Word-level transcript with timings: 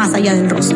Más 0.00 0.14
Allá 0.14 0.32
del 0.32 0.48
Rosa. 0.48 0.74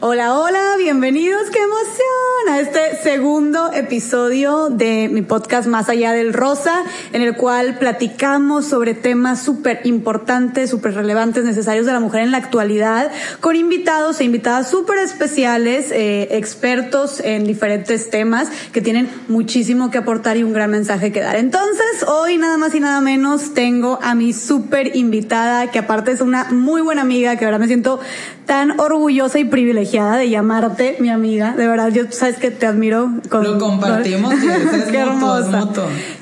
Hola, 0.00 0.38
hola, 0.38 0.74
bienvenidos, 0.76 1.48
qué 1.48 1.58
emoción 1.58 2.35
a 2.48 2.60
este 2.60 2.96
segundo 3.02 3.72
episodio 3.72 4.68
de 4.70 5.08
mi 5.08 5.22
podcast 5.22 5.66
Más 5.66 5.88
Allá 5.88 6.12
del 6.12 6.32
Rosa, 6.32 6.84
en 7.12 7.22
el 7.22 7.34
cual 7.36 7.76
platicamos 7.78 8.66
sobre 8.66 8.94
temas 8.94 9.42
súper 9.42 9.80
importantes, 9.84 10.70
súper 10.70 10.94
relevantes, 10.94 11.44
necesarios 11.44 11.86
de 11.86 11.92
la 11.92 11.98
mujer 11.98 12.22
en 12.22 12.30
la 12.30 12.38
actualidad, 12.38 13.10
con 13.40 13.56
invitados 13.56 14.20
e 14.20 14.24
invitadas 14.24 14.70
súper 14.70 14.98
especiales, 14.98 15.90
eh, 15.90 16.28
expertos 16.36 17.20
en 17.20 17.46
diferentes 17.46 18.10
temas 18.10 18.48
que 18.72 18.80
tienen 18.80 19.08
muchísimo 19.26 19.90
que 19.90 19.98
aportar 19.98 20.36
y 20.36 20.44
un 20.44 20.52
gran 20.52 20.70
mensaje 20.70 21.10
que 21.10 21.20
dar. 21.20 21.36
Entonces, 21.36 22.04
hoy 22.06 22.38
nada 22.38 22.58
más 22.58 22.74
y 22.74 22.80
nada 22.80 23.00
menos 23.00 23.54
tengo 23.54 23.98
a 24.02 24.14
mi 24.14 24.32
súper 24.32 24.94
invitada, 24.94 25.70
que 25.72 25.80
aparte 25.80 26.12
es 26.12 26.20
una 26.20 26.44
muy 26.44 26.80
buena 26.80 27.02
amiga, 27.02 27.36
que 27.36 27.44
ahora 27.44 27.58
me 27.58 27.66
siento 27.66 27.98
tan 28.46 28.78
orgullosa 28.78 29.40
y 29.40 29.44
privilegiada 29.44 30.16
de 30.16 30.30
llamarte 30.30 30.96
mi 31.00 31.10
amiga. 31.10 31.54
De 31.56 31.66
verdad, 31.66 31.88
yo 31.88 32.04
sabes 32.10 32.35
que 32.36 32.50
te 32.50 32.66
admiro. 32.66 33.10
Con, 33.28 33.44
Lo 33.44 33.58
compartimos, 33.58 34.32
es 34.74 34.84
Qué 34.84 34.98
hermosa. 34.98 35.68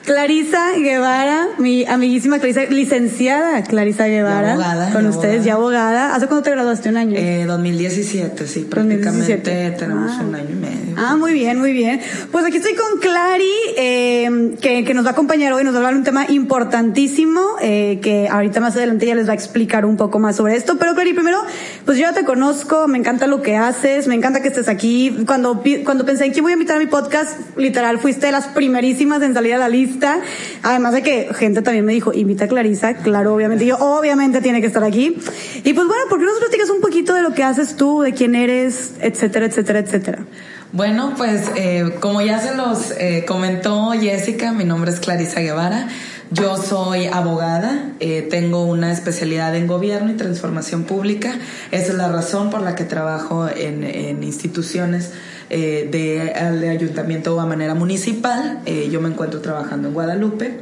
Clarisa 0.05 0.73
Guevara, 0.77 1.49
mi 1.59 1.85
amiguísima 1.87 2.39
Clarisa, 2.39 2.65
licenciada 2.65 3.63
Clarisa 3.63 4.07
Guevara. 4.07 4.53
abogada. 4.53 4.93
Con 4.93 5.07
ustedes, 5.07 5.45
ya 5.45 5.55
abogada. 5.55 6.15
¿Hace 6.15 6.27
cuándo 6.27 6.43
te 6.43 6.51
graduaste? 6.51 6.89
¿Un 6.91 6.97
año? 6.97 7.17
Eh, 7.17 7.45
2017, 7.47 8.47
sí, 8.47 8.67
prácticamente 8.69 9.71
tenemos 9.79 10.13
ah. 10.13 10.23
un 10.27 10.35
año 10.35 10.51
y 10.51 10.55
medio. 10.55 10.95
Ah, 10.97 11.17
muy 11.17 11.33
bien, 11.33 11.59
muy 11.59 11.73
bien. 11.73 12.01
Pues 12.31 12.45
aquí 12.45 12.59
estoy 12.59 12.75
con 12.75 13.01
Clary, 13.01 13.45
eh, 13.77 14.57
que, 14.61 14.85
que, 14.85 14.95
nos 14.95 15.05
va 15.05 15.11
a 15.11 15.13
acompañar 15.13 15.53
hoy, 15.53 15.65
nos 15.65 15.75
va 15.75 15.79
a 15.79 15.81
hablar 15.81 15.97
un 15.97 16.05
tema 16.05 16.27
importantísimo, 16.29 17.41
eh, 17.61 17.99
que 18.03 18.29
ahorita 18.29 18.61
más 18.61 18.77
adelante 18.77 19.07
ya 19.07 19.15
les 19.15 19.27
va 19.27 19.33
a 19.33 19.35
explicar 19.35 19.85
un 19.85 19.97
poco 19.97 20.19
más 20.19 20.37
sobre 20.37 20.57
esto. 20.57 20.77
Pero 20.79 20.95
Clary, 20.95 21.15
primero, 21.15 21.39
pues 21.85 21.99
yo 21.99 22.03
ya 22.05 22.13
te 22.13 22.25
conozco, 22.25 22.87
me 22.89 22.99
encanta 22.99 23.27
lo 23.27 23.43
que 23.43 23.57
haces, 23.57 24.07
me 24.07 24.15
encanta 24.15 24.43
que 24.43 24.49
estés 24.49 24.69
aquí. 24.69 25.25
Cuando, 25.27 25.63
cuando 25.85 26.04
pensé 26.05 26.27
en 26.27 26.33
quién 26.33 26.43
voy 26.43 26.53
a 26.53 26.55
invitar 26.55 26.77
a 26.77 26.81
mi 26.81 26.87
podcast, 26.87 27.57
literal, 27.57 27.99
fuiste 27.99 28.27
de 28.27 28.33
las 28.33 28.47
primerísimas 28.49 29.23
en 29.23 29.35
salir 29.35 29.55
a 29.55 29.59
la 29.59 29.69
lista 29.69 30.21
Además 30.63 30.93
de 30.95 31.03
que 31.03 31.29
gente 31.35 31.63
también 31.63 31.85
me 31.85 31.93
dijo, 31.93 32.13
invita 32.13 32.45
a 32.47 32.49
Clarisa, 32.49 32.95
claro, 32.95 33.35
obviamente. 33.35 33.67
yo, 33.67 33.77
obviamente 33.79 34.41
tiene 34.41 34.61
que 34.61 34.67
estar 34.67 34.85
aquí. 34.85 35.17
Y 35.63 35.73
pues 35.73 35.87
bueno, 35.87 36.05
¿por 36.09 36.19
qué 36.19 36.25
no 36.25 36.31
nos 36.31 36.41
platicas 36.41 36.71
un 36.71 36.81
poquito 36.81 37.15
de 37.15 37.23
lo 37.23 37.33
que 37.33 37.43
haces 37.43 37.77
tú, 37.77 38.01
de 38.01 38.13
quién 38.13 38.35
eres, 38.35 38.95
etcétera, 39.01 39.47
etcétera, 39.47 39.81
etcétera? 39.81 40.25
Bueno, 40.73 41.15
pues 41.17 41.51
eh, 41.57 41.97
como 42.01 42.21
ya 42.21 42.41
se 42.41 42.57
los 42.57 42.93
eh, 42.99 43.25
comentó 43.29 43.93
Jessica, 43.93 44.53
mi 44.53 44.65
nombre 44.65 44.91
es 44.91 45.01
Clarisa 45.01 45.41
Guevara. 45.41 45.89
Yo 46.31 46.57
soy 46.57 47.07
abogada, 47.07 47.93
eh, 48.01 48.27
tengo 48.29 48.65
una 48.65 48.91
especialidad 48.91 49.55
en 49.55 49.67
gobierno 49.67 50.11
y 50.11 50.15
transformación 50.15 50.85
pública. 50.85 51.35
Esa 51.71 51.93
es 51.93 51.95
la 51.95 52.09
razón 52.09 52.51
por 52.51 52.63
la 52.63 52.75
que 52.75 52.85
trabajo 52.85 53.47
en 53.49 54.23
instituciones 54.25 55.13
eh, 55.57 55.89
de, 55.89 56.69
ayuntamiento 56.69 57.39
a 57.39 57.47
manera 57.47 57.77
municipal. 57.77 58.59
Eh, 58.67 58.89
yo 58.91 59.01
me 59.01 59.09
encuentro 59.09 59.41
trabajando 59.41 59.87
en 59.87 59.95
Guadalupe. 59.95 60.59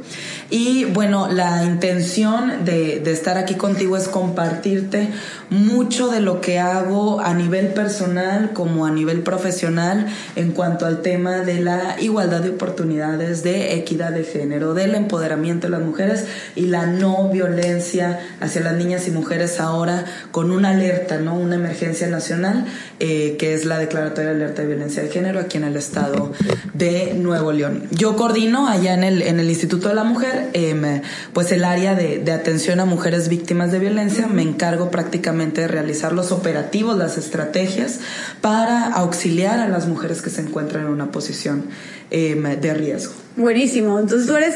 Y 0.49 0.85
bueno, 0.85 1.27
la 1.31 1.63
intención 1.63 2.65
de, 2.65 3.01
estar 3.11 3.37
aquí 3.37 3.55
contigo 3.55 3.97
es 3.97 4.07
compartirte 4.07 5.09
mucho 5.49 6.09
de 6.09 6.19
lo 6.19 6.41
que 6.41 6.59
hago 6.59 7.19
a 7.21 7.33
nivel 7.33 7.67
personal 7.67 8.53
como 8.53 8.85
a 8.85 8.91
nivel 8.91 9.21
profesional 9.21 10.07
en 10.35 10.51
cuanto 10.51 10.85
al 10.85 11.01
tema 11.01 11.37
de 11.41 11.59
la 11.59 11.95
igualdad 11.99 12.41
de 12.41 12.49
oportunidades, 12.49 13.43
de 13.43 13.75
equidad 13.75 14.11
de 14.11 14.23
género, 14.23 14.73
del 14.73 14.95
empoderamiento 14.95 15.67
de 15.67 15.71
las 15.71 15.81
mujeres 15.81 16.25
y 16.55 16.67
la 16.67 16.85
no 16.85 17.29
violencia 17.29 18.19
hacia 18.39 18.61
las 18.61 18.73
niñas 18.73 19.07
y 19.07 19.11
mujeres 19.11 19.59
ahora 19.59 20.05
con 20.31 20.51
una 20.51 20.69
alerta, 20.71 21.19
¿no? 21.19 21.35
Una 21.35 21.55
emergencia 21.55 22.07
nacional 22.07 22.65
eh, 22.99 23.35
que 23.37 23.53
es 23.53 23.65
la 23.65 23.79
declaratoria 23.79 24.31
de 24.31 24.35
alerta 24.35 24.61
de 24.61 24.67
violencia 24.67 25.03
de 25.03 25.09
género 25.09 25.39
aquí 25.39 25.57
en 25.57 25.63
el 25.63 25.75
estado 25.75 26.31
de 26.73 27.13
Nuevo 27.15 27.51
León. 27.51 27.87
Yo 27.91 28.15
coordino 28.15 28.67
allá 28.67 28.93
en 28.93 29.03
el, 29.03 29.21
en 29.21 29.39
el 29.39 29.49
Instituto 29.49 29.89
de 29.89 29.95
la 29.95 30.03
Mujer, 30.03 30.42
em, 30.53 31.01
pues 31.33 31.51
el 31.51 31.63
área 31.63 31.95
de, 31.95 32.19
de, 32.19 32.31
atención 32.31 32.79
a 32.79 32.85
mujeres 32.85 33.29
víctimas 33.29 33.71
de 33.71 33.79
violencia. 33.79 34.27
Me 34.27 34.41
encargo 34.41 34.91
prácticamente 34.91 35.61
de 35.61 35.67
realizar 35.67 36.13
los 36.13 36.31
operativos, 36.31 36.97
las 36.97 37.17
estrategias 37.17 37.99
para 38.41 38.87
auxiliar 38.87 39.59
a 39.59 39.67
las 39.67 39.87
mujeres 39.87 40.21
que 40.21 40.29
se 40.29 40.41
encuentran 40.41 40.85
en 40.85 40.89
una 40.91 41.11
posición 41.11 41.65
em, 42.11 42.43
de 42.59 42.73
riesgo. 42.73 43.13
Buenísimo. 43.35 43.99
Entonces 43.99 44.27
tú 44.27 44.35
eres 44.35 44.55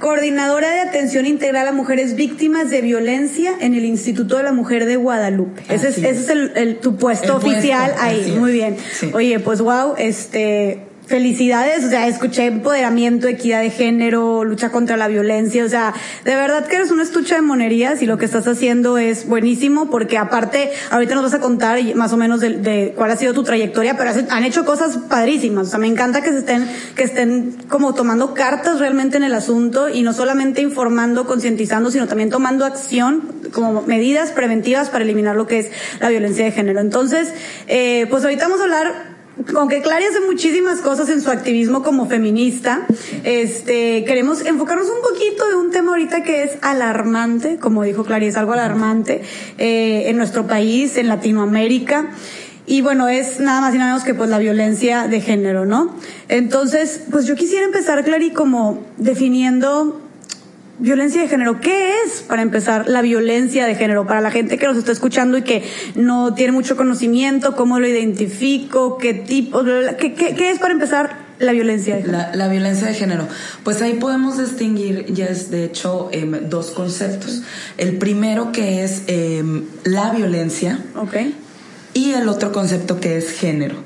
coordinadora 0.00 0.70
de 0.70 0.80
atención 0.80 1.26
integral 1.26 1.68
a 1.68 1.72
mujeres 1.72 2.14
víctimas 2.16 2.70
de 2.70 2.80
violencia 2.80 3.52
en 3.60 3.74
el 3.74 3.84
Instituto 3.84 4.36
de 4.36 4.42
la 4.42 4.52
Mujer 4.52 4.86
de 4.86 4.96
Guadalupe. 4.96 5.62
Ese 5.68 5.88
es, 5.88 5.98
ese 5.98 6.10
es 6.10 6.30
el, 6.56 6.76
tu 6.78 6.96
puesto 6.96 7.36
oficial 7.36 7.94
ahí. 7.98 8.36
Muy 8.38 8.52
bien. 8.52 8.76
Oye, 9.12 9.38
pues 9.40 9.60
wow, 9.60 9.94
este 9.96 10.83
Felicidades, 11.06 11.84
o 11.84 11.90
sea, 11.90 12.08
escuché 12.08 12.46
empoderamiento, 12.46 13.28
equidad 13.28 13.60
de 13.60 13.68
género, 13.68 14.42
lucha 14.42 14.70
contra 14.70 14.96
la 14.96 15.06
violencia, 15.06 15.62
o 15.62 15.68
sea, 15.68 15.92
de 16.24 16.34
verdad 16.34 16.66
que 16.66 16.76
eres 16.76 16.90
una 16.90 17.02
estucha 17.02 17.34
de 17.34 17.42
monerías 17.42 18.00
y 18.00 18.06
lo 18.06 18.16
que 18.16 18.24
estás 18.24 18.48
haciendo 18.48 18.96
es 18.96 19.28
buenísimo 19.28 19.90
porque 19.90 20.16
aparte, 20.16 20.70
ahorita 20.90 21.14
nos 21.14 21.24
vas 21.24 21.34
a 21.34 21.40
contar 21.40 21.78
más 21.94 22.14
o 22.14 22.16
menos 22.16 22.40
de, 22.40 22.94
cuál 22.96 23.10
ha 23.10 23.16
sido 23.16 23.34
tu 23.34 23.42
trayectoria, 23.42 23.98
pero 23.98 24.12
han 24.30 24.44
hecho 24.44 24.64
cosas 24.64 24.96
padrísimas, 24.96 25.66
o 25.66 25.70
sea, 25.70 25.78
me 25.78 25.88
encanta 25.88 26.22
que 26.22 26.30
se 26.30 26.38
estén, 26.38 26.66
que 26.96 27.02
estén 27.02 27.54
como 27.68 27.92
tomando 27.92 28.32
cartas 28.32 28.78
realmente 28.78 29.18
en 29.18 29.24
el 29.24 29.34
asunto 29.34 29.90
y 29.90 30.00
no 30.00 30.14
solamente 30.14 30.62
informando, 30.62 31.26
concientizando, 31.26 31.90
sino 31.90 32.08
también 32.08 32.30
tomando 32.30 32.64
acción 32.64 33.28
como 33.52 33.82
medidas 33.82 34.30
preventivas 34.30 34.88
para 34.88 35.04
eliminar 35.04 35.36
lo 35.36 35.46
que 35.46 35.58
es 35.58 35.70
la 36.00 36.08
violencia 36.08 36.46
de 36.46 36.52
género. 36.52 36.80
Entonces, 36.80 37.30
eh, 37.66 38.06
pues 38.08 38.24
ahorita 38.24 38.44
vamos 38.44 38.60
a 38.60 38.64
hablar 38.64 39.13
aunque 39.56 39.82
Clary 39.82 40.04
hace 40.04 40.20
muchísimas 40.20 40.80
cosas 40.80 41.08
en 41.08 41.20
su 41.20 41.30
activismo 41.30 41.82
como 41.82 42.06
feminista, 42.06 42.86
este, 43.24 44.04
queremos 44.04 44.44
enfocarnos 44.44 44.86
un 44.88 45.02
poquito 45.02 45.46
de 45.48 45.56
un 45.56 45.70
tema 45.70 45.90
ahorita 45.90 46.22
que 46.22 46.44
es 46.44 46.52
alarmante, 46.62 47.58
como 47.58 47.82
dijo 47.82 48.04
Clary, 48.04 48.26
es 48.26 48.36
algo 48.36 48.52
alarmante 48.52 49.22
eh, 49.58 50.04
en 50.06 50.16
nuestro 50.16 50.46
país, 50.46 50.96
en 50.96 51.08
Latinoamérica. 51.08 52.10
Y 52.66 52.80
bueno, 52.80 53.08
es 53.08 53.40
nada 53.40 53.60
más 53.60 53.74
y 53.74 53.78
nada 53.78 53.92
menos 53.92 54.04
que 54.04 54.14
pues 54.14 54.30
la 54.30 54.38
violencia 54.38 55.06
de 55.06 55.20
género, 55.20 55.66
¿no? 55.66 55.94
Entonces, 56.28 57.02
pues 57.10 57.26
yo 57.26 57.34
quisiera 57.34 57.66
empezar, 57.66 58.02
Clary, 58.04 58.30
como 58.30 58.82
definiendo 58.96 60.00
Violencia 60.78 61.22
de 61.22 61.28
género. 61.28 61.60
¿Qué 61.60 62.02
es, 62.04 62.22
para 62.22 62.42
empezar, 62.42 62.88
la 62.88 63.00
violencia 63.00 63.64
de 63.66 63.76
género? 63.76 64.06
Para 64.06 64.20
la 64.20 64.32
gente 64.32 64.58
que 64.58 64.66
nos 64.66 64.76
está 64.76 64.90
escuchando 64.90 65.38
y 65.38 65.42
que 65.42 65.62
no 65.94 66.34
tiene 66.34 66.50
mucho 66.50 66.76
conocimiento, 66.76 67.54
¿cómo 67.54 67.78
lo 67.78 67.86
identifico? 67.86 68.98
¿Qué 68.98 69.14
tipo? 69.14 69.62
¿Qué, 69.98 70.14
qué, 70.14 70.50
es, 70.50 70.58
para 70.58 70.72
empezar, 70.72 71.16
la 71.38 71.52
violencia 71.52 71.94
de 71.94 72.02
género? 72.02 72.24
La, 72.34 72.48
violencia 72.48 72.88
de 72.88 72.94
género. 72.94 73.28
Pues 73.62 73.82
ahí 73.82 73.94
podemos 73.94 74.36
distinguir, 74.36 75.06
ya 75.14 75.26
es 75.26 75.50
de 75.52 75.64
hecho, 75.64 76.08
em, 76.10 76.48
dos 76.48 76.72
conceptos. 76.72 77.42
El 77.78 77.96
primero 77.98 78.50
que 78.50 78.82
es 78.82 79.02
em, 79.06 79.66
la 79.84 80.10
violencia. 80.10 80.80
Ok. 80.96 81.16
Y 81.96 82.14
el 82.14 82.28
otro 82.28 82.50
concepto 82.50 82.98
que 82.98 83.16
es 83.16 83.30
género. 83.30 83.76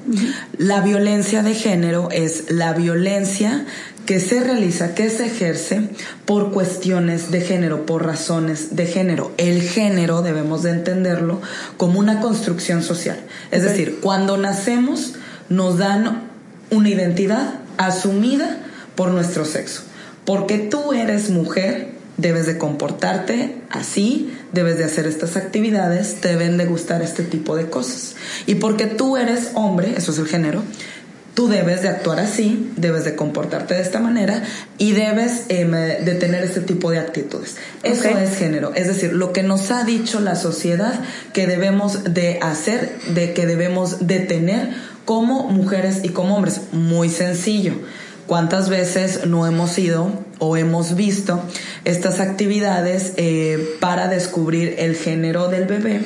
La 0.56 0.80
violencia 0.80 1.42
de 1.42 1.52
género 1.52 2.08
es 2.10 2.50
la 2.50 2.72
violencia 2.72 3.66
que 4.08 4.20
se 4.20 4.40
realiza, 4.40 4.94
que 4.94 5.10
se 5.10 5.26
ejerce 5.26 5.82
por 6.24 6.50
cuestiones 6.50 7.30
de 7.30 7.42
género, 7.42 7.84
por 7.84 8.06
razones 8.06 8.74
de 8.74 8.86
género. 8.86 9.32
El 9.36 9.60
género 9.60 10.22
debemos 10.22 10.62
de 10.62 10.70
entenderlo 10.70 11.42
como 11.76 11.98
una 11.98 12.20
construcción 12.20 12.82
social. 12.82 13.20
Es 13.50 13.64
decir, 13.64 13.98
cuando 14.00 14.38
nacemos 14.38 15.16
nos 15.50 15.76
dan 15.76 16.30
una 16.70 16.88
identidad 16.88 17.60
asumida 17.76 18.60
por 18.94 19.10
nuestro 19.10 19.44
sexo. 19.44 19.82
Porque 20.24 20.56
tú 20.56 20.94
eres 20.94 21.28
mujer, 21.28 21.90
debes 22.16 22.46
de 22.46 22.56
comportarte 22.56 23.56
así, 23.68 24.32
debes 24.54 24.78
de 24.78 24.84
hacer 24.84 25.06
estas 25.06 25.36
actividades, 25.36 26.14
te 26.22 26.28
deben 26.28 26.56
de 26.56 26.64
gustar 26.64 27.02
este 27.02 27.24
tipo 27.24 27.56
de 27.56 27.68
cosas. 27.68 28.16
Y 28.46 28.54
porque 28.54 28.86
tú 28.86 29.18
eres 29.18 29.50
hombre, 29.52 29.92
eso 29.98 30.12
es 30.12 30.18
el 30.18 30.28
género, 30.28 30.62
tú 31.38 31.46
debes 31.46 31.82
de 31.82 31.88
actuar 31.88 32.18
así, 32.18 32.68
debes 32.74 33.04
de 33.04 33.14
comportarte 33.14 33.74
de 33.74 33.80
esta 33.80 34.00
manera 34.00 34.42
y 34.76 34.90
debes 34.90 35.44
em, 35.50 35.70
de 35.70 36.16
tener 36.16 36.42
este 36.42 36.60
tipo 36.62 36.90
de 36.90 36.98
actitudes. 36.98 37.58
Eso 37.84 38.08
es 38.08 38.36
género, 38.36 38.72
es 38.74 38.88
decir, 38.88 39.12
lo 39.12 39.32
que 39.32 39.44
nos 39.44 39.70
ha 39.70 39.84
dicho 39.84 40.18
la 40.18 40.34
sociedad 40.34 40.98
que 41.32 41.46
debemos 41.46 42.12
de 42.12 42.40
hacer, 42.42 42.90
de 43.14 43.34
que 43.34 43.46
debemos 43.46 44.08
de 44.08 44.18
tener 44.18 44.70
como 45.04 45.44
mujeres 45.44 46.00
y 46.02 46.08
como 46.08 46.34
hombres. 46.34 46.60
Muy 46.72 47.08
sencillo. 47.08 47.74
¿Cuántas 48.26 48.68
veces 48.68 49.24
no 49.24 49.46
hemos 49.46 49.78
ido 49.78 50.10
o 50.40 50.56
hemos 50.56 50.96
visto 50.96 51.40
estas 51.84 52.18
actividades 52.18 53.12
eh, 53.16 53.76
para 53.78 54.08
descubrir 54.08 54.74
el 54.78 54.96
género 54.96 55.46
del 55.46 55.66
bebé? 55.66 56.00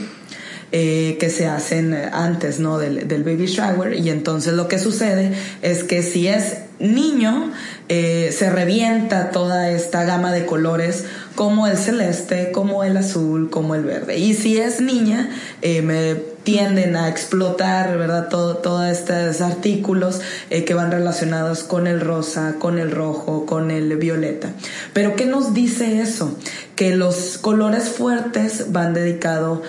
Eh, 0.74 1.18
que 1.20 1.28
se 1.28 1.46
hacen 1.46 1.92
antes 1.92 2.58
¿no? 2.58 2.78
Del, 2.78 3.06
del, 3.06 3.24
baby 3.24 3.44
shower 3.44 3.92
y 3.92 4.08
entonces 4.08 4.54
lo 4.54 4.68
que 4.68 4.78
sucede 4.78 5.30
es 5.60 5.84
que 5.84 6.02
si 6.02 6.28
es 6.28 6.60
niño 6.78 7.52
eh, 7.90 8.34
se 8.34 8.48
revienta 8.48 9.32
toda 9.32 9.70
esta 9.70 10.04
gama 10.04 10.32
de 10.32 10.46
colores 10.46 11.04
como 11.34 11.66
el 11.66 11.76
celeste, 11.76 12.52
como 12.52 12.84
el 12.84 12.96
azul, 12.96 13.50
como 13.50 13.74
el 13.74 13.84
verde 13.84 14.16
y 14.16 14.32
si 14.32 14.56
es 14.56 14.80
niña 14.80 15.28
eh, 15.60 15.82
me 15.82 16.14
tienden 16.42 16.96
a 16.96 17.10
explotar, 17.10 17.98
¿verdad? 17.98 18.28
Todo, 18.30 18.56
todos 18.56 18.86
estos 18.86 19.42
artículos 19.42 20.22
que 20.48 20.74
van 20.74 20.90
relacionados 20.90 21.62
con 21.62 21.86
el 21.86 22.00
rosa, 22.00 22.56
con 22.58 22.80
el 22.80 22.90
rojo, 22.90 23.46
con 23.46 23.70
el 23.70 23.96
violeta. 23.96 24.50
Pero 24.92 25.14
¿qué 25.14 25.24
nos 25.24 25.54
dice 25.54 26.00
eso? 26.00 26.36
Que 26.74 26.96
los 26.96 27.38
colores 27.38 27.90
fuertes 27.90 28.72
van 28.72 28.92
dedicados 28.92 29.60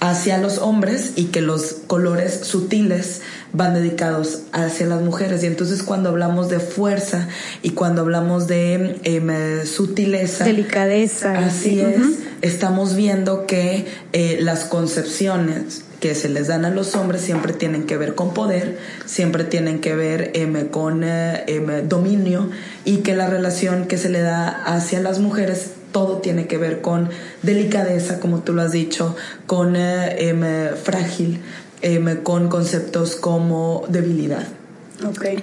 hacia 0.00 0.38
los 0.38 0.58
hombres 0.58 1.12
y 1.16 1.26
que 1.26 1.40
los 1.40 1.76
colores 1.86 2.40
sutiles 2.42 3.22
van 3.52 3.74
dedicados 3.74 4.40
hacia 4.52 4.86
las 4.86 5.02
mujeres. 5.02 5.42
Y 5.42 5.46
entonces 5.46 5.82
cuando 5.82 6.10
hablamos 6.10 6.48
de 6.48 6.60
fuerza 6.60 7.28
y 7.62 7.70
cuando 7.70 8.02
hablamos 8.02 8.46
de 8.46 8.98
em, 9.04 9.66
sutileza, 9.66 10.44
delicadeza, 10.44 11.38
así 11.38 11.80
es, 11.80 12.02
estamos 12.42 12.94
viendo 12.94 13.46
que 13.46 13.86
eh, 14.12 14.38
las 14.40 14.64
concepciones 14.64 15.82
que 16.00 16.14
se 16.14 16.28
les 16.28 16.48
dan 16.48 16.64
a 16.64 16.70
los 16.70 16.94
hombres 16.94 17.22
siempre 17.22 17.52
tienen 17.54 17.84
que 17.84 17.96
ver 17.96 18.14
con 18.14 18.34
poder, 18.34 18.78
siempre 19.06 19.44
tienen 19.44 19.80
que 19.80 19.94
ver 19.94 20.30
em, 20.34 20.68
con 20.68 21.02
eh, 21.04 21.44
em, 21.46 21.88
dominio 21.88 22.50
y 22.84 22.98
que 22.98 23.16
la 23.16 23.28
relación 23.28 23.86
que 23.86 23.96
se 23.96 24.10
le 24.10 24.20
da 24.20 24.48
hacia 24.48 25.00
las 25.00 25.18
mujeres 25.18 25.70
todo 25.96 26.18
tiene 26.18 26.46
que 26.46 26.58
ver 26.58 26.82
con 26.82 27.08
delicadeza, 27.40 28.20
como 28.20 28.40
tú 28.40 28.52
lo 28.52 28.60
has 28.60 28.72
dicho, 28.72 29.16
con 29.46 29.76
eh, 29.76 30.28
em, 30.28 30.76
frágil, 30.76 31.40
em, 31.80 32.22
con 32.22 32.50
conceptos 32.50 33.16
como 33.16 33.82
debilidad. 33.88 34.46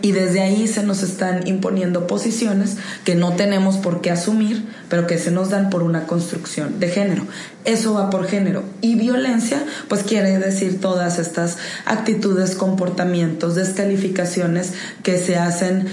Y 0.02 0.12
desde 0.14 0.42
ahí 0.42 0.68
se 0.68 0.82
nos 0.82 1.04
están 1.04 1.46
imponiendo 1.46 2.08
posiciones 2.08 2.78
que 3.06 3.14
no 3.14 3.34
tenemos 3.34 3.78
por 3.78 4.02
qué 4.02 4.10
asumir, 4.10 4.66
pero 4.90 5.06
que 5.06 5.20
se 5.20 5.30
nos 5.30 5.52
dan 5.52 5.70
por 5.70 5.84
una 5.84 6.08
construcción 6.08 6.80
de 6.80 6.90
género. 6.90 7.26
Eso 7.64 7.94
va 7.94 8.10
por 8.10 8.26
género. 8.28 8.64
Y 8.82 8.96
violencia, 8.96 9.64
pues 9.90 10.04
quiere 10.04 10.40
decir 10.40 10.82
todas 10.82 11.20
estas 11.20 11.58
actitudes, 11.86 12.56
comportamientos, 12.56 13.54
descalificaciones 13.56 14.74
que 15.04 15.18
se 15.20 15.38
hacen 15.38 15.88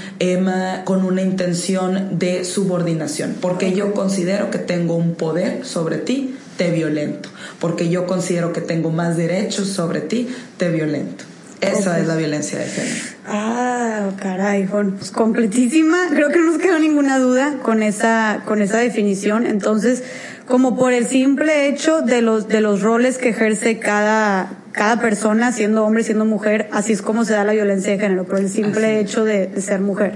con 0.84 1.04
una 1.04 1.22
intención 1.22 2.18
de 2.18 2.44
subordinación. 2.44 3.36
Porque 3.40 3.74
yo 3.74 3.92
considero 3.92 4.50
que 4.50 4.58
tengo 4.58 4.94
un 4.94 5.14
poder 5.14 5.66
sobre 5.66 5.98
ti, 5.98 6.34
te 6.56 6.70
violento. 6.70 7.28
Porque 7.58 7.90
yo 7.90 8.06
considero 8.06 8.52
que 8.52 8.62
tengo 8.62 8.90
más 8.90 9.18
derechos 9.18 9.68
sobre 9.68 10.00
ti, 10.00 10.28
te 10.56 10.70
violento. 10.70 11.24
Esa 11.60 11.98
es 11.98 12.06
la 12.06 12.16
violencia 12.16 12.58
de 12.58 12.64
género. 12.66 13.04
Ah, 13.26 14.10
caray, 14.20 14.66
pues 14.66 15.10
completísima. 15.10 16.08
Creo 16.10 16.30
que 16.30 16.38
no 16.38 16.52
nos 16.52 16.58
queda 16.58 16.78
ninguna 16.78 17.18
duda 17.18 17.58
con 17.62 17.82
esa, 17.82 18.42
con 18.46 18.62
esa 18.62 18.78
definición. 18.78 19.46
Entonces, 19.46 20.02
como 20.46 20.76
por 20.76 20.92
el 20.92 21.06
simple 21.06 21.68
hecho 21.68 22.02
de 22.02 22.22
los, 22.22 22.48
de 22.48 22.60
los 22.60 22.80
roles 22.80 23.18
que 23.18 23.28
ejerce 23.30 23.78
cada, 23.78 24.59
cada 24.72 25.00
persona, 25.00 25.52
siendo 25.52 25.84
hombre, 25.84 26.05
siendo 26.05 26.25
mujer, 26.25 26.69
así 26.72 26.93
es 26.93 27.02
como 27.02 27.25
se 27.25 27.32
da 27.32 27.44
la 27.44 27.52
violencia 27.52 27.93
de 27.93 27.99
género, 27.99 28.25
por 28.25 28.38
el 28.38 28.49
simple 28.49 29.00
hecho 29.00 29.25
de, 29.25 29.50
ser 29.61 29.81
mujer. 29.81 30.14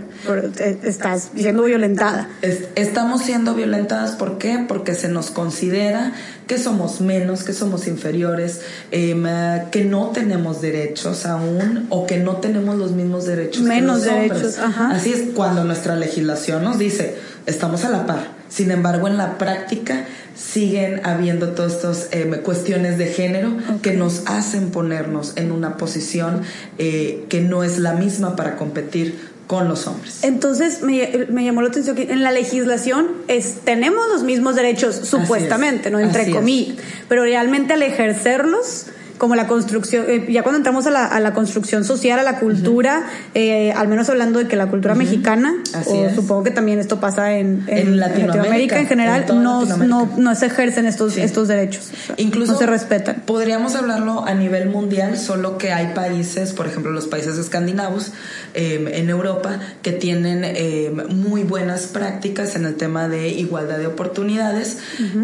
Eh, 0.58 0.78
estás 0.84 1.30
siendo 1.34 1.64
violentada. 1.64 2.28
estamos 2.74 3.22
siendo 3.22 3.54
violentadas, 3.54 4.12
¿por 4.12 4.38
qué? 4.38 4.64
Porque 4.66 4.94
se 4.94 5.08
nos 5.08 5.30
considera 5.30 6.12
que 6.46 6.58
somos 6.58 7.00
menos, 7.00 7.42
que 7.42 7.52
somos 7.52 7.86
inferiores, 7.86 8.60
em, 8.90 9.24
que 9.70 9.84
no 9.84 10.10
tenemos 10.10 10.60
derechos 10.60 11.26
aún 11.26 11.86
o 11.88 12.06
que 12.06 12.18
no 12.18 12.36
tenemos 12.36 12.76
los 12.76 12.92
mismos 12.92 13.24
derechos 13.24 13.62
menos 13.62 14.02
que 14.02 14.10
los 14.10 14.14
derechos. 14.30 14.58
Ajá. 14.58 14.90
Así 14.90 15.12
es 15.12 15.22
cuando 15.34 15.64
nuestra 15.64 15.96
legislación 15.96 16.64
nos 16.64 16.78
dice, 16.78 17.16
estamos 17.46 17.84
a 17.84 17.90
la 17.90 18.06
par. 18.06 18.28
Sin 18.48 18.70
embargo, 18.70 19.08
en 19.08 19.16
la 19.16 19.38
práctica 19.38 20.06
siguen 20.36 21.00
habiendo 21.04 21.50
todas 21.50 21.74
estas 21.74 22.08
eh, 22.12 22.40
cuestiones 22.44 22.98
de 22.98 23.06
género 23.06 23.56
que 23.82 23.94
nos 23.94 24.22
hacen 24.26 24.70
ponernos 24.70 25.36
en 25.36 25.52
una 25.52 25.76
posición 25.76 26.42
eh, 26.78 27.24
que 27.28 27.40
no 27.40 27.64
es 27.64 27.78
la 27.78 27.94
misma 27.94 28.36
para 28.36 28.56
competir 28.56 29.32
con 29.46 29.68
los 29.68 29.86
hombres. 29.86 30.24
Entonces 30.24 30.82
me, 30.82 31.26
me, 31.30 31.44
llamó 31.44 31.62
la 31.62 31.68
atención 31.68 31.96
que 31.96 32.10
en 32.10 32.22
la 32.22 32.32
legislación 32.32 33.08
es, 33.28 33.56
tenemos 33.64 34.08
los 34.08 34.22
mismos 34.22 34.56
derechos, 34.56 35.00
supuestamente, 35.04 35.90
¿no? 35.90 35.98
Entre 35.98 36.30
comillas, 36.30 36.76
pero 37.08 37.24
realmente 37.24 37.74
al 37.74 37.82
ejercerlos 37.82 38.86
como 39.18 39.36
la 39.36 39.46
construcción, 39.46 40.06
eh, 40.08 40.26
ya 40.28 40.42
cuando 40.42 40.56
entramos 40.58 40.86
a 40.86 40.90
la, 40.90 41.06
a 41.06 41.20
la, 41.20 41.32
construcción 41.34 41.84
social, 41.84 42.18
a 42.18 42.22
la 42.22 42.38
cultura, 42.40 43.06
eh, 43.34 43.72
al 43.72 43.88
menos 43.88 44.08
hablando 44.08 44.38
de 44.38 44.48
que 44.48 44.56
la 44.56 44.66
cultura 44.66 44.94
mexicana, 44.94 45.54
o 45.86 46.10
supongo 46.14 46.42
que 46.44 46.50
también 46.50 46.78
esto 46.80 47.00
pasa 47.00 47.36
en, 47.36 47.64
en, 47.68 47.98
Latinoamérica, 47.98 48.80
en 48.80 48.86
general, 48.86 49.24
no, 49.28 49.64
no, 49.64 50.10
no, 50.16 50.34
se 50.34 50.46
ejercen 50.46 50.86
estos, 50.86 51.16
estos 51.16 51.48
derechos. 51.48 51.90
Incluso 52.16 52.52
no 52.52 52.58
se 52.58 52.66
respetan. 52.66 53.22
Podríamos 53.26 53.74
hablarlo 53.76 54.26
a 54.26 54.34
nivel 54.34 54.68
mundial, 54.68 55.16
solo 55.16 55.58
que 55.58 55.72
hay 55.72 55.94
países, 55.94 56.52
por 56.52 56.66
ejemplo, 56.66 56.90
los 56.90 57.06
países 57.06 57.38
escandinavos 57.38 58.12
em, 58.54 58.88
en 58.88 59.08
Europa, 59.08 59.60
que 59.82 59.92
tienen 59.92 60.44
em, 60.44 61.06
muy 61.08 61.44
buenas 61.44 61.86
prácticas 61.86 62.56
en 62.56 62.66
el 62.66 62.74
tema 62.74 63.08
de 63.08 63.28
igualdad 63.28 63.78
de 63.78 63.86
oportunidades. 63.86 64.78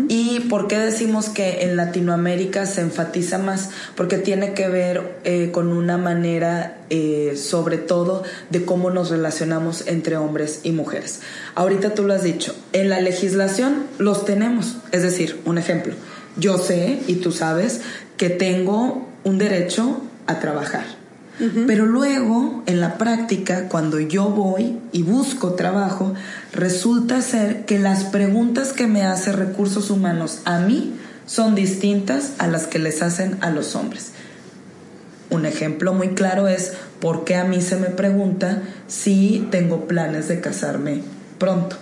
¿Y 0.08 0.40
por 0.40 0.68
qué 0.68 0.78
decimos 0.78 1.28
que 1.28 1.64
en 1.64 1.76
Latinoamérica 1.76 2.66
se 2.66 2.82
enfatiza 2.82 3.38
más? 3.38 3.70
Porque 3.96 4.18
tiene 4.18 4.54
que 4.54 4.68
ver 4.68 5.18
eh, 5.24 5.50
con 5.52 5.72
una 5.72 5.96
manera, 5.96 6.78
eh, 6.90 7.34
sobre 7.36 7.78
todo, 7.78 8.22
de 8.50 8.64
cómo 8.64 8.90
nos 8.90 9.10
relacionamos 9.10 9.86
entre 9.86 10.16
hombres 10.16 10.60
y 10.62 10.72
mujeres. 10.72 11.20
Ahorita 11.54 11.94
tú 11.94 12.04
lo 12.04 12.14
has 12.14 12.22
dicho, 12.22 12.54
en 12.72 12.88
la 12.88 13.00
legislación 13.00 13.84
los 13.98 14.24
tenemos, 14.24 14.76
es 14.92 15.02
decir, 15.02 15.40
un 15.44 15.58
ejemplo, 15.58 15.94
yo 16.36 16.58
sé 16.58 17.00
y 17.06 17.16
tú 17.16 17.32
sabes 17.32 17.80
que 18.16 18.30
tengo 18.30 19.08
un 19.24 19.38
derecho 19.38 20.00
a 20.26 20.40
trabajar. 20.40 21.00
Pero 21.66 21.86
luego, 21.86 22.62
en 22.66 22.82
la 22.82 22.98
práctica, 22.98 23.66
cuando 23.68 23.98
yo 23.98 24.28
voy 24.28 24.78
y 24.92 25.02
busco 25.02 25.54
trabajo, 25.54 26.12
resulta 26.52 27.22
ser 27.22 27.64
que 27.64 27.78
las 27.78 28.04
preguntas 28.04 28.74
que 28.74 28.86
me 28.86 29.04
hace 29.04 29.32
recursos 29.32 29.88
humanos 29.88 30.40
a 30.44 30.58
mí 30.58 30.92
son 31.30 31.54
distintas 31.54 32.32
a 32.38 32.48
las 32.48 32.66
que 32.66 32.80
les 32.80 33.02
hacen 33.02 33.38
a 33.40 33.50
los 33.50 33.76
hombres. 33.76 34.10
Un 35.30 35.46
ejemplo 35.46 35.94
muy 35.94 36.08
claro 36.08 36.48
es 36.48 36.72
por 36.98 37.24
qué 37.24 37.36
a 37.36 37.44
mí 37.44 37.60
se 37.60 37.76
me 37.76 37.86
pregunta 37.86 38.62
si 38.88 39.46
tengo 39.52 39.86
planes 39.86 40.26
de 40.26 40.40
casarme 40.40 41.02
pronto 41.38 41.76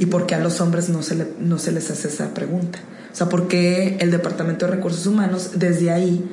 y 0.00 0.06
por 0.06 0.26
qué 0.26 0.34
a 0.34 0.40
los 0.40 0.60
hombres 0.60 0.88
no 0.88 1.04
se, 1.04 1.24
no 1.38 1.58
se 1.60 1.70
les 1.70 1.88
hace 1.92 2.08
esa 2.08 2.34
pregunta. 2.34 2.80
O 3.12 3.14
sea, 3.14 3.28
por 3.28 3.46
qué 3.46 3.96
el 4.00 4.10
Departamento 4.10 4.66
de 4.66 4.72
Recursos 4.72 5.06
Humanos 5.06 5.52
desde 5.54 5.92
ahí 5.92 6.28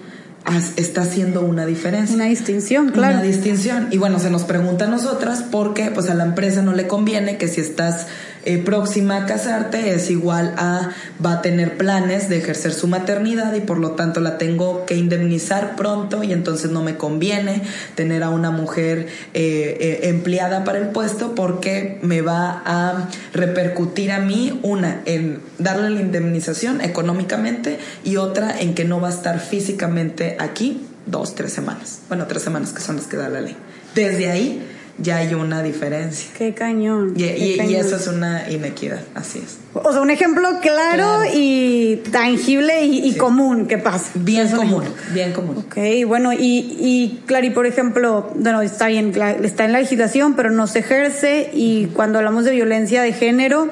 está 0.77 1.03
haciendo 1.03 1.41
una 1.41 1.67
diferencia. 1.67 2.15
Una 2.15 2.25
distinción, 2.25 2.89
claro. 2.89 3.17
Una 3.17 3.23
distinción. 3.23 3.89
Y 3.91 3.99
bueno, 3.99 4.17
se 4.17 4.31
nos 4.31 4.45
pregunta 4.45 4.85
a 4.85 4.87
nosotras 4.87 5.43
porque 5.51 5.91
pues 5.91 6.09
a 6.09 6.15
la 6.15 6.23
empresa 6.23 6.63
no 6.63 6.73
le 6.73 6.87
conviene 6.87 7.37
que 7.37 7.47
si 7.47 7.61
estás 7.61 8.07
eh, 8.43 8.57
próxima 8.57 9.17
a 9.17 9.25
casarte 9.25 9.93
es 9.93 10.09
igual 10.09 10.53
a 10.57 10.89
va 11.23 11.33
a 11.33 11.41
tener 11.41 11.77
planes 11.77 12.27
de 12.27 12.37
ejercer 12.37 12.73
su 12.73 12.87
maternidad 12.87 13.53
y 13.53 13.61
por 13.61 13.77
lo 13.77 13.91
tanto 13.91 14.19
la 14.19 14.37
tengo 14.37 14.85
que 14.85 14.95
indemnizar 14.95 15.75
pronto 15.75 16.23
y 16.23 16.33
entonces 16.33 16.71
no 16.71 16.81
me 16.81 16.97
conviene 16.97 17.61
tener 17.95 18.23
a 18.23 18.29
una 18.29 18.49
mujer 18.49 19.07
eh, 19.33 19.77
eh, 19.79 19.99
empleada 20.09 20.63
para 20.63 20.79
el 20.79 20.87
puesto 20.87 21.35
porque 21.35 21.99
me 22.01 22.21
va 22.21 22.63
a 22.65 23.09
repercutir 23.33 24.11
a 24.11 24.19
mí 24.19 24.59
una 24.63 25.01
en 25.05 25.39
darle 25.59 25.91
la 25.91 26.01
indemnización 26.01 26.81
económicamente 26.81 27.77
y 28.03 28.17
otra 28.17 28.59
en 28.59 28.73
que 28.73 28.85
no 28.85 28.99
va 28.99 29.09
a 29.09 29.11
estar 29.11 29.39
físicamente 29.39 30.35
aquí 30.39 30.87
dos, 31.05 31.35
tres 31.35 31.53
semanas. 31.53 31.99
Bueno, 32.07 32.25
tres 32.27 32.43
semanas 32.43 32.73
que 32.73 32.81
son 32.81 32.95
las 32.95 33.05
que 33.05 33.17
da 33.17 33.29
la 33.29 33.41
ley. 33.41 33.55
Desde 33.95 34.29
ahí 34.29 34.65
ya 35.01 35.17
hay 35.17 35.33
una 35.33 35.63
diferencia. 35.63 36.29
Qué 36.37 36.53
cañón. 36.53 37.13
Y, 37.15 37.59
eso 37.75 37.95
es 37.95 38.07
una 38.07 38.49
inequidad, 38.49 39.01
así 39.15 39.39
es. 39.39 39.57
O 39.73 39.91
sea, 39.91 40.01
un 40.01 40.09
ejemplo 40.09 40.47
claro, 40.61 41.23
Y, 41.33 42.01
tangible 42.11 42.85
y, 42.85 43.15
común 43.15 43.67
que 43.67 43.77
pasa. 43.77 44.11
Bien 44.15 44.49
común, 44.49 44.83
bien 45.13 45.33
común. 45.33 45.57
Ok, 45.57 45.77
bueno, 46.07 46.33
y, 46.33 46.37
y 46.39 47.21
Clary, 47.25 47.49
por 47.51 47.65
ejemplo, 47.65 48.31
bueno, 48.35 48.61
está 48.61 48.87
bien, 48.87 49.13
está 49.43 49.65
en 49.65 49.71
la 49.71 49.79
legislación, 49.79 50.35
pero 50.35 50.51
no 50.51 50.67
se 50.67 50.79
ejerce 50.79 51.49
y 51.53 51.87
cuando 51.87 52.19
hablamos 52.19 52.45
de 52.45 52.51
violencia 52.51 53.01
de 53.01 53.13
género, 53.13 53.69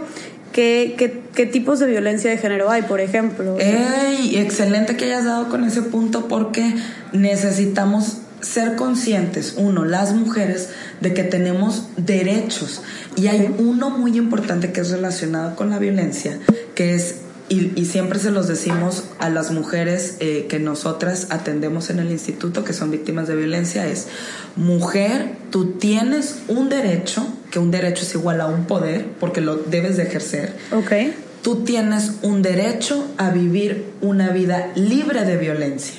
¿Qué, 0.51 0.95
qué, 0.97 1.21
qué 1.35 1.45
tipos 1.45 1.79
de 1.79 1.85
violencia 1.85 2.31
de 2.31 2.37
género 2.37 2.71
hay, 2.71 2.81
por 2.81 3.01
ejemplo? 3.01 3.57
Ey, 3.59 4.35
excelente 4.37 4.97
que 4.97 5.05
hayas 5.05 5.23
dado 5.23 5.47
con 5.47 5.63
ese 5.63 5.83
punto 5.83 6.27
porque 6.27 6.73
necesitamos 7.13 8.17
ser 8.41 8.75
conscientes, 8.75 9.55
uno, 9.57 9.85
las 9.85 10.13
mujeres, 10.13 10.69
de 11.01 11.13
que 11.13 11.23
tenemos 11.23 11.87
derechos. 11.97 12.81
Y 13.15 13.27
hay 13.27 13.53
uno 13.57 13.89
muy 13.89 14.17
importante 14.17 14.71
que 14.71 14.81
es 14.81 14.91
relacionado 14.91 15.55
con 15.55 15.69
la 15.69 15.79
violencia, 15.79 16.39
que 16.75 16.95
es, 16.95 17.15
y, 17.49 17.85
siempre 17.85 18.19
se 18.19 18.31
los 18.31 18.47
decimos 18.47 19.05
a 19.17 19.29
las 19.29 19.51
mujeres 19.51 20.17
eh, 20.19 20.45
que 20.47 20.59
nosotras 20.59 21.27
atendemos 21.31 21.89
en 21.89 21.99
el 21.99 22.11
instituto, 22.11 22.63
que 22.63 22.73
son 22.73 22.91
víctimas 22.91 23.27
de 23.27 23.35
violencia, 23.35 23.87
es, 23.87 24.07
mujer, 24.55 25.35
tú 25.49 25.71
tienes 25.73 26.39
un 26.47 26.69
derecho, 26.69 27.25
que 27.49 27.57
un 27.59 27.71
derecho 27.71 28.03
es 28.03 28.13
igual 28.13 28.41
a 28.41 28.47
un 28.47 28.65
poder, 28.65 29.07
porque 29.19 29.41
lo 29.41 29.55
debes 29.55 29.97
de 29.97 30.03
ejercer. 30.03 30.53
Ok. 30.71 31.13
Tú 31.41 31.63
tienes 31.63 32.11
un 32.21 32.41
derecho 32.41 33.07
a 33.17 33.31
vivir 33.31 33.85
una 34.01 34.29
vida 34.29 34.71
libre 34.75 35.25
de 35.25 35.37
violencia. 35.37 35.95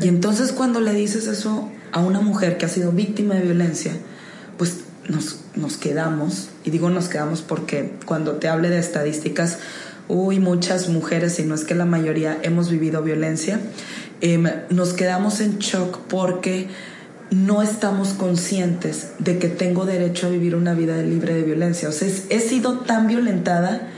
Y 0.00 0.08
entonces 0.08 0.52
cuando 0.52 0.80
le 0.80 0.92
dices 0.92 1.26
eso 1.26 1.70
a 1.92 2.00
una 2.00 2.20
mujer 2.20 2.58
que 2.58 2.66
ha 2.66 2.68
sido 2.68 2.92
víctima 2.92 3.34
de 3.34 3.42
violencia, 3.42 3.92
nos, 5.08 5.40
nos 5.54 5.76
quedamos, 5.76 6.48
y 6.64 6.70
digo 6.70 6.90
nos 6.90 7.08
quedamos 7.08 7.42
porque 7.42 7.92
cuando 8.06 8.32
te 8.34 8.48
hable 8.48 8.68
de 8.68 8.78
estadísticas, 8.78 9.58
uy, 10.08 10.38
muchas 10.38 10.88
mujeres, 10.88 11.38
y 11.38 11.44
no 11.44 11.54
es 11.54 11.64
que 11.64 11.74
la 11.74 11.84
mayoría, 11.84 12.38
hemos 12.42 12.70
vivido 12.70 13.02
violencia, 13.02 13.60
em, 14.20 14.46
nos 14.70 14.92
quedamos 14.92 15.40
en 15.40 15.58
shock 15.58 15.98
porque 16.08 16.68
no 17.30 17.62
estamos 17.62 18.10
conscientes 18.10 19.08
de 19.18 19.38
que 19.38 19.48
tengo 19.48 19.84
derecho 19.84 20.28
a 20.28 20.30
vivir 20.30 20.54
una 20.54 20.74
vida 20.74 20.96
libre 21.02 21.34
de 21.34 21.42
violencia. 21.42 21.88
O 21.88 21.92
sea, 21.92 22.08
he 22.30 22.40
sido 22.40 22.80
tan 22.80 23.08
violentada 23.08 23.88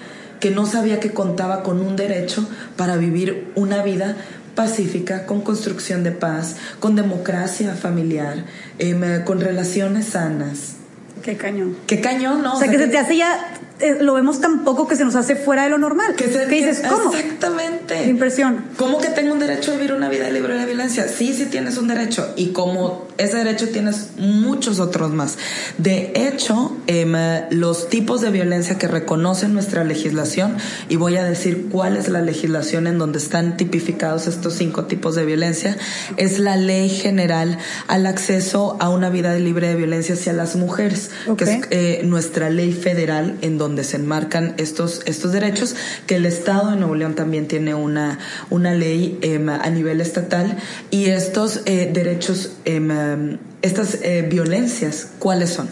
que 0.40 0.50
no 0.50 0.66
sabía 0.66 1.00
que 1.00 1.10
contaba 1.10 1.62
con 1.62 1.80
un 1.80 1.96
derecho 1.96 2.48
para 2.76 2.96
vivir 2.96 3.48
una 3.54 3.82
vida 3.82 4.16
pacífica, 4.54 5.26
con 5.26 5.42
construcción 5.42 6.02
de 6.04 6.12
paz, 6.12 6.56
con 6.80 6.96
democracia 6.96 7.74
familiar, 7.74 8.44
em, 8.78 9.22
con 9.24 9.40
relaciones 9.40 10.06
sanas. 10.06 10.77
Qué 11.22 11.36
cañón. 11.36 11.76
Qué 11.86 12.00
cañón, 12.00 12.42
¿no? 12.42 12.54
O 12.54 12.58
sea, 12.58 12.70
que, 12.70 12.78
se 12.78 12.88
te 12.88 12.98
hace 12.98 13.16
ya 13.16 13.57
eh, 13.80 13.98
lo 14.00 14.14
vemos 14.14 14.40
tan 14.40 14.64
poco 14.64 14.88
que 14.88 14.96
se 14.96 15.04
nos 15.04 15.14
hace 15.14 15.36
fuera 15.36 15.64
de 15.64 15.70
lo 15.70 15.78
normal. 15.78 16.14
¿Qué 16.16 16.26
dices? 16.46 16.82
¿Cómo? 16.88 17.14
Exactamente. 17.14 18.08
impresión. 18.08 18.64
¿Cómo 18.76 18.98
que 18.98 19.08
tengo 19.08 19.32
un 19.32 19.38
derecho 19.38 19.72
a 19.72 19.74
vivir 19.74 19.92
una 19.92 20.08
vida 20.08 20.28
libre 20.30 20.58
de 20.58 20.66
violencia? 20.66 21.06
Sí, 21.06 21.32
sí 21.32 21.46
tienes 21.46 21.76
un 21.78 21.86
derecho. 21.86 22.32
Y 22.36 22.48
como 22.48 23.06
ese 23.18 23.36
derecho 23.36 23.68
tienes 23.68 24.08
muchos 24.16 24.80
otros 24.80 25.12
más. 25.12 25.38
De 25.76 26.12
hecho, 26.14 26.76
em, 26.86 27.14
los 27.50 27.88
tipos 27.88 28.20
de 28.20 28.30
violencia 28.30 28.78
que 28.78 28.88
reconoce 28.88 29.48
nuestra 29.48 29.84
legislación, 29.84 30.56
y 30.88 30.96
voy 30.96 31.16
a 31.16 31.24
decir 31.24 31.68
cuál 31.70 31.96
es 31.96 32.08
la 32.08 32.20
legislación 32.20 32.86
en 32.86 32.98
donde 32.98 33.18
están 33.18 33.56
tipificados 33.56 34.26
estos 34.26 34.54
cinco 34.54 34.84
tipos 34.84 35.14
de 35.14 35.24
violencia, 35.24 35.76
es 36.16 36.38
la 36.38 36.56
ley 36.56 36.88
general 36.88 37.58
al 37.86 38.06
acceso 38.06 38.76
a 38.80 38.88
una 38.88 39.10
vida 39.10 39.34
libre 39.36 39.68
de 39.68 39.76
violencia 39.76 40.14
hacia 40.14 40.32
las 40.32 40.56
mujeres, 40.56 41.10
que 41.36 41.44
es 41.44 41.60
eh, 41.70 42.00
nuestra 42.04 42.50
ley 42.50 42.72
federal 42.72 43.36
en 43.42 43.58
donde 43.58 43.67
donde 43.68 43.84
se 43.84 43.98
enmarcan 43.98 44.54
estos, 44.56 45.02
estos 45.04 45.30
derechos, 45.32 45.76
que 46.06 46.16
el 46.16 46.24
Estado 46.24 46.70
de 46.70 46.76
Nuevo 46.76 46.94
León 46.94 47.14
también 47.14 47.46
tiene 47.46 47.74
una, 47.74 48.18
una 48.48 48.72
ley 48.72 49.18
em, 49.20 49.50
a 49.50 49.68
nivel 49.68 50.00
estatal 50.00 50.56
y 50.90 51.10
estos 51.10 51.60
eh, 51.66 51.90
derechos, 51.92 52.52
em, 52.64 53.36
estas 53.60 53.98
eh, 54.02 54.26
violencias, 54.28 55.08
¿cuáles 55.18 55.50
son? 55.50 55.68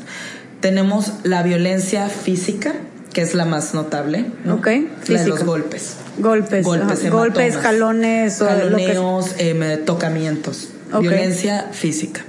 Tenemos 0.60 1.14
la 1.22 1.42
violencia 1.42 2.10
física, 2.10 2.74
que 3.14 3.22
es 3.22 3.34
la 3.34 3.46
más 3.46 3.72
notable, 3.72 4.26
¿no? 4.44 4.60
la 4.62 5.22
de 5.22 5.28
los 5.28 5.42
golpes. 5.44 5.94
Golpes, 6.18 6.66
golpes, 6.66 7.10
golpes 7.10 7.56
jalones, 7.56 8.38
jaloneos, 8.38 9.34
em, 9.38 9.84
tocamientos. 9.86 10.68
Violencia 11.00 11.70
física. 11.72 12.22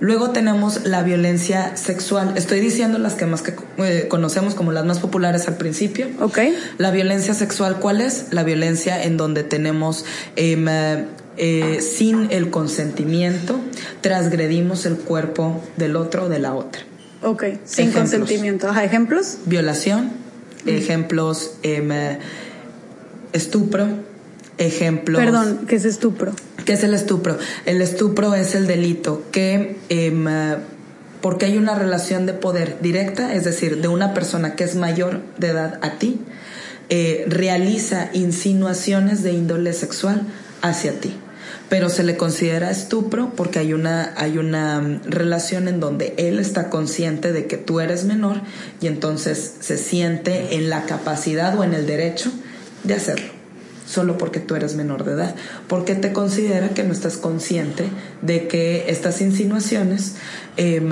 Luego 0.00 0.30
tenemos 0.30 0.84
la 0.84 1.02
violencia 1.02 1.76
sexual. 1.76 2.34
Estoy 2.36 2.60
diciendo 2.60 2.98
las 2.98 3.14
que 3.14 3.26
más 3.26 3.42
que 3.42 3.54
eh, 3.78 4.06
conocemos 4.08 4.54
como 4.54 4.70
las 4.70 4.84
más 4.84 5.00
populares 5.00 5.48
al 5.48 5.56
principio. 5.56 6.06
Ok. 6.20 6.38
La 6.78 6.90
violencia 6.90 7.34
sexual, 7.34 7.80
¿cuál 7.80 8.00
es? 8.00 8.26
La 8.30 8.44
violencia 8.44 9.02
en 9.02 9.16
donde 9.16 9.42
tenemos 9.42 10.04
em, 10.36 10.66
eh, 11.36 11.80
sin 11.80 12.30
el 12.30 12.50
consentimiento, 12.50 13.58
transgredimos 14.00 14.86
el 14.86 14.96
cuerpo 14.96 15.62
del 15.76 15.96
otro 15.96 16.24
o 16.24 16.28
de 16.28 16.38
la 16.38 16.54
otra. 16.54 16.82
Ok, 17.22 17.44
sin 17.64 17.90
consentimiento. 17.90 18.68
¿Ejemplos? 18.70 19.38
Violación, 19.46 20.12
mm. 20.64 20.68
ejemplos, 20.68 21.54
em, 21.64 21.90
estupro, 23.32 23.88
ejemplos. 24.58 25.20
Perdón, 25.20 25.60
¿qué 25.66 25.76
es 25.76 25.84
estupro? 25.84 26.32
¿Qué 26.64 26.74
es 26.74 26.84
el 26.84 26.94
estupro? 26.94 27.38
El 27.64 27.80
estupro 27.80 28.34
es 28.34 28.54
el 28.54 28.66
delito 28.66 29.22
que, 29.32 29.78
em, 29.88 30.26
porque 31.20 31.46
hay 31.46 31.56
una 31.56 31.74
relación 31.74 32.26
de 32.26 32.34
poder 32.34 32.78
directa, 32.80 33.34
es 33.34 33.44
decir, 33.44 33.80
de 33.80 33.88
una 33.88 34.14
persona 34.14 34.54
que 34.54 34.64
es 34.64 34.74
mayor 34.74 35.20
de 35.38 35.48
edad 35.48 35.78
a 35.82 35.98
ti, 35.98 36.20
eh, 36.90 37.24
realiza 37.28 38.10
insinuaciones 38.12 39.22
de 39.22 39.32
índole 39.32 39.72
sexual 39.72 40.22
hacia 40.62 41.00
ti. 41.00 41.14
Pero 41.68 41.90
se 41.90 42.02
le 42.02 42.16
considera 42.16 42.70
estupro 42.70 43.32
porque 43.36 43.58
hay 43.58 43.74
una, 43.74 44.14
hay 44.16 44.38
una 44.38 44.80
mm, 44.80 45.00
relación 45.04 45.68
en 45.68 45.80
donde 45.80 46.14
él 46.16 46.38
está 46.38 46.70
consciente 46.70 47.32
de 47.32 47.46
que 47.46 47.58
tú 47.58 47.80
eres 47.80 48.04
menor 48.04 48.40
y 48.80 48.86
entonces 48.86 49.54
se 49.60 49.76
siente 49.76 50.56
en 50.56 50.70
la 50.70 50.84
capacidad 50.84 51.58
o 51.58 51.64
en 51.64 51.74
el 51.74 51.86
derecho 51.86 52.30
de 52.84 52.94
hacerlo 52.94 53.37
solo 53.88 54.18
porque 54.18 54.38
tú 54.38 54.54
eres 54.54 54.74
menor 54.74 55.04
de 55.04 55.12
edad, 55.12 55.34
porque 55.66 55.94
te 55.94 56.12
considera 56.12 56.68
que 56.70 56.84
no 56.84 56.92
estás 56.92 57.16
consciente 57.16 57.84
de 58.20 58.46
que 58.46 58.84
estas 58.88 59.20
insinuaciones 59.22 60.16
em, 60.56 60.90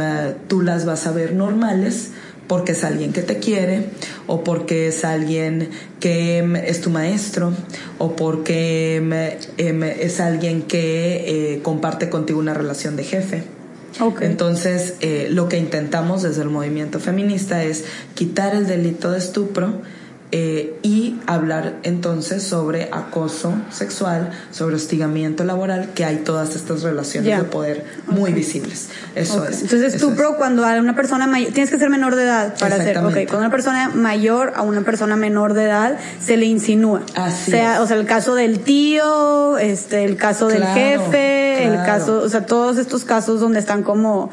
tú 0.48 0.62
las 0.62 0.86
vas 0.86 1.06
a 1.06 1.12
ver 1.12 1.34
normales 1.34 2.10
porque 2.46 2.72
es 2.72 2.84
alguien 2.84 3.12
que 3.12 3.22
te 3.22 3.38
quiere 3.38 3.86
o 4.26 4.44
porque 4.44 4.88
es 4.88 5.04
alguien 5.04 5.68
que 6.00 6.38
em, 6.38 6.56
es 6.56 6.80
tu 6.80 6.90
maestro 6.90 7.52
o 7.98 8.16
porque 8.16 8.96
em, 9.58 9.82
es 9.82 10.20
alguien 10.20 10.62
que 10.62 11.54
eh, 11.54 11.62
comparte 11.62 12.08
contigo 12.08 12.38
una 12.38 12.54
relación 12.54 12.96
de 12.96 13.04
jefe. 13.04 13.42
Entonces, 14.20 14.94
eh, 15.00 15.28
lo 15.30 15.48
que 15.48 15.56
intentamos 15.56 16.22
desde 16.22 16.42
el 16.42 16.50
movimiento 16.50 17.00
feminista 17.00 17.64
es 17.64 17.84
quitar 18.14 18.54
el 18.54 18.66
delito 18.66 19.10
de 19.10 19.18
estupro 19.18 19.80
eh, 20.32 20.76
y 20.82 21.20
hablar 21.26 21.74
entonces 21.84 22.42
sobre 22.42 22.88
acoso 22.92 23.54
sexual, 23.70 24.32
sobre 24.50 24.74
hostigamiento 24.74 25.44
laboral, 25.44 25.90
que 25.94 26.04
hay 26.04 26.16
todas 26.16 26.56
estas 26.56 26.82
relaciones 26.82 27.38
de 27.38 27.44
poder 27.44 27.84
muy 28.06 28.32
visibles. 28.32 28.88
Eso 29.14 29.46
es. 29.46 29.62
Entonces, 29.62 29.94
estupro 29.94 30.36
cuando 30.36 30.64
a 30.64 30.74
una 30.80 30.96
persona 30.96 31.28
mayor, 31.28 31.52
tienes 31.52 31.70
que 31.70 31.78
ser 31.78 31.90
menor 31.90 32.16
de 32.16 32.24
edad 32.24 32.58
para 32.58 32.74
hacer, 32.74 32.98
ok, 32.98 33.14
cuando 33.28 33.38
una 33.38 33.50
persona 33.50 33.88
mayor 33.90 34.52
a 34.56 34.62
una 34.62 34.82
persona 34.82 35.14
menor 35.14 35.54
de 35.54 35.64
edad 35.64 35.96
se 36.20 36.36
le 36.36 36.46
insinúa. 36.46 37.02
Así 37.14 37.52
sea, 37.52 37.80
O 37.82 37.86
sea, 37.86 37.96
el 37.96 38.06
caso 38.06 38.34
del 38.34 38.60
tío, 38.60 39.58
este, 39.58 40.04
el 40.04 40.16
caso 40.16 40.48
del 40.48 40.64
jefe, 40.64 41.64
el 41.64 41.76
caso, 41.84 42.20
o 42.22 42.28
sea, 42.28 42.46
todos 42.46 42.78
estos 42.78 43.04
casos 43.04 43.40
donde 43.40 43.60
están 43.60 43.82
como 43.82 44.30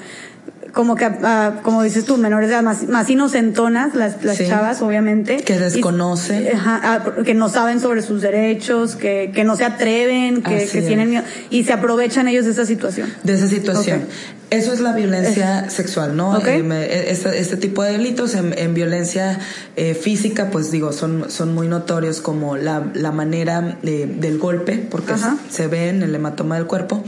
como 0.73 0.95
que, 0.95 1.05
uh, 1.05 1.61
como 1.61 1.83
dices 1.83 2.03
tú, 2.03 2.17
menores 2.17 2.49
de 2.49 2.55
edad, 2.55 2.63
más, 2.63 2.87
más 2.87 3.07
inocentonas, 3.09 3.93
las, 3.93 4.23
las 4.23 4.39
chavas, 4.39 4.81
obviamente. 4.81 5.37
Que 5.37 5.59
desconocen. 5.59 6.47
Ah, 6.55 7.03
que 7.23 7.35
no 7.35 7.47
saben 7.47 7.79
sobre 7.79 8.01
sus 8.01 8.21
derechos, 8.21 8.95
que, 8.95 9.31
que 9.33 9.43
no 9.43 9.55
se 9.55 9.65
atreven, 9.65 10.41
que, 10.41 10.67
que 10.67 10.81
tienen 10.81 11.11
miedo, 11.11 11.23
y 11.51 11.63
se 11.63 11.73
aprovechan 11.73 12.27
ellos 12.27 12.45
de 12.45 12.51
esa 12.51 12.65
situación. 12.65 13.13
De 13.23 13.33
esa 13.33 13.47
situación. 13.47 14.07
Eso 14.49 14.71
es 14.71 14.81
la 14.81 14.93
violencia 14.93 15.69
sexual, 15.71 16.15
¿no? 16.15 16.37
Eh, 16.37 17.05
este, 17.09 17.39
este, 17.39 17.57
tipo 17.57 17.81
de 17.81 17.93
delitos 17.93 18.35
en, 18.35 18.55
en 18.55 18.75
violencia 18.75 19.39
eh, 19.75 19.95
física, 19.95 20.51
pues 20.51 20.69
digo, 20.69 20.91
son, 20.91 21.31
son 21.31 21.55
muy 21.55 21.67
notorios 21.67 22.21
como 22.21 22.55
la, 22.55 22.91
la 22.93 23.11
manera 23.11 23.79
de, 23.81 24.05
del 24.05 24.37
golpe, 24.37 24.85
porque 24.91 25.13
se, 25.17 25.27
se 25.49 25.67
ve 25.67 25.89
en 25.89 26.03
el 26.03 26.13
hematoma 26.13 26.55
del 26.55 26.67
cuerpo. 26.67 27.03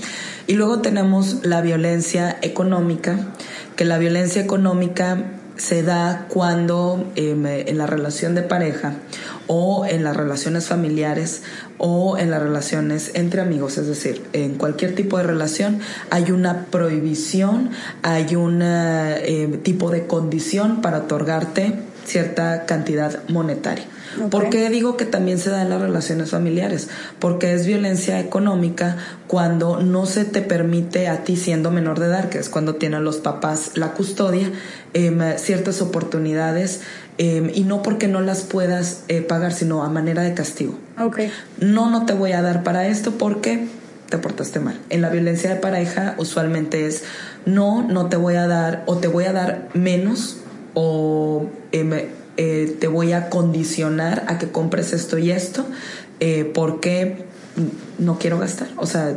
Y 0.48 0.53
luego 0.53 0.79
tenemos 0.79 1.45
la 1.45 1.62
violencia 1.62 2.36
económica, 2.41 3.19
que 3.75 3.86
la 3.86 3.98
violencia 3.98 4.41
económica 4.41 5.17
se 5.58 5.84
da 5.84 6.27
cuando 6.29 7.12
em, 7.15 7.46
en 7.46 7.77
la 7.77 7.88
relación 7.88 8.36
de 8.36 8.41
pareja 8.41 8.96
o 9.48 9.86
en 9.86 10.03
las 10.03 10.15
relaciones 10.15 10.67
familiares 10.67 11.44
o 11.77 12.17
en 12.17 12.32
las 12.32 12.41
relaciones 12.41 13.12
entre 13.13 13.41
amigos, 13.41 13.77
es 13.77 13.88
decir, 13.88 14.24
en 14.34 14.55
cualquier 14.55 14.96
tipo 14.96 15.17
de 15.17 15.24
relación 15.24 15.79
hay 16.10 16.32
una 16.32 16.65
prohibición, 16.65 17.72
hay 18.01 18.36
un 18.36 18.62
em, 18.62 19.62
tipo 19.62 19.91
de 19.91 20.08
condición 20.08 20.82
para 20.82 21.00
otorgarte 21.00 21.79
cierta 22.05 22.65
cantidad 22.65 23.24
monetaria. 23.29 23.86
¿Por 24.29 24.50
qué 24.50 24.69
digo 24.69 24.97
que 24.97 25.05
también 25.05 25.39
se 25.39 25.50
da 25.50 25.62
en 25.62 25.69
las 25.69 25.81
relaciones 25.81 26.31
familiares? 26.31 26.89
Porque 27.19 27.53
es 27.53 27.65
violencia 27.65 28.19
económica 28.19 28.97
cuando 29.27 29.81
no 29.81 30.05
se 30.05 30.25
te 30.25 30.41
permite 30.41 31.07
a 31.07 31.24
ti 31.24 31.35
siendo 31.35 31.71
menor 31.71 32.00
de 32.00 32.07
edad, 32.07 32.29
que 32.29 32.39
es 32.39 32.50
cuando 32.50 32.75
tienen 32.75 33.03
los 33.03 33.17
papás 33.17 33.71
la 33.75 33.91
custodia, 33.91 34.51
em, 34.93 35.19
ciertas 35.38 35.81
oportunidades 35.81 36.81
em, 37.17 37.50
y 37.53 37.63
no 37.63 37.81
porque 37.81 38.07
no 38.07 38.21
las 38.21 38.41
puedas 38.41 39.03
eh, 39.07 39.21
pagar, 39.21 39.53
sino 39.53 39.83
a 39.83 39.89
manera 39.89 40.21
de 40.21 40.33
castigo. 40.33 40.77
Okay. 41.00 41.31
No, 41.59 41.89
no 41.89 42.05
te 42.05 42.13
voy 42.13 42.33
a 42.33 42.41
dar 42.41 42.63
para 42.63 42.88
esto 42.88 43.12
porque 43.13 43.67
te 44.09 44.17
portaste 44.17 44.59
mal. 44.59 44.79
En 44.89 45.01
la 45.01 45.09
violencia 45.09 45.50
de 45.50 45.55
pareja 45.55 46.15
usualmente 46.17 46.85
es 46.85 47.03
no, 47.45 47.83
no 47.83 48.07
te 48.07 48.17
voy 48.17 48.35
a 48.35 48.47
dar 48.47 48.83
o 48.85 48.97
te 48.97 49.07
voy 49.07 49.25
a 49.25 49.33
dar 49.33 49.69
menos 49.74 50.38
o 50.74 51.47
em, 51.71 51.91
eh, 52.37 52.75
te 52.79 52.87
voy 52.87 53.13
a 53.13 53.29
condicionar 53.29 54.25
a 54.27 54.37
que 54.37 54.49
compres 54.49 54.93
esto 54.93 55.17
y 55.17 55.31
esto 55.31 55.65
eh, 56.19 56.49
porque 56.53 57.25
no 57.97 58.19
quiero 58.19 58.37
gastar. 58.39 58.67
O 58.77 58.85
sea, 58.85 59.15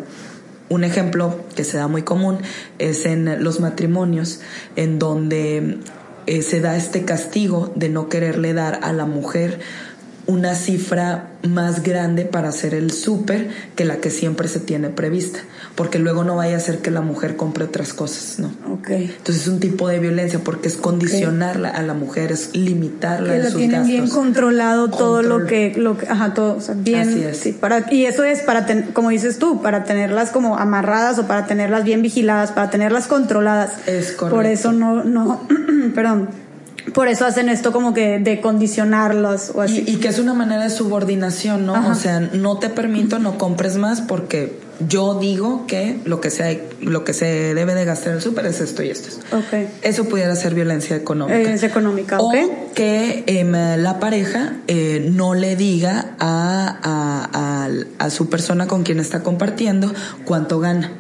un 0.69 0.85
ejemplo 0.85 1.41
que 1.55 1.65
se 1.65 1.79
da 1.79 1.89
muy 1.89 2.03
común 2.03 2.39
es 2.79 3.07
en 3.07 3.43
los 3.43 3.61
matrimonios 3.61 4.41
en 4.77 4.99
donde 4.99 5.79
eh, 6.27 6.43
se 6.43 6.61
da 6.61 6.77
este 6.77 7.05
castigo 7.05 7.73
de 7.75 7.89
no 7.89 8.09
quererle 8.09 8.53
dar 8.53 8.81
a 8.83 8.93
la 8.93 9.07
mujer 9.07 9.61
una 10.29 10.55
cifra 10.55 11.31
más 11.43 11.83
grande 11.83 12.27
para 12.27 12.51
hacer 12.51 12.75
el 12.75 12.91
súper 12.91 13.49
que 13.77 13.87
la 13.87 13.97
que 13.97 14.11
siempre 14.11 14.47
se 14.47 14.61
tiene 14.61 14.91
prevista, 14.91 15.39
porque 15.75 15.99
luego 15.99 16.23
no 16.23 16.37
vaya 16.37 16.59
a 16.59 16.61
ser 16.61 16.81
que 16.81 16.91
la 16.91 17.01
mujer 17.01 17.37
compre 17.37 17.65
otras 17.65 17.95
cosas, 17.95 18.39
¿no? 18.39 18.53
Okay. 18.75 19.05
Entonces 19.17 19.45
es 19.45 19.49
un 19.49 19.59
tipo 19.59 19.89
de 19.89 19.99
violencia 20.01 20.41
porque 20.45 20.69
es 20.69 20.77
condicionarla 20.77 21.71
a 21.71 21.83
la 21.83 21.95
mujer, 21.95 22.31
es 22.31 22.55
limitarla 22.55 23.33
que 23.33 23.37
en 23.37 23.45
sus 23.45 23.57
tienen 23.57 23.87
bien 23.87 24.09
controlado 24.11 24.91
todo 24.91 25.23
lo 25.23 25.47
que, 25.47 25.73
lo 25.75 25.97
que, 25.97 26.07
ajá, 26.07 26.35
todo, 26.35 26.57
o 26.57 26.61
sea, 26.61 26.75
bien, 26.77 27.09
Así 27.09 27.23
es. 27.23 27.39
sí, 27.39 27.53
para, 27.53 27.91
y 27.91 28.05
eso 28.05 28.23
es 28.23 28.41
para, 28.41 28.67
como 28.93 29.09
dices 29.09 29.39
tú, 29.39 29.63
para 29.63 29.85
tenerlas 29.85 30.29
como 30.29 30.59
amarradas 30.59 31.19
o 31.19 31.27
para 31.27 31.47
tenerlas 31.47 31.85
bien 31.85 32.03
vigiladas, 32.03 32.53
para 32.53 32.69
tenerlas 32.69 33.07
controladas. 33.07 33.71
Es 33.87 34.13
correcto. 34.13 34.37
Por 34.37 34.45
eso 34.45 34.73
no, 34.73 35.05
no, 35.05 35.49
perdón 35.95 36.29
por 36.93 37.09
eso 37.09 37.27
hacen 37.27 37.49
esto 37.49 37.73
como 37.73 37.95
que 37.95 38.19
de 38.19 38.41
condicionarlos 38.41 39.53
o 39.55 39.63
así. 39.63 39.85
Y, 39.87 39.97
que 39.97 40.09
es 40.09 40.19
una 40.19 40.35
manera 40.35 40.65
de 40.65 40.71
subordinación, 40.71 41.67
¿no? 41.67 41.89
O 41.91 41.95
sea, 41.95 42.21
no 42.21 42.59
te 42.59 42.69
permito, 42.69 43.19
no 43.19 43.39
compres 43.39 43.77
más 43.77 44.01
porque 44.01 44.59
yo 44.87 45.19
digo 45.19 45.67
que 45.67 45.99
lo 46.05 46.21
que 46.21 46.31
se, 46.31 46.63
lo 46.81 47.05
que 47.05 47.13
se 47.13 47.55
debe 47.55 47.75
de 47.75 47.85
gastar 47.85 48.11
en 48.11 48.15
el 48.17 48.23
súper 48.23 48.47
es 48.47 48.61
esto 48.61 48.83
y 48.83 48.91
esto. 48.91 49.09
Okay. 49.37 49.69
Eso 49.83 50.05
pudiera 50.05 50.35
ser 50.37 50.55
violencia 50.55 50.97
económica. 50.97 51.53
Es 51.53 51.63
económica, 51.63 52.19
o 52.21 52.31
que 52.75 53.25
em, 53.27 53.53
la 53.53 53.99
pareja 53.99 54.55
eh, 54.69 55.11
no 55.13 55.35
le 55.35 55.57
diga 55.57 56.15
a, 56.21 56.79
a, 56.83 57.69
a 57.99 58.11
su 58.11 58.29
persona 58.31 58.69
con 58.69 58.85
quien 58.85 59.01
está 59.01 59.23
compartiendo 59.23 59.93
cuánto 60.25 60.61
gana. 60.61 60.93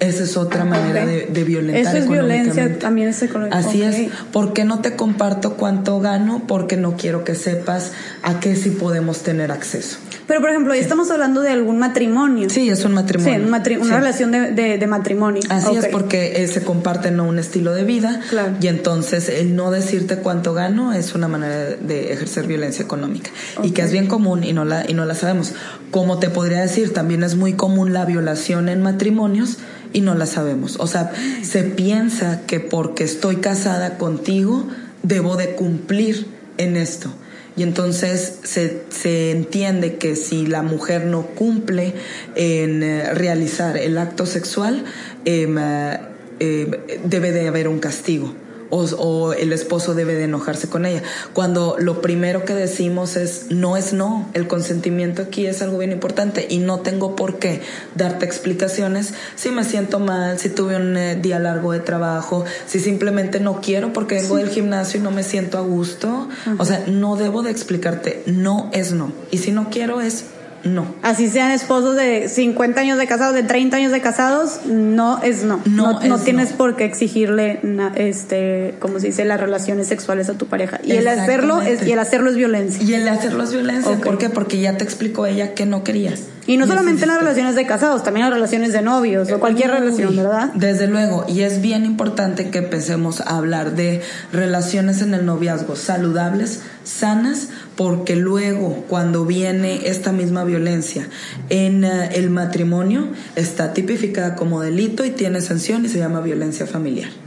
Esa 0.00 0.24
es 0.24 0.36
otra 0.36 0.64
manera 0.64 1.06
de, 1.06 1.26
de, 1.26 1.44
violentar 1.44 1.94
Eso 1.94 2.04
es 2.04 2.08
violencia, 2.08 2.78
también 2.78 3.08
es 3.08 3.22
económica. 3.22 3.56
Así 3.56 3.82
es. 3.82 4.10
¿Por 4.32 4.52
qué 4.52 4.64
no 4.64 4.80
te 4.80 4.96
comparto 4.96 5.54
cuánto 5.54 6.00
gano? 6.00 6.42
Porque 6.48 6.76
no 6.76 6.96
quiero 6.96 7.22
que 7.22 7.34
sepas 7.36 7.92
a 8.22 8.40
qué 8.40 8.56
sí 8.56 8.70
podemos 8.70 9.22
tener 9.22 9.52
acceso. 9.52 9.98
Pero, 10.26 10.40
por 10.40 10.50
ejemplo, 10.50 10.74
ya 10.74 10.80
estamos 10.80 11.10
hablando 11.10 11.42
de 11.42 11.50
algún 11.50 11.78
matrimonio. 11.78 12.48
Sí, 12.48 12.68
es 12.70 12.84
un 12.84 12.92
matrimonio. 12.92 13.46
Sí, 13.64 13.76
una 13.76 13.98
relación 13.98 14.32
de, 14.32 14.52
de, 14.52 14.86
matrimonio. 14.86 15.42
Así 15.50 15.76
es, 15.76 15.86
porque 15.86 16.42
eh, 16.42 16.48
se 16.48 16.62
comparten 16.62 17.20
un 17.20 17.38
estilo 17.38 17.74
de 17.74 17.84
vida. 17.84 18.20
Claro. 18.30 18.54
Y 18.60 18.68
entonces 18.68 19.28
el 19.28 19.54
no 19.54 19.70
decirte 19.70 20.16
cuánto 20.16 20.54
gano 20.54 20.92
es 20.92 21.14
una 21.14 21.28
manera 21.28 21.76
de 21.76 22.12
ejercer 22.12 22.46
violencia 22.46 22.82
económica. 22.82 23.30
Y 23.62 23.72
que 23.72 23.82
es 23.82 23.92
bien 23.92 24.06
común 24.06 24.44
y 24.44 24.52
no, 24.52 24.64
la, 24.64 24.84
y 24.88 24.94
no 24.94 25.04
la 25.04 25.14
sabemos. 25.14 25.52
Como 25.90 26.18
te 26.18 26.30
podría 26.30 26.60
decir, 26.60 26.92
también 26.92 27.22
es 27.22 27.36
muy 27.36 27.52
común 27.52 27.92
la 27.92 28.04
violación 28.06 28.68
en 28.68 28.82
matrimonios 28.82 29.58
y 29.94 30.02
no 30.02 30.14
la 30.14 30.26
sabemos. 30.26 30.76
O 30.78 30.86
sea, 30.86 31.12
se 31.42 31.62
piensa 31.62 32.42
que 32.46 32.60
porque 32.60 33.04
estoy 33.04 33.36
casada 33.36 33.96
contigo, 33.96 34.68
debo 35.02 35.36
de 35.36 35.54
cumplir 35.54 36.26
en 36.58 36.76
esto. 36.76 37.10
Y 37.56 37.62
entonces 37.62 38.40
se, 38.42 38.82
se 38.90 39.30
entiende 39.30 39.94
que 39.94 40.16
si 40.16 40.44
la 40.46 40.62
mujer 40.62 41.06
no 41.06 41.22
cumple 41.22 41.94
en 42.34 42.82
eh, 42.82 43.14
realizar 43.14 43.78
el 43.78 43.96
acto 43.96 44.26
sexual, 44.26 44.84
em, 45.24 45.56
eh, 45.58 46.00
eh, 46.40 47.00
debe 47.04 47.30
de 47.30 47.46
haber 47.46 47.68
un 47.68 47.78
castigo 47.78 48.34
o, 48.74 49.32
el 49.32 49.52
esposo 49.52 49.94
debe 49.94 50.14
de 50.14 50.24
enojarse 50.24 50.68
con 50.68 50.86
ella. 50.86 51.02
Cuando 51.32 51.76
lo 51.78 52.00
primero 52.00 52.44
que 52.44 52.54
decimos 52.54 53.16
es 53.16 53.46
no 53.50 53.76
es 53.76 53.92
no, 53.92 54.28
el 54.34 54.46
consentimiento 54.46 55.22
aquí 55.22 55.46
es 55.46 55.62
algo 55.62 55.78
bien 55.78 55.92
importante 55.92 56.46
y 56.48 56.58
no 56.58 56.80
tengo 56.80 57.16
por 57.16 57.38
qué 57.38 57.62
darte 57.94 58.24
explicaciones 58.26 59.14
si 59.36 59.50
me 59.50 59.64
siento 59.64 60.00
mal, 60.00 60.38
si 60.38 60.48
tuve 60.48 60.76
un 60.76 60.96
eh, 60.96 61.16
día 61.16 61.38
largo 61.38 61.72
de 61.72 61.80
trabajo, 61.80 62.44
si 62.66 62.80
simplemente 62.80 63.40
no 63.40 63.60
quiero 63.60 63.92
porque 63.92 64.16
vengo 64.16 64.36
del 64.36 64.50
gimnasio 64.50 65.00
y 65.00 65.02
no 65.02 65.10
me 65.10 65.22
siento 65.22 65.58
a 65.58 65.62
gusto. 65.62 66.28
O 66.58 66.64
sea, 66.64 66.84
no 66.86 67.16
debo 67.16 67.42
de 67.42 67.50
explicarte, 67.50 68.22
no 68.26 68.70
es 68.72 68.92
no. 68.92 69.12
Y 69.30 69.38
si 69.38 69.52
no 69.52 69.70
quiero 69.70 70.00
es 70.00 70.24
no. 70.64 70.86
Así 71.02 71.28
sean 71.28 71.50
esposos 71.50 71.94
de 71.96 72.28
50 72.28 72.80
años 72.80 72.98
de 72.98 73.06
casados, 73.06 73.34
de 73.34 73.42
30 73.42 73.76
años 73.76 73.92
de 73.92 74.00
casados, 74.00 74.60
no 74.66 75.22
es 75.22 75.44
no. 75.44 75.60
No, 75.66 76.00
no, 76.00 76.18
tienes 76.18 76.52
por 76.52 76.76
qué 76.76 76.84
exigirle, 76.84 77.60
este, 77.96 78.74
como 78.80 78.98
se 78.98 79.08
dice, 79.08 79.24
las 79.24 79.40
relaciones 79.40 79.86
sexuales 79.88 80.28
a 80.28 80.34
tu 80.34 80.46
pareja. 80.46 80.80
Y 80.82 80.92
el 80.92 81.06
hacerlo 81.06 81.60
es, 81.60 81.86
y 81.86 81.92
el 81.92 81.98
hacerlo 81.98 82.30
es 82.30 82.36
violencia. 82.36 82.82
Y 82.82 82.94
el 82.94 83.08
hacerlo 83.08 83.44
es 83.44 83.52
violencia. 83.52 83.96
¿Por 84.02 84.18
qué? 84.18 84.30
Porque 84.30 84.58
ya 84.58 84.76
te 84.76 84.84
explicó 84.84 85.26
ella 85.26 85.54
que 85.54 85.66
no 85.66 85.84
querías. 85.84 86.22
Y 86.46 86.56
no 86.56 86.66
solamente 86.66 87.02
en 87.02 87.08
las 87.08 87.18
relaciones 87.18 87.54
de 87.54 87.66
casados, 87.66 88.02
también 88.02 88.26
en 88.26 88.30
las 88.30 88.38
relaciones 88.38 88.72
de 88.72 88.82
novios 88.82 89.30
o 89.32 89.40
cualquier 89.40 89.70
relación, 89.70 90.16
¿verdad? 90.16 90.52
Desde 90.54 90.86
luego, 90.86 91.24
y 91.26 91.40
es 91.40 91.62
bien 91.62 91.84
importante 91.84 92.50
que 92.50 92.58
empecemos 92.58 93.20
a 93.20 93.36
hablar 93.36 93.74
de 93.76 94.02
relaciones 94.32 95.00
en 95.00 95.14
el 95.14 95.24
noviazgo 95.24 95.76
saludables, 95.76 96.60
sanas, 96.84 97.48
porque 97.76 98.16
luego 98.16 98.84
cuando 98.88 99.24
viene 99.24 99.88
esta 99.88 100.12
misma 100.12 100.44
violencia 100.44 101.08
en 101.48 101.84
eh, 101.84 102.10
el 102.14 102.30
matrimonio 102.30 103.08
está 103.36 103.72
tipificada 103.72 104.36
como 104.36 104.60
delito 104.60 105.04
y 105.04 105.10
tiene 105.10 105.40
sanción 105.40 105.84
y 105.84 105.88
se 105.88 105.98
llama 105.98 106.20
violencia 106.20 106.66
familiar. 106.66 107.23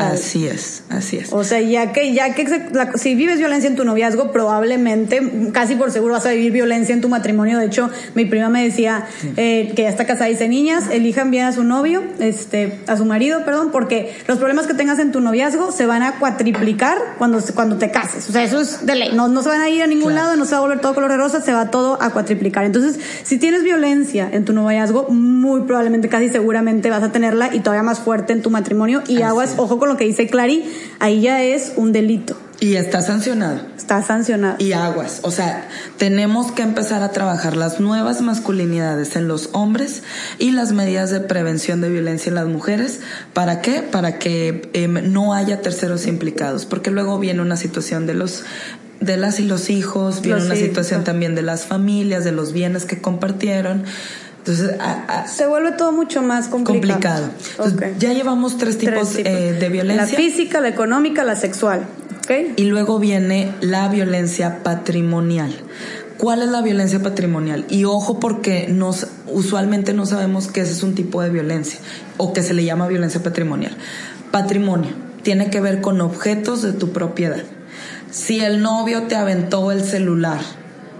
Así 0.00 0.46
es, 0.46 0.84
así 0.90 1.16
es. 1.16 1.32
O 1.32 1.44
sea, 1.44 1.60
ya 1.60 1.92
que, 1.92 2.12
ya 2.12 2.34
que 2.34 2.46
si 2.96 3.14
vives 3.14 3.38
violencia 3.38 3.68
en 3.68 3.76
tu 3.76 3.84
noviazgo, 3.84 4.32
probablemente, 4.32 5.50
casi 5.52 5.74
por 5.74 5.90
seguro 5.90 6.14
vas 6.14 6.26
a 6.26 6.30
vivir 6.30 6.52
violencia 6.52 6.94
en 6.94 7.00
tu 7.00 7.08
matrimonio. 7.08 7.58
De 7.58 7.66
hecho, 7.66 7.90
mi 8.14 8.24
prima 8.24 8.48
me 8.48 8.62
decía 8.62 9.06
eh, 9.36 9.72
que 9.74 9.82
ya 9.82 9.88
está 9.88 10.04
casada 10.06 10.28
y 10.28 10.32
dice, 10.32 10.48
niñas, 10.48 10.84
elijan 10.90 11.30
bien 11.30 11.46
a 11.46 11.52
su 11.52 11.64
novio, 11.64 12.02
este, 12.18 12.80
a 12.86 12.96
su 12.96 13.04
marido, 13.04 13.44
perdón, 13.44 13.70
porque 13.72 14.14
los 14.26 14.38
problemas 14.38 14.66
que 14.66 14.74
tengas 14.74 14.98
en 14.98 15.12
tu 15.12 15.20
noviazgo 15.20 15.72
se 15.72 15.86
van 15.86 16.02
a 16.02 16.18
cuatriplicar 16.18 16.98
cuando, 17.18 17.40
cuando 17.54 17.76
te 17.76 17.90
cases. 17.90 18.28
O 18.28 18.32
sea, 18.32 18.44
eso 18.44 18.60
es 18.60 18.84
de 18.84 18.94
ley. 18.94 19.10
No, 19.14 19.28
no 19.28 19.42
se 19.42 19.48
van 19.48 19.60
a 19.60 19.68
ir 19.68 19.82
a 19.82 19.86
ningún 19.86 20.14
lado, 20.14 20.36
no 20.36 20.44
se 20.44 20.52
va 20.52 20.58
a 20.58 20.60
volver 20.60 20.80
todo 20.80 20.94
color 20.94 21.10
de 21.10 21.16
rosa, 21.16 21.40
se 21.40 21.52
va 21.52 21.70
todo 21.70 22.00
a 22.02 22.10
cuatriplicar. 22.10 22.64
Entonces, 22.64 22.98
si 23.22 23.38
tienes 23.38 23.62
violencia 23.62 24.28
en 24.30 24.44
tu 24.44 24.52
noviazgo, 24.52 25.08
muy 25.08 25.62
probablemente, 25.62 26.08
casi 26.08 26.28
seguramente 26.28 26.90
vas 26.90 27.02
a 27.02 27.12
tenerla 27.12 27.54
y 27.54 27.60
todavía 27.60 27.82
más 27.82 28.00
fuerte 28.00 28.32
en 28.32 28.42
tu 28.42 28.50
matrimonio 28.50 29.02
y 29.08 29.22
aguas 29.22 29.53
ojo 29.56 29.78
con 29.78 29.88
lo 29.88 29.96
que 29.96 30.04
dice 30.04 30.26
Clary, 30.26 30.64
ahí 30.98 31.22
ya 31.22 31.42
es 31.42 31.72
un 31.76 31.92
delito. 31.92 32.36
Y 32.60 32.76
está 32.76 33.02
sancionado. 33.02 33.60
Está 33.76 34.02
sancionado. 34.02 34.56
Y 34.58 34.72
aguas. 34.72 35.20
O 35.22 35.30
sea, 35.30 35.68
tenemos 35.98 36.52
que 36.52 36.62
empezar 36.62 37.02
a 37.02 37.10
trabajar 37.10 37.56
las 37.56 37.80
nuevas 37.80 38.20
masculinidades 38.20 39.16
en 39.16 39.28
los 39.28 39.50
hombres 39.52 40.02
y 40.38 40.52
las 40.52 40.72
medidas 40.72 41.10
de 41.10 41.20
prevención 41.20 41.80
de 41.80 41.90
violencia 41.90 42.30
en 42.30 42.36
las 42.36 42.46
mujeres. 42.46 43.00
¿Para 43.32 43.60
qué? 43.60 43.82
Para 43.82 44.18
que 44.18 44.70
em, 44.72 45.12
no 45.12 45.34
haya 45.34 45.60
terceros 45.60 46.06
implicados. 46.06 46.64
Porque 46.64 46.90
luego 46.90 47.18
viene 47.18 47.42
una 47.42 47.56
situación 47.56 48.06
de 48.06 48.14
los 48.14 48.44
de 49.00 49.16
las 49.16 49.40
y 49.40 49.44
los 49.44 49.68
hijos, 49.68 50.22
viene 50.22 50.44
una 50.44 50.54
situación 50.54 51.04
también 51.04 51.34
de 51.34 51.42
las 51.42 51.66
familias, 51.66 52.24
de 52.24 52.32
los 52.32 52.52
bienes 52.52 52.86
que 52.86 53.02
compartieron. 53.02 53.84
Entonces, 54.46 54.76
se 55.26 55.46
vuelve 55.46 55.72
todo 55.72 55.92
mucho 55.92 56.20
más 56.20 56.48
complicado. 56.48 57.30
complicado. 57.56 57.94
Ya 57.98 58.12
llevamos 58.12 58.58
tres 58.58 58.76
tipos, 58.76 59.16
eh, 59.16 59.56
de 59.58 59.68
violencia. 59.70 60.04
La 60.04 60.06
física, 60.06 60.60
la 60.60 60.68
económica, 60.68 61.24
la 61.24 61.34
sexual. 61.34 61.86
Okay. 62.24 62.52
Y 62.56 62.64
luego 62.64 62.98
viene 62.98 63.52
la 63.62 63.88
violencia 63.88 64.62
patrimonial. 64.62 65.54
¿Cuál 66.18 66.42
es 66.42 66.48
la 66.48 66.60
violencia 66.60 67.02
patrimonial? 67.02 67.64
Y 67.70 67.84
ojo 67.84 68.20
porque 68.20 68.68
nos 68.68 69.06
usualmente 69.26 69.94
no 69.94 70.04
sabemos 70.04 70.48
que 70.48 70.60
ese 70.60 70.72
es 70.72 70.82
un 70.82 70.94
tipo 70.94 71.22
de 71.22 71.30
violencia 71.30 71.80
o 72.18 72.32
que 72.34 72.42
se 72.42 72.52
le 72.52 72.64
llama 72.64 72.86
violencia 72.86 73.22
patrimonial. 73.22 73.76
Patrimonio 74.30 74.90
tiene 75.22 75.48
que 75.50 75.60
ver 75.60 75.80
con 75.80 76.00
objetos 76.02 76.62
de 76.62 76.72
tu 76.72 76.92
propiedad. 76.92 77.42
Si 78.10 78.40
el 78.40 78.62
novio 78.62 79.04
te 79.04 79.16
aventó 79.16 79.72
el 79.72 79.82
celular, 79.82 80.40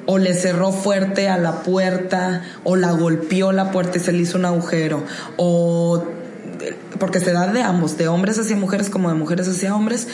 o 0.07 0.19
le 0.19 0.35
cerró 0.35 0.73
fuerte 0.73 1.29
a 1.29 1.39
la 1.39 1.63
puerta, 1.63 2.43
o 2.65 2.77
la 2.77 2.93
golpeó 2.93 3.53
la 3.53 3.71
puerta 3.71 3.99
y 3.99 4.01
se 4.01 4.13
le 4.13 4.23
hizo 4.23 4.39
un 4.39 4.45
agujero, 4.45 5.03
o 5.37 6.05
porque 6.99 7.21
se 7.21 7.33
da 7.33 7.47
de 7.49 7.63
ambos, 7.63 7.99
de 7.99 8.09
hombres 8.09 8.39
hacia 8.39 8.57
mujeres 8.57 8.89
como 8.89 9.09
de 9.09 9.15
mujeres 9.15 9.49
hacia 9.49 9.75
hombres, 9.75 10.09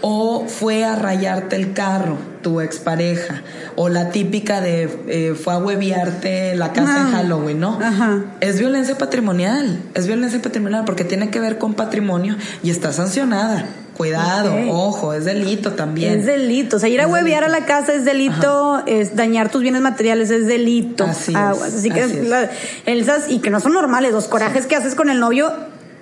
o 0.00 0.46
fue 0.46 0.84
a 0.84 0.96
rayarte 0.96 1.56
el 1.56 1.72
carro 1.72 2.18
tu 2.42 2.60
expareja, 2.60 3.42
o 3.76 3.88
la 3.88 4.10
típica 4.10 4.60
de 4.60 4.90
eh, 5.08 5.34
fue 5.34 5.54
a 5.54 5.58
hueviarte 5.58 6.54
la 6.56 6.72
casa 6.72 7.00
en 7.00 7.12
Halloween, 7.12 7.60
¿no? 7.60 7.78
Ajá. 7.80 8.22
Es 8.40 8.58
violencia 8.58 8.98
patrimonial, 8.98 9.80
es 9.94 10.06
violencia 10.06 10.42
patrimonial 10.42 10.84
porque 10.84 11.04
tiene 11.04 11.30
que 11.30 11.40
ver 11.40 11.56
con 11.58 11.74
patrimonio 11.74 12.36
y 12.62 12.70
está 12.70 12.92
sancionada. 12.92 13.64
Cuidado, 13.96 14.54
ojo, 14.70 15.12
es 15.14 15.24
delito 15.24 15.72
también. 15.72 16.18
Es 16.18 16.26
delito. 16.26 16.76
O 16.76 16.78
sea, 16.80 16.88
ir 16.88 17.00
a 17.00 17.06
hueviar 17.06 17.44
a 17.44 17.48
la 17.48 17.64
casa 17.64 17.94
es 17.94 18.04
delito, 18.04 18.82
es 18.86 19.14
dañar 19.14 19.50
tus 19.50 19.62
bienes 19.62 19.82
materiales 19.82 20.30
es 20.30 20.46
delito. 20.46 21.04
Así, 21.04 21.32
así 21.34 21.90
que 21.90 22.02
así 22.02 23.34
y 23.34 23.38
que 23.38 23.50
no 23.50 23.60
son 23.60 23.72
normales, 23.72 24.12
los 24.12 24.26
corajes 24.26 24.66
que 24.66 24.76
haces 24.76 24.94
con 24.94 25.10
el 25.10 25.20
novio, 25.20 25.52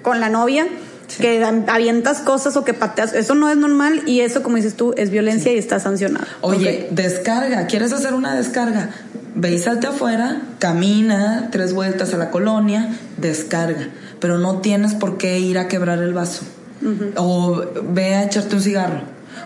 con 0.03 0.21
la 0.21 0.31
novia, 0.31 0.67
que 1.19 1.45
avientas 1.45 2.21
cosas 2.21 2.57
o 2.57 2.65
que 2.65 2.73
pateas, 2.73 3.13
eso 3.13 3.35
no 3.35 3.51
es 3.51 3.57
normal 3.57 4.03
y 4.07 4.21
eso, 4.21 4.43
como 4.43 4.57
dices 4.57 4.75
tú, 4.75 4.95
es 4.97 5.11
violencia 5.11 5.53
y 5.53 5.59
está 5.59 5.79
sancionado. 5.79 6.27
Oye, 6.41 6.89
descarga, 6.91 7.67
¿quieres 7.67 7.93
hacer 7.93 8.15
una 8.15 8.35
descarga? 8.35 8.91
Ve 9.35 9.53
y 9.53 9.59
salte 9.59 9.87
afuera, 9.87 10.43
camina 10.59 11.49
tres 11.51 11.75
vueltas 11.75 12.15
a 12.15 12.19
la 12.19 12.31
colonia, 12.31 12.91
descarga, 13.19 13.89
pero 14.19 14.39
no 14.39 14.61
tienes 14.61 14.95
por 14.95 15.19
qué 15.19 15.39
ir 15.39 15.59
a 15.59 15.69
quebrar 15.69 15.99
el 15.99 16.15
vaso 16.15 16.45
o 17.17 17.65
ve 17.91 18.15
a 18.15 18.25
echarte 18.25 18.57
un 18.57 18.63
cigarro, 18.63 19.03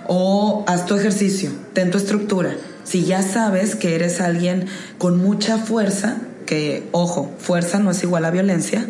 o 0.09 0.65
haz 0.67 0.87
tu 0.87 0.95
ejercicio, 0.95 1.51
ten 1.73 1.91
tu 1.91 1.99
estructura. 1.99 2.57
Si 2.85 3.05
ya 3.05 3.23
sabes 3.23 3.75
que 3.75 3.95
eres 3.95 4.21
alguien 4.21 4.67
con 4.99 5.19
mucha 5.19 5.59
fuerza, 5.59 6.19
que 6.47 6.89
ojo, 6.93 7.33
fuerza 7.39 7.79
no 7.81 7.91
es 7.91 8.03
igual 8.03 8.25
a 8.25 8.31
violencia, 8.31 8.87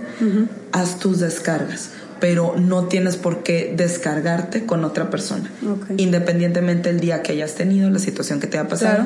haz 0.73 0.99
tus 0.99 1.21
descargas 1.21 1.91
pero 2.21 2.55
no 2.57 2.85
tienes 2.85 3.17
por 3.17 3.43
qué 3.43 3.73
descargarte 3.77 4.65
con 4.65 4.85
otra 4.85 5.11
persona. 5.11 5.51
Independientemente 5.97 6.91
del 6.91 7.01
día 7.01 7.23
que 7.23 7.33
hayas 7.33 7.55
tenido, 7.55 7.91
la 7.91 7.99
situación 7.99 8.41
que 8.41 8.47
te 8.47 8.59
ha 8.59 8.69
pasado, 8.69 9.05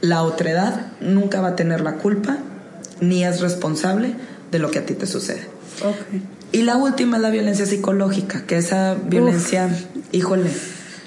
la 0.00 0.22
otra 0.22 0.50
edad 0.50 0.86
nunca 1.00 1.40
va 1.40 1.48
a 1.48 1.56
tener 1.56 1.80
la 1.80 1.94
culpa 1.94 2.38
ni 3.00 3.24
es 3.24 3.40
responsable 3.40 4.14
de 4.50 4.58
lo 4.58 4.70
que 4.70 4.80
a 4.80 4.86
ti 4.86 4.94
te 4.94 5.06
sucede. 5.06 5.46
Y 6.56 6.62
la 6.62 6.78
última 6.78 7.18
es 7.18 7.22
la 7.22 7.28
violencia 7.28 7.66
psicológica, 7.66 8.46
que 8.46 8.56
esa 8.56 8.94
violencia, 8.94 9.68
híjole. 10.10 10.48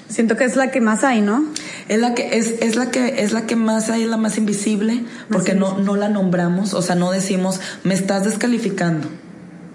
Siento 0.08 0.36
que 0.36 0.44
es 0.44 0.54
la 0.54 0.70
que 0.70 0.80
más 0.80 1.02
hay, 1.02 1.22
¿no? 1.22 1.44
Es 1.88 1.98
la 1.98 2.14
que 2.14 2.38
es, 2.38 2.54
es 2.60 2.76
la 2.76 2.92
que 2.92 3.24
es 3.24 3.32
la 3.32 3.46
que 3.46 3.56
más 3.56 3.90
hay, 3.90 4.04
es 4.04 4.08
la 4.08 4.16
más 4.16 4.38
invisible, 4.38 5.02
porque 5.28 5.54
no 5.54 5.76
no 5.78 5.96
la 5.96 6.08
nombramos, 6.08 6.72
o 6.72 6.82
sea, 6.82 6.94
no 6.94 7.10
decimos 7.10 7.58
me 7.82 7.94
estás 7.94 8.22
descalificando 8.22 9.08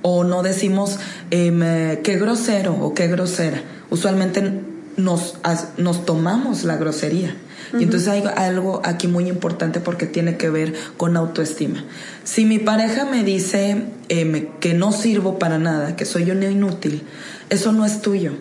o 0.01 0.23
no 0.23 0.43
decimos 0.43 0.97
eh, 1.31 1.99
qué 2.05 2.15
grosero 2.15 2.73
o 2.75 2.93
qué 2.93 3.09
grosera. 3.09 3.61
Usualmente 3.89 4.61
nos 4.95 5.35
nos 5.77 6.05
tomamos 6.05 6.63
la 6.63 6.77
grosería. 6.77 7.35
Y 7.73 7.83
entonces 7.83 8.07
hay 8.07 8.23
algo 8.35 8.81
aquí 8.83 9.07
muy 9.07 9.27
importante 9.27 9.79
porque 9.79 10.05
tiene 10.05 10.37
que 10.37 10.49
ver 10.49 10.73
con 10.97 11.17
autoestima. 11.17 11.83
Si 12.23 12.45
mi 12.45 12.59
pareja 12.59 13.05
me 13.05 13.23
dice 13.23 13.85
em, 14.09 14.47
que 14.59 14.73
no 14.73 14.91
sirvo 14.91 15.39
para 15.39 15.57
nada, 15.57 15.95
que 15.95 16.05
soy 16.05 16.31
un 16.31 16.43
inútil, 16.43 17.03
eso 17.49 17.71
no 17.71 17.85
es 17.85 18.01
tuyo, 18.01 18.33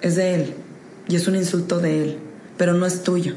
es 0.00 0.16
de 0.16 0.34
él. 0.34 0.54
Y 1.08 1.16
es 1.16 1.26
un 1.26 1.36
insulto 1.36 1.80
de 1.80 2.02
él, 2.02 2.18
pero 2.56 2.74
no 2.74 2.86
es 2.86 3.02
tuyo. 3.02 3.34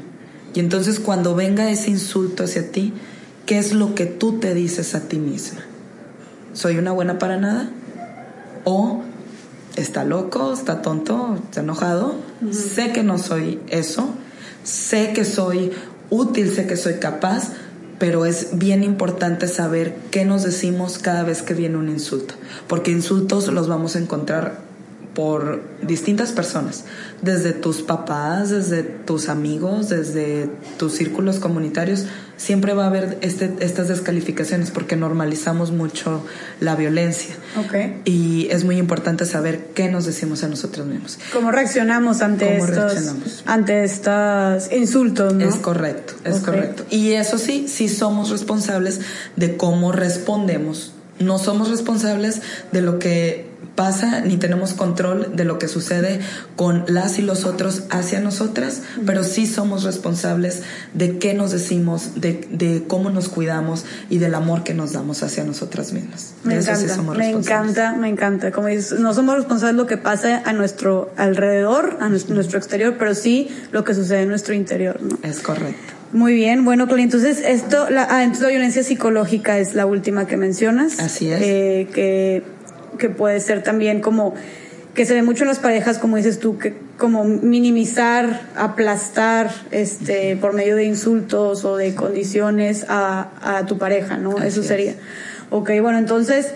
Y 0.54 0.60
entonces 0.60 1.00
cuando 1.00 1.34
venga 1.34 1.70
ese 1.70 1.90
insulto 1.90 2.44
hacia 2.44 2.70
ti, 2.70 2.92
¿qué 3.46 3.58
es 3.58 3.72
lo 3.72 3.94
que 3.94 4.06
tú 4.06 4.38
te 4.38 4.54
dices 4.54 4.94
a 4.94 5.00
ti 5.08 5.18
misma? 5.18 5.60
¿Soy 6.52 6.76
una 6.76 6.92
buena 6.92 7.18
para 7.18 7.38
nada? 7.38 7.70
¿O 8.64 9.02
está 9.76 10.04
loco, 10.04 10.52
está 10.52 10.82
tonto, 10.82 11.38
está 11.44 11.60
enojado? 11.60 12.16
Sé 12.50 12.92
que 12.92 13.02
no 13.02 13.18
soy 13.18 13.60
eso 13.68 14.14
sé 14.64 15.12
que 15.12 15.24
soy 15.24 15.72
útil, 16.10 16.50
sé 16.50 16.66
que 16.66 16.76
soy 16.76 16.94
capaz, 16.94 17.52
pero 17.98 18.26
es 18.26 18.58
bien 18.58 18.82
importante 18.82 19.48
saber 19.48 19.94
qué 20.10 20.24
nos 20.24 20.42
decimos 20.42 20.98
cada 20.98 21.22
vez 21.22 21.42
que 21.42 21.54
viene 21.54 21.76
un 21.76 21.88
insulto, 21.88 22.34
porque 22.66 22.90
insultos 22.90 23.48
los 23.48 23.68
vamos 23.68 23.96
a 23.96 24.00
encontrar 24.00 24.71
por 25.14 25.62
distintas 25.82 26.32
personas, 26.32 26.84
desde 27.20 27.52
tus 27.52 27.82
papás, 27.82 28.50
desde 28.50 28.82
tus 28.82 29.28
amigos, 29.28 29.88
desde 29.90 30.48
tus 30.78 30.94
círculos 30.94 31.38
comunitarios, 31.38 32.06
siempre 32.38 32.72
va 32.72 32.84
a 32.84 32.86
haber 32.88 33.18
este, 33.20 33.52
estas 33.60 33.88
descalificaciones 33.88 34.70
porque 34.70 34.96
normalizamos 34.96 35.70
mucho 35.70 36.24
la 36.60 36.74
violencia. 36.76 37.36
Okay. 37.66 38.00
Y 38.04 38.48
es 38.50 38.64
muy 38.64 38.78
importante 38.78 39.26
saber 39.26 39.66
qué 39.74 39.88
nos 39.88 40.06
decimos 40.06 40.42
a 40.44 40.48
nosotros 40.48 40.86
mismos. 40.86 41.18
¿Cómo 41.32 41.52
reaccionamos 41.52 42.22
ante 42.22 42.56
estos, 42.56 43.42
ante 43.46 43.84
estos 43.84 44.72
insultos? 44.72 45.34
Es 45.40 45.56
correcto, 45.56 46.14
es 46.24 46.40
correcto. 46.40 46.84
Y 46.90 47.12
eso 47.12 47.38
sí, 47.38 47.66
sí 47.68 47.88
somos 47.88 48.30
responsables 48.30 49.00
de 49.36 49.56
cómo 49.56 49.92
respondemos. 49.92 50.92
No 51.20 51.38
somos 51.38 51.70
responsables 51.70 52.40
de 52.72 52.80
lo 52.80 52.98
que 52.98 53.51
pasa 53.74 54.20
ni 54.20 54.36
tenemos 54.36 54.74
control 54.74 55.34
de 55.34 55.44
lo 55.44 55.58
que 55.58 55.68
sucede 55.68 56.20
con 56.56 56.84
las 56.88 57.18
y 57.18 57.22
los 57.22 57.44
otros 57.44 57.84
hacia 57.90 58.20
nosotras, 58.20 58.82
pero 59.06 59.24
sí 59.24 59.46
somos 59.46 59.84
responsables 59.84 60.62
de 60.94 61.18
qué 61.18 61.34
nos 61.34 61.52
decimos, 61.52 62.20
de, 62.20 62.84
cómo 62.86 63.10
nos 63.10 63.28
cuidamos 63.28 63.84
y 64.10 64.18
del 64.18 64.34
amor 64.34 64.62
que 64.62 64.74
nos 64.74 64.92
damos 64.92 65.22
hacia 65.22 65.44
nosotras 65.44 65.92
mismas. 65.92 66.34
Me 66.44 66.56
encanta, 66.56 67.02
me 67.12 67.30
encanta, 67.30 67.92
me 67.94 68.08
encanta. 68.08 68.50
Como 68.52 68.68
dices, 68.68 69.00
no 69.00 69.14
somos 69.14 69.36
responsables 69.36 69.76
de 69.76 69.82
lo 69.82 69.88
que 69.88 69.96
pasa 69.96 70.42
a 70.44 70.52
nuestro 70.52 71.12
alrededor, 71.16 71.98
a 72.00 72.08
nuestro, 72.08 72.58
exterior, 72.58 72.96
pero 72.98 73.14
sí 73.14 73.48
lo 73.72 73.84
que 73.84 73.94
sucede 73.94 74.22
en 74.22 74.28
nuestro 74.28 74.54
interior. 74.54 75.00
¿no? 75.00 75.18
Es 75.22 75.40
correcto. 75.40 75.94
Muy 76.12 76.34
bien, 76.34 76.66
bueno, 76.66 76.88
Coli, 76.88 77.04
entonces 77.04 77.40
esto, 77.42 77.88
la, 77.88 78.06
ah, 78.10 78.22
entonces 78.22 78.42
la 78.42 78.50
violencia 78.50 78.82
psicológica 78.82 79.58
es 79.58 79.74
la 79.74 79.86
última 79.86 80.26
que 80.26 80.36
mencionas. 80.36 81.00
Así 81.00 81.30
es. 81.30 81.40
Eh, 81.40 81.88
que 81.94 82.42
que 82.98 83.08
puede 83.08 83.40
ser 83.40 83.62
también 83.62 84.00
como 84.00 84.34
que 84.94 85.06
se 85.06 85.14
ve 85.14 85.22
mucho 85.22 85.44
en 85.44 85.48
las 85.48 85.58
parejas, 85.58 85.98
como 85.98 86.16
dices 86.16 86.38
tú, 86.38 86.58
que 86.58 86.74
como 86.98 87.24
minimizar, 87.24 88.42
aplastar, 88.56 89.50
este, 89.70 90.36
por 90.36 90.52
medio 90.52 90.76
de 90.76 90.84
insultos 90.84 91.64
o 91.64 91.76
de 91.76 91.94
condiciones 91.94 92.84
a, 92.88 93.30
a 93.40 93.66
tu 93.66 93.78
pareja, 93.78 94.18
¿no? 94.18 94.42
Eso 94.42 94.62
sería. 94.62 94.94
Ok, 95.50 95.70
bueno, 95.80 95.98
entonces, 95.98 96.52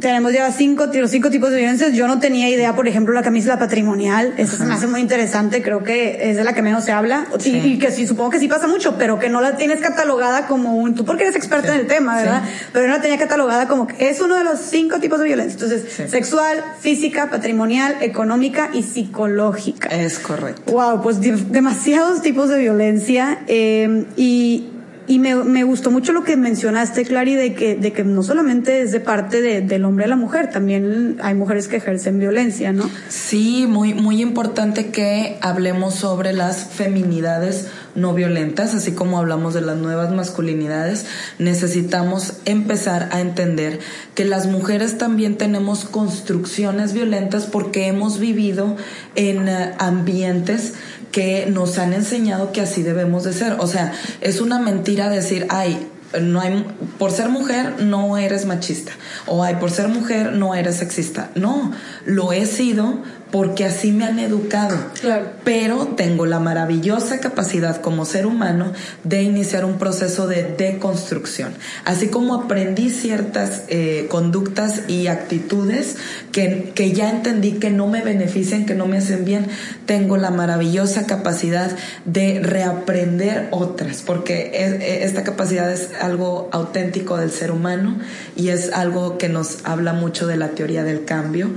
tenemos 0.00 0.32
ya 0.32 0.50
cinco, 0.52 0.86
los 0.92 1.10
cinco 1.10 1.30
tipos 1.30 1.50
de 1.50 1.58
violencias. 1.58 1.92
Yo 1.92 2.06
no 2.06 2.18
tenía 2.18 2.48
idea, 2.48 2.74
por 2.74 2.88
ejemplo, 2.88 3.14
la 3.14 3.22
camisa 3.22 3.58
patrimonial. 3.58 4.34
Eso 4.36 4.56
se 4.56 4.64
me 4.64 4.74
hace 4.74 4.86
muy 4.86 5.00
interesante. 5.00 5.62
Creo 5.62 5.82
que 5.82 6.30
es 6.30 6.36
de 6.36 6.44
la 6.44 6.52
que 6.52 6.62
menos 6.62 6.84
se 6.84 6.92
habla. 6.92 7.26
Y, 7.44 7.78
que 7.78 7.90
sí, 7.90 8.06
supongo 8.06 8.30
que 8.30 8.38
sí 8.38 8.48
pasa 8.48 8.66
mucho, 8.66 8.96
pero 8.98 9.18
que 9.18 9.28
no 9.28 9.40
la 9.40 9.56
tienes 9.56 9.80
catalogada 9.80 10.46
como 10.46 10.76
un. 10.76 10.94
Tú 10.94 11.04
porque 11.04 11.24
eres 11.24 11.36
experta 11.36 11.74
en 11.74 11.80
el 11.80 11.86
tema, 11.86 12.16
¿verdad? 12.16 12.42
Pero 12.72 12.86
no 12.86 12.94
la 12.94 13.00
tenía 13.00 13.18
catalogada 13.18 13.68
como 13.68 13.86
que 13.86 14.08
es 14.08 14.20
uno 14.20 14.36
de 14.36 14.44
los 14.44 14.58
cinco 14.60 15.00
tipos 15.00 15.18
de 15.18 15.26
violencia. 15.26 15.54
Entonces, 15.54 16.10
sexual, 16.10 16.62
física, 16.80 17.30
patrimonial, 17.30 17.96
económica 18.00 18.70
y 18.72 18.82
psicológica. 18.82 19.88
Es 19.88 20.18
correcto. 20.18 20.72
Wow, 20.72 21.02
pues 21.02 21.20
demasiados 21.20 22.22
tipos 22.22 22.48
de 22.48 22.58
violencia. 22.58 23.38
Eh, 23.46 24.06
y 24.16 24.68
y 25.08 25.18
me, 25.18 25.34
me, 25.34 25.64
gustó 25.64 25.90
mucho 25.90 26.12
lo 26.12 26.22
que 26.22 26.36
mencionaste, 26.36 27.04
Clary, 27.04 27.34
de 27.34 27.54
que, 27.54 27.74
de 27.74 27.92
que 27.92 28.04
no 28.04 28.22
solamente 28.22 28.82
es 28.82 28.92
de 28.92 29.00
parte 29.00 29.40
de, 29.40 29.62
del 29.62 29.84
hombre 29.86 30.04
a 30.04 30.08
la 30.08 30.16
mujer, 30.16 30.50
también 30.50 31.16
hay 31.22 31.34
mujeres 31.34 31.66
que 31.66 31.76
ejercen 31.76 32.18
violencia, 32.18 32.72
¿no? 32.72 32.88
Sí, 33.08 33.66
muy, 33.66 33.94
muy 33.94 34.20
importante 34.20 34.90
que 34.90 35.38
hablemos 35.40 35.94
sobre 35.94 36.34
las 36.34 36.64
feminidades 36.64 37.68
no 37.94 38.14
violentas, 38.14 38.74
así 38.74 38.92
como 38.92 39.18
hablamos 39.18 39.54
de 39.54 39.60
las 39.60 39.76
nuevas 39.76 40.12
masculinidades, 40.12 41.06
necesitamos 41.38 42.34
empezar 42.44 43.08
a 43.12 43.20
entender 43.20 43.80
que 44.14 44.24
las 44.24 44.46
mujeres 44.46 44.98
también 44.98 45.36
tenemos 45.36 45.84
construcciones 45.84 46.92
violentas 46.92 47.46
porque 47.46 47.86
hemos 47.86 48.18
vivido 48.18 48.76
en 49.14 49.48
eh, 49.48 49.74
ambientes 49.78 50.74
que 51.12 51.46
nos 51.46 51.78
han 51.78 51.92
enseñado 51.92 52.52
que 52.52 52.60
así 52.60 52.82
debemos 52.82 53.24
de 53.24 53.32
ser. 53.32 53.56
O 53.58 53.66
sea, 53.66 53.92
es 54.20 54.40
una 54.40 54.58
mentira 54.58 55.08
decir, 55.08 55.46
ay, 55.50 55.88
no 56.20 56.40
hay, 56.40 56.64
por 56.98 57.10
ser 57.12 57.28
mujer 57.28 57.82
no 57.82 58.16
eres 58.16 58.46
machista 58.46 58.92
o 59.26 59.44
ay, 59.44 59.56
por 59.56 59.70
ser 59.70 59.88
mujer 59.88 60.32
no 60.32 60.54
eres 60.54 60.76
sexista. 60.76 61.30
No, 61.34 61.72
lo 62.06 62.32
he 62.32 62.46
sido 62.46 63.02
porque 63.30 63.64
así 63.64 63.92
me 63.92 64.04
han 64.04 64.18
educado. 64.18 64.76
Pero 65.44 65.88
tengo 65.96 66.26
la 66.26 66.40
maravillosa 66.40 67.20
capacidad 67.20 67.80
como 67.80 68.04
ser 68.04 68.26
humano 68.26 68.72
de 69.04 69.22
iniciar 69.22 69.64
un 69.64 69.78
proceso 69.78 70.26
de 70.26 70.44
deconstrucción. 70.44 71.52
Así 71.84 72.08
como 72.08 72.34
aprendí 72.34 72.90
ciertas 72.90 73.62
eh, 73.68 74.06
conductas 74.10 74.82
y 74.88 75.08
actitudes 75.08 75.96
que, 76.32 76.72
que 76.74 76.92
ya 76.92 77.10
entendí 77.10 77.52
que 77.52 77.70
no 77.70 77.86
me 77.86 78.02
benefician, 78.02 78.66
que 78.66 78.74
no 78.74 78.86
me 78.86 78.98
hacen 78.98 79.24
bien, 79.24 79.46
tengo 79.86 80.16
la 80.16 80.30
maravillosa 80.30 81.06
capacidad 81.06 81.70
de 82.04 82.40
reaprender 82.42 83.48
otras, 83.50 84.02
porque 84.02 84.50
e, 84.54 85.04
esta 85.04 85.24
capacidad 85.24 85.70
es 85.70 85.90
algo 86.00 86.48
auténtico 86.52 87.16
del 87.16 87.30
ser 87.30 87.50
humano 87.50 87.98
y 88.36 88.48
es 88.48 88.72
algo 88.72 89.18
que 89.18 89.28
nos 89.28 89.58
habla 89.64 89.92
mucho 89.92 90.26
de 90.26 90.36
la 90.36 90.50
teoría 90.50 90.84
del 90.84 91.04
cambio, 91.04 91.50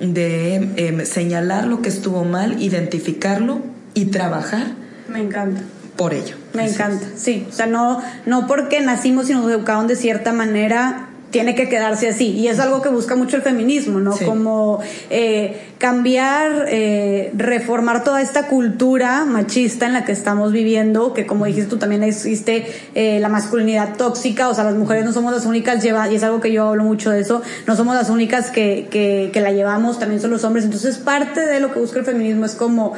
de 0.00 0.56
eh, 0.76 1.06
señalar 1.06 1.66
lo 1.66 1.82
que 1.82 1.88
estuvo 1.88 2.24
mal, 2.24 2.62
identificarlo 2.62 3.60
y 3.94 4.06
trabajar. 4.06 4.68
Me 5.08 5.20
encanta. 5.20 5.62
Por 5.96 6.14
ello. 6.14 6.36
Me 6.54 6.68
encanta, 6.68 7.06
sí. 7.16 7.46
O 7.48 7.52
sea, 7.52 7.66
no, 7.66 8.00
no 8.24 8.46
porque 8.46 8.80
nacimos 8.80 9.28
y 9.30 9.34
nos 9.34 9.50
educaron 9.50 9.88
de 9.88 9.96
cierta 9.96 10.32
manera, 10.32 11.07
tiene 11.30 11.54
que 11.54 11.68
quedarse 11.68 12.08
así. 12.08 12.30
Y 12.30 12.48
es 12.48 12.58
algo 12.58 12.80
que 12.80 12.88
busca 12.88 13.14
mucho 13.14 13.36
el 13.36 13.42
feminismo, 13.42 14.00
¿no? 14.00 14.16
Como 14.16 14.80
eh, 15.10 15.60
cambiar, 15.78 16.66
eh, 16.68 17.30
reformar 17.36 18.02
toda 18.02 18.22
esta 18.22 18.46
cultura 18.46 19.24
machista 19.24 19.86
en 19.86 19.92
la 19.92 20.04
que 20.04 20.12
estamos 20.12 20.52
viviendo, 20.52 21.12
que 21.12 21.26
como 21.26 21.44
dijiste 21.44 21.68
tú 21.68 21.76
también 21.76 22.02
existe 22.02 22.66
eh, 22.94 23.18
la 23.20 23.28
masculinidad 23.28 23.96
tóxica, 23.96 24.48
o 24.48 24.54
sea, 24.54 24.64
las 24.64 24.74
mujeres 24.74 25.04
no 25.04 25.12
somos 25.12 25.32
las 25.32 25.44
únicas, 25.44 25.82
lleva, 25.82 26.08
y 26.10 26.16
es 26.16 26.22
algo 26.22 26.40
que 26.40 26.50
yo 26.50 26.68
hablo 26.68 26.84
mucho 26.84 27.10
de 27.10 27.20
eso, 27.20 27.42
no 27.66 27.76
somos 27.76 27.94
las 27.94 28.08
únicas 28.08 28.50
que, 28.50 28.88
que, 28.90 29.30
que 29.32 29.40
la 29.40 29.52
llevamos, 29.52 29.98
también 29.98 30.20
son 30.20 30.30
los 30.30 30.44
hombres. 30.44 30.64
Entonces, 30.64 30.96
parte 30.96 31.44
de 31.44 31.60
lo 31.60 31.72
que 31.72 31.80
busca 31.80 31.98
el 31.98 32.04
feminismo 32.06 32.46
es 32.46 32.54
como 32.54 32.94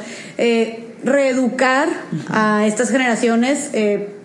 reeducar 1.03 1.89
a 2.29 2.65
estas 2.65 2.89
generaciones 2.89 3.71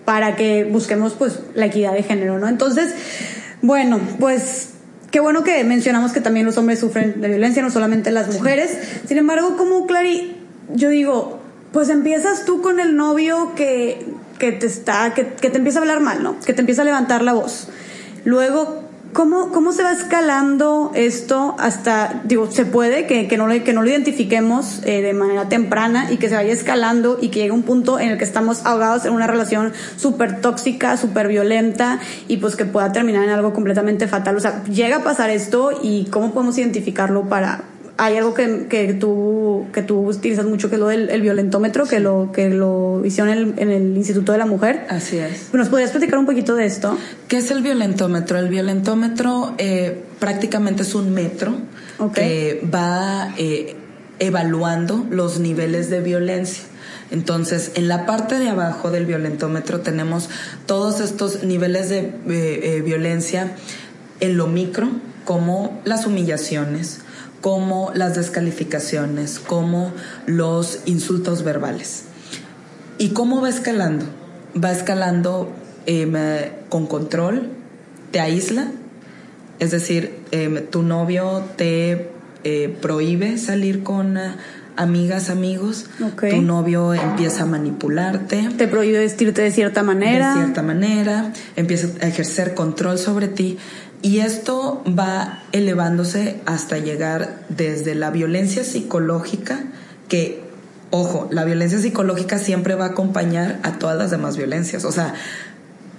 para 0.05 0.35
que 0.35 0.63
busquemos 0.63 1.13
pues 1.13 1.39
la 1.53 1.65
equidad 1.65 1.93
de 1.93 2.03
género, 2.03 2.39
¿no? 2.39 2.47
Entonces, 2.47 2.93
bueno, 3.67 3.99
pues 4.17 4.69
qué 5.11 5.19
bueno 5.19 5.43
que 5.43 5.61
mencionamos 5.65 6.13
que 6.13 6.21
también 6.21 6.45
los 6.45 6.57
hombres 6.57 6.79
sufren 6.79 7.19
de 7.19 7.27
violencia, 7.27 7.61
no 7.61 7.69
solamente 7.69 8.11
las 8.11 8.33
mujeres. 8.33 8.77
Sin 9.05 9.17
embargo, 9.17 9.57
como 9.57 9.85
Clary, 9.85 10.37
yo 10.73 10.87
digo, 10.87 11.41
pues 11.73 11.89
empiezas 11.89 12.45
tú 12.45 12.61
con 12.61 12.79
el 12.79 12.95
novio 12.95 13.51
que, 13.55 14.05
que 14.39 14.53
te 14.53 14.67
está, 14.67 15.13
que, 15.13 15.27
que 15.27 15.49
te 15.49 15.57
empieza 15.57 15.79
a 15.79 15.81
hablar 15.81 15.99
mal, 15.99 16.23
¿no? 16.23 16.39
Que 16.39 16.53
te 16.53 16.61
empieza 16.61 16.83
a 16.83 16.85
levantar 16.85 17.23
la 17.23 17.33
voz. 17.33 17.67
Luego 18.23 18.86
¿Cómo, 19.13 19.51
¿Cómo 19.51 19.71
se 19.71 19.83
va 19.83 19.91
escalando 19.91 20.91
esto 20.93 21.55
hasta, 21.57 22.21
digo, 22.25 22.51
se 22.51 22.65
puede 22.65 23.07
que, 23.07 23.27
que, 23.27 23.37
no, 23.37 23.47
que 23.63 23.73
no 23.73 23.81
lo 23.81 23.89
identifiquemos 23.89 24.81
eh, 24.85 25.01
de 25.01 25.13
manera 25.13 25.49
temprana 25.49 26.11
y 26.11 26.17
que 26.17 26.29
se 26.29 26.35
vaya 26.35 26.53
escalando 26.53 27.17
y 27.19 27.29
que 27.29 27.39
llegue 27.39 27.51
un 27.51 27.63
punto 27.63 27.99
en 27.99 28.09
el 28.09 28.17
que 28.17 28.23
estamos 28.23 28.65
ahogados 28.65 29.05
en 29.05 29.13
una 29.13 29.25
relación 29.25 29.73
súper 29.95 30.41
tóxica, 30.41 30.97
súper 30.97 31.27
violenta 31.27 31.99
y 32.27 32.37
pues 32.37 32.55
que 32.55 32.65
pueda 32.65 32.91
terminar 32.91 33.23
en 33.23 33.31
algo 33.31 33.53
completamente 33.53 34.07
fatal? 34.07 34.37
O 34.37 34.39
sea, 34.39 34.63
llega 34.65 34.97
a 34.97 35.03
pasar 35.03 35.29
esto 35.29 35.71
y 35.81 36.05
cómo 36.05 36.33
podemos 36.33 36.57
identificarlo 36.57 37.23
para, 37.27 37.63
hay 37.97 38.17
algo 38.17 38.33
que, 38.33 38.67
que, 38.69 38.93
tú, 38.93 39.65
que 39.73 39.81
tú 39.81 40.07
utilizas 40.07 40.45
mucho, 40.45 40.69
que 40.69 40.75
es 40.75 40.79
lo 40.79 40.87
del 40.87 41.09
el 41.09 41.21
violentómetro, 41.21 41.85
que 41.87 41.99
lo, 41.99 42.31
que 42.31 42.49
lo 42.49 43.03
hicieron 43.03 43.55
en 43.57 43.71
el, 43.71 43.97
Instituto 43.97 44.31
de 44.31 44.37
la 44.37 44.45
Mujer. 44.45 44.85
Así 44.89 45.17
es. 45.17 45.53
¿Nos 45.53 45.69
podrías 45.69 45.91
platicar 45.91 46.19
un 46.19 46.27
poquito 46.27 46.55
de 46.55 46.65
esto? 46.65 46.97
¿Qué 47.27 47.37
es 47.37 47.49
el 47.49 47.63
violentómetro? 47.63 48.37
El 48.37 48.49
violentómetro 48.49 49.55
eh, 49.57 50.03
prácticamente 50.19 50.83
es 50.83 50.93
un 50.93 51.13
metro 51.13 51.55
que 52.13 52.61
va 52.73 53.33
eh, 53.37 53.75
evaluando 54.19 55.05
los 55.09 55.39
niveles 55.39 55.89
de 55.89 56.01
violencia. 56.01 56.63
Entonces, 57.09 57.71
en 57.75 57.87
la 57.87 58.05
parte 58.05 58.37
de 58.37 58.49
abajo 58.49 58.91
del 58.91 59.05
violentómetro 59.05 59.79
tenemos 59.79 60.29
todos 60.67 60.99
estos 60.99 61.43
niveles 61.43 61.89
de 61.89 62.13
eh, 62.27 62.81
violencia 62.81 63.53
en 64.19 64.37
lo 64.37 64.47
micro, 64.47 64.89
como 65.25 65.81
las 65.83 66.05
humillaciones, 66.05 66.99
como 67.41 67.91
las 67.93 68.15
descalificaciones, 68.15 69.39
como 69.39 69.91
los 70.25 70.79
insultos 70.85 71.43
verbales. 71.43 72.05
¿Y 72.97 73.09
cómo 73.09 73.41
va 73.41 73.49
escalando? 73.49 74.05
Va 74.61 74.71
escalando 74.71 75.53
em, 75.85 76.13
con 76.69 76.87
control, 76.87 77.49
te 78.11 78.19
aísla, 78.19 78.71
es 79.59 79.71
decir, 79.71 80.19
em, 80.31 80.65
tu 80.67 80.83
novio 80.83 81.43
te 81.55 82.09
eh, 82.43 82.75
prohíbe 82.81 83.37
salir 83.37 83.83
con 83.83 84.17
eh, 84.17 84.31
amigas, 84.77 85.29
amigos, 85.29 85.87
tu 86.29 86.41
novio 86.41 86.93
empieza 86.93 87.43
a 87.43 87.45
manipularte. 87.45 88.49
Te 88.57 88.67
prohíbe 88.67 88.99
vestirte 88.99 89.41
de 89.41 89.51
cierta 89.51 89.83
manera. 89.83 90.33
De 90.33 90.41
cierta 90.43 90.61
manera, 90.61 91.33
empieza 91.55 91.87
a 92.01 92.07
ejercer 92.07 92.53
control 92.53 92.97
sobre 92.97 93.27
ti. 93.27 93.57
Y 94.01 94.19
esto 94.19 94.83
va 94.87 95.43
elevándose 95.51 96.39
hasta 96.45 96.77
llegar 96.77 97.45
desde 97.49 97.95
la 97.95 98.11
violencia 98.11 98.63
psicológica, 98.63 99.63
que, 100.07 100.43
ojo, 100.91 101.27
la 101.31 101.43
violencia 101.45 101.79
psicológica 101.79 102.37
siempre 102.37 102.75
va 102.75 102.85
a 102.85 102.89
acompañar 102.89 103.59
a 103.63 103.79
todas 103.79 103.97
las 103.97 104.11
demás 104.11 104.37
violencias. 104.37 104.85
O 104.85 104.91
sea, 104.91 105.15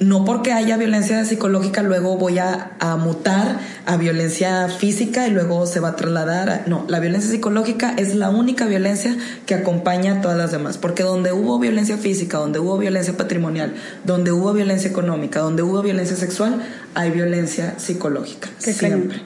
no 0.00 0.24
porque 0.24 0.52
haya 0.52 0.76
violencia 0.76 1.24
psicológica 1.24 1.82
luego 1.82 2.16
voy 2.16 2.38
a, 2.38 2.76
mutar 2.98 3.58
a 3.84 3.96
violencia 3.96 4.68
física 4.68 5.26
y 5.26 5.30
luego 5.30 5.66
se 5.66 5.80
va 5.80 5.90
a 5.90 5.96
trasladar 5.96 6.50
a, 6.50 6.62
no 6.66 6.84
la 6.88 7.00
violencia 7.00 7.30
psicológica 7.30 7.94
es 7.96 8.14
la 8.14 8.30
única 8.30 8.66
violencia 8.66 9.16
que 9.46 9.54
acompaña 9.54 10.14
a 10.14 10.20
todas 10.20 10.36
las 10.38 10.52
demás 10.52 10.78
porque 10.78 11.02
donde 11.02 11.32
hubo 11.32 11.58
violencia 11.58 11.96
física 11.96 12.38
donde 12.38 12.60
hubo 12.60 12.78
violencia 12.78 13.16
patrimonial 13.16 13.74
donde 14.04 14.32
hubo 14.32 14.52
violencia 14.52 14.88
económica 14.88 15.40
donde 15.40 15.62
hubo 15.62 15.82
violencia 15.82 16.16
sexual 16.16 16.62
hay 16.98 17.12
violencia 17.12 17.78
psicológica 17.78 18.48
siempre 18.58 19.22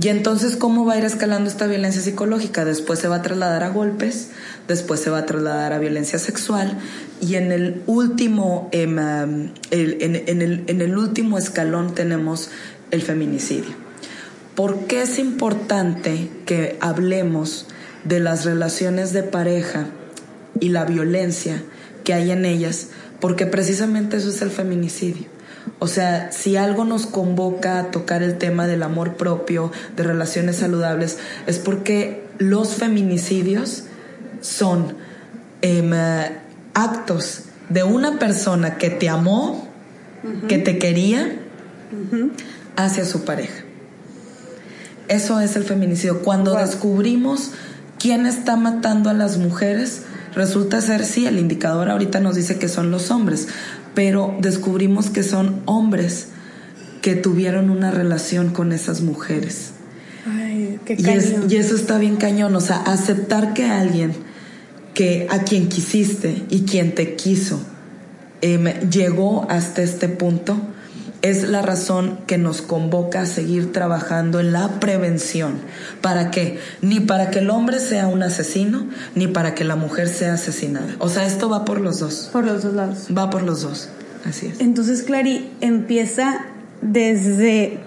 y 0.00 0.08
entonces 0.08 0.54
cómo 0.54 0.84
va 0.84 0.92
a 0.92 0.98
ir 0.98 1.04
escalando 1.04 1.50
esta 1.50 1.66
violencia 1.66 2.00
psicológica 2.00 2.64
después 2.64 3.00
se 3.00 3.08
va 3.08 3.16
a 3.16 3.22
trasladar 3.22 3.64
a 3.64 3.70
golpes 3.70 4.28
después 4.68 5.00
se 5.00 5.10
va 5.10 5.18
a 5.18 5.26
trasladar 5.26 5.72
a 5.72 5.80
violencia 5.80 6.20
sexual 6.20 6.78
y 7.20 7.34
en 7.34 7.50
el 7.50 7.82
último, 7.86 8.68
em, 8.70 8.98
en, 8.98 9.52
el, 9.72 10.64
en 10.66 10.80
el 10.80 10.96
último 10.96 11.36
escalón 11.36 11.94
tenemos 11.94 12.50
el 12.90 13.02
feminicidio. 13.02 13.74
¿Por 14.54 14.86
qué 14.86 15.02
es 15.02 15.18
importante 15.18 16.30
que 16.46 16.76
hablemos 16.80 17.66
de 18.04 18.20
las 18.20 18.44
relaciones 18.44 19.12
de 19.12 19.24
pareja 19.24 19.86
y 20.60 20.68
la 20.68 20.84
violencia 20.84 21.62
que 22.04 22.14
hay 22.14 22.30
en 22.30 22.44
ellas? 22.44 22.88
Porque 23.20 23.46
precisamente 23.46 24.18
eso 24.18 24.28
es 24.28 24.42
el 24.42 24.50
feminicidio. 24.50 25.33
O 25.78 25.86
sea, 25.86 26.30
si 26.32 26.56
algo 26.56 26.84
nos 26.84 27.06
convoca 27.06 27.78
a 27.78 27.90
tocar 27.90 28.22
el 28.22 28.38
tema 28.38 28.66
del 28.66 28.82
amor 28.82 29.14
propio, 29.14 29.72
de 29.96 30.02
relaciones 30.02 30.56
saludables, 30.56 31.18
es 31.46 31.58
porque 31.58 32.24
los 32.38 32.74
feminicidios 32.74 33.84
son 34.40 34.96
em, 35.62 35.92
actos 36.74 37.42
de 37.68 37.82
una 37.82 38.18
persona 38.18 38.76
que 38.76 38.90
te 38.90 39.08
amó, 39.08 39.68
que 40.48 40.58
te 40.58 40.78
quería, 40.78 41.38
hacia 42.76 43.04
su 43.04 43.24
pareja. 43.24 43.64
Eso 45.08 45.40
es 45.40 45.56
el 45.56 45.64
feminicidio. 45.64 46.22
Cuando 46.22 46.56
descubrimos 46.56 47.50
quién 47.98 48.26
está 48.26 48.56
matando 48.56 49.10
a 49.10 49.14
las 49.14 49.36
mujeres, 49.38 50.02
resulta 50.34 50.80
ser, 50.80 51.04
sí, 51.04 51.26
el 51.26 51.38
indicador 51.38 51.90
ahorita 51.90 52.20
nos 52.20 52.36
dice 52.36 52.58
que 52.58 52.68
son 52.68 52.90
los 52.90 53.10
hombres, 53.10 53.48
pero 53.94 54.36
descubrimos 54.40 55.10
que 55.10 55.22
son 55.22 55.62
hombres 55.66 56.28
que 57.02 57.14
tuvieron 57.14 57.70
una 57.70 57.90
relación 57.90 58.50
con 58.50 58.72
esas 58.72 59.02
mujeres. 59.02 59.72
Ay, 60.26 60.78
qué 60.84 60.94
y, 60.94 61.52
y 61.52 61.56
eso 61.56 61.74
está 61.74 61.98
bien 61.98 62.16
cañón, 62.16 62.56
o 62.56 62.60
sea, 62.60 62.78
aceptar 62.78 63.54
que 63.54 63.64
alguien 63.64 64.12
que 64.94 65.26
a 65.28 65.40
quien 65.40 65.68
quisiste 65.68 66.44
y 66.48 66.62
quien 66.62 66.94
te 66.94 67.16
quiso 67.16 67.60
em, 68.40 68.64
llegó 68.88 69.46
hasta 69.50 69.82
este 69.82 70.08
punto, 70.08 70.56
es 71.24 71.48
la 71.48 71.62
razón 71.62 72.18
que 72.26 72.36
nos 72.36 72.60
convoca 72.60 73.22
a 73.22 73.26
seguir 73.26 73.72
trabajando 73.72 74.40
en 74.40 74.52
la 74.52 74.78
prevención. 74.78 75.54
¿Para 76.02 76.30
qué? 76.30 76.58
Ni 76.82 77.00
para 77.00 77.30
que 77.30 77.38
el 77.38 77.48
hombre 77.48 77.80
sea 77.80 78.08
un 78.08 78.22
asesino, 78.22 78.86
ni 79.14 79.26
para 79.26 79.54
que 79.54 79.64
la 79.64 79.74
mujer 79.74 80.08
sea 80.08 80.34
asesinada. 80.34 80.96
O 80.98 81.08
sea, 81.08 81.26
esto 81.26 81.48
va 81.48 81.64
por 81.64 81.80
los 81.80 82.00
dos. 82.00 82.28
Por 82.30 82.44
los 82.44 82.62
dos 82.62 82.74
lados. 82.74 83.06
Va 83.16 83.30
por 83.30 83.42
los 83.42 83.62
dos. 83.62 83.88
Así 84.26 84.48
es. 84.48 84.60
Entonces, 84.60 85.02
Clary, 85.02 85.50
empieza 85.62 86.44
desde 86.82 87.78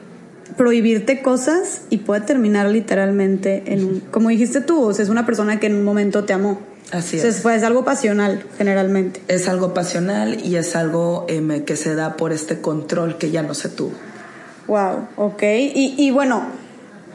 prohibirte 0.58 1.22
cosas 1.22 1.82
y 1.92 1.98
puede 1.98 2.22
terminar 2.22 2.68
literalmente 2.68 3.72
en 3.72 3.84
un, 3.86 4.00
como 4.00 4.30
dijiste 4.30 4.62
tú, 4.62 4.82
o 4.82 4.94
sea, 4.96 5.04
es 5.04 5.10
una 5.10 5.28
persona 5.28 5.60
que 5.60 5.68
en 5.68 5.76
un 5.76 5.84
momento 5.84 6.24
te 6.24 6.34
amó 6.34 6.60
Así 6.92 7.18
es. 7.18 7.46
es 7.46 7.64
algo 7.64 7.84
pasional, 7.84 8.46
generalmente. 8.58 9.22
Es 9.28 9.48
algo 9.50 9.74
pasional 9.74 10.46
y 10.46 10.56
es 10.56 10.76
algo 10.76 11.26
em, 11.28 11.64
que 11.66 11.76
se 11.76 11.96
da 11.96 12.16
por 12.16 12.32
este 12.32 12.62
control 12.62 13.18
que 13.18 13.30
ya 13.32 13.44
no 13.44 13.54
se 13.54 13.70
tuvo. 13.70 13.94
Wow, 14.68 15.08
ok. 15.18 15.44
Y, 15.44 15.96
y 15.98 16.12
bueno, 16.12 16.46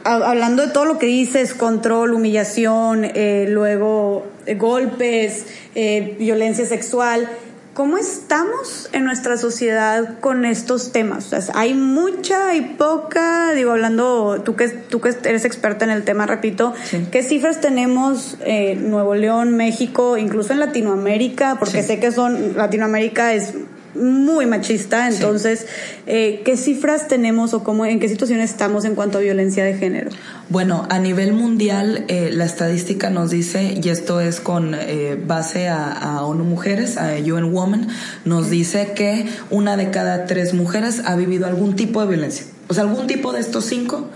hablando 0.03 0.65
de 0.65 0.71
todo 0.71 0.85
lo 0.85 0.97
que 0.97 1.05
dices, 1.05 1.53
control, 1.53 2.13
humillación, 2.13 3.05
eh, 3.05 3.45
luego 3.49 4.25
eh, 4.45 4.55
golpes, 4.55 5.45
eh, 5.75 6.15
violencia 6.19 6.65
sexual, 6.65 7.29
¿Cómo 7.73 7.97
estamos 7.97 8.87
en 8.91 9.03
nuestra 9.03 9.35
sociedad 9.35 10.19
con 10.19 10.45
estos 10.45 10.91
temas? 10.91 11.33
hay 11.55 11.73
mucha, 11.73 12.49
hay 12.49 12.75
poca, 12.77 13.51
digo, 13.53 13.71
hablando, 13.71 14.43
tú 14.45 14.55
que, 14.55 14.69
tú 14.69 15.01
que 15.01 15.09
eres 15.23 15.43
experta 15.43 15.83
en 15.83 15.89
el 15.89 16.03
tema, 16.03 16.27
repito, 16.27 16.73
¿qué 17.11 17.23
cifras 17.23 17.61
tenemos 17.61 18.37
en 18.45 18.91
Nuevo 18.91 19.15
León, 19.15 19.57
México, 19.57 20.17
incluso 20.17 20.53
en 20.53 20.59
Latinoamérica? 20.59 21.57
Porque 21.57 21.81
sé 21.81 21.99
que 21.99 22.11
son, 22.11 22.55
Latinoamérica 22.55 23.33
es 23.33 23.55
muy 23.95 24.45
machista. 24.45 25.07
Entonces, 25.07 25.65
eh, 26.07 26.41
¿qué 26.45 26.57
cifras 26.57 27.07
tenemos 27.07 27.53
o 27.53 27.63
cómo, 27.63 27.85
en 27.85 27.99
qué 27.99 28.09
situación 28.09 28.39
estamos 28.39 28.85
en 28.85 28.95
cuanto 28.95 29.17
a 29.17 29.21
violencia 29.21 29.63
de 29.63 29.75
género? 29.75 30.11
Bueno, 30.49 30.87
a 30.89 30.99
nivel 30.99 31.33
mundial, 31.33 32.05
eh, 32.07 32.29
la 32.31 32.45
estadística 32.45 33.09
nos 33.09 33.29
dice, 33.29 33.79
y 33.81 33.89
esto 33.89 34.19
es 34.19 34.39
con 34.39 34.75
eh, 34.75 35.19
base 35.25 35.67
a, 35.67 36.21
ONU 36.23 36.43
Mujeres, 36.43 36.97
a 36.97 37.13
UN 37.15 37.53
Women, 37.53 37.87
nos 38.25 38.49
dice 38.49 38.93
que 38.95 39.27
una 39.49 39.77
de 39.77 39.89
cada 39.89 40.25
tres 40.25 40.53
mujeres 40.53 41.01
ha 41.05 41.15
vivido 41.15 41.47
algún 41.47 41.75
tipo 41.75 42.01
de 42.01 42.07
violencia. 42.07 42.45
O 42.67 42.73
sea, 42.73 42.83
algún 42.83 43.07
tipo 43.07 43.33
de 43.33 43.39
estos 43.39 43.65
cinco, 43.65 44.09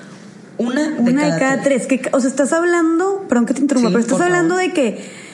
una 0.58 0.90
de, 0.90 1.00
una 1.00 1.22
cada, 1.22 1.34
de 1.34 1.40
cada 1.40 1.62
tres. 1.62 1.88
Que, 1.88 2.02
o 2.12 2.20
sea, 2.20 2.30
estás 2.30 2.54
hablando, 2.54 3.26
perdón 3.28 3.46
que 3.46 3.54
te 3.54 3.62
interrumpa, 3.62 3.90
pero 3.90 4.02
estás 4.02 4.22
hablando 4.22 4.56
de 4.56 4.74
que 4.74 5.28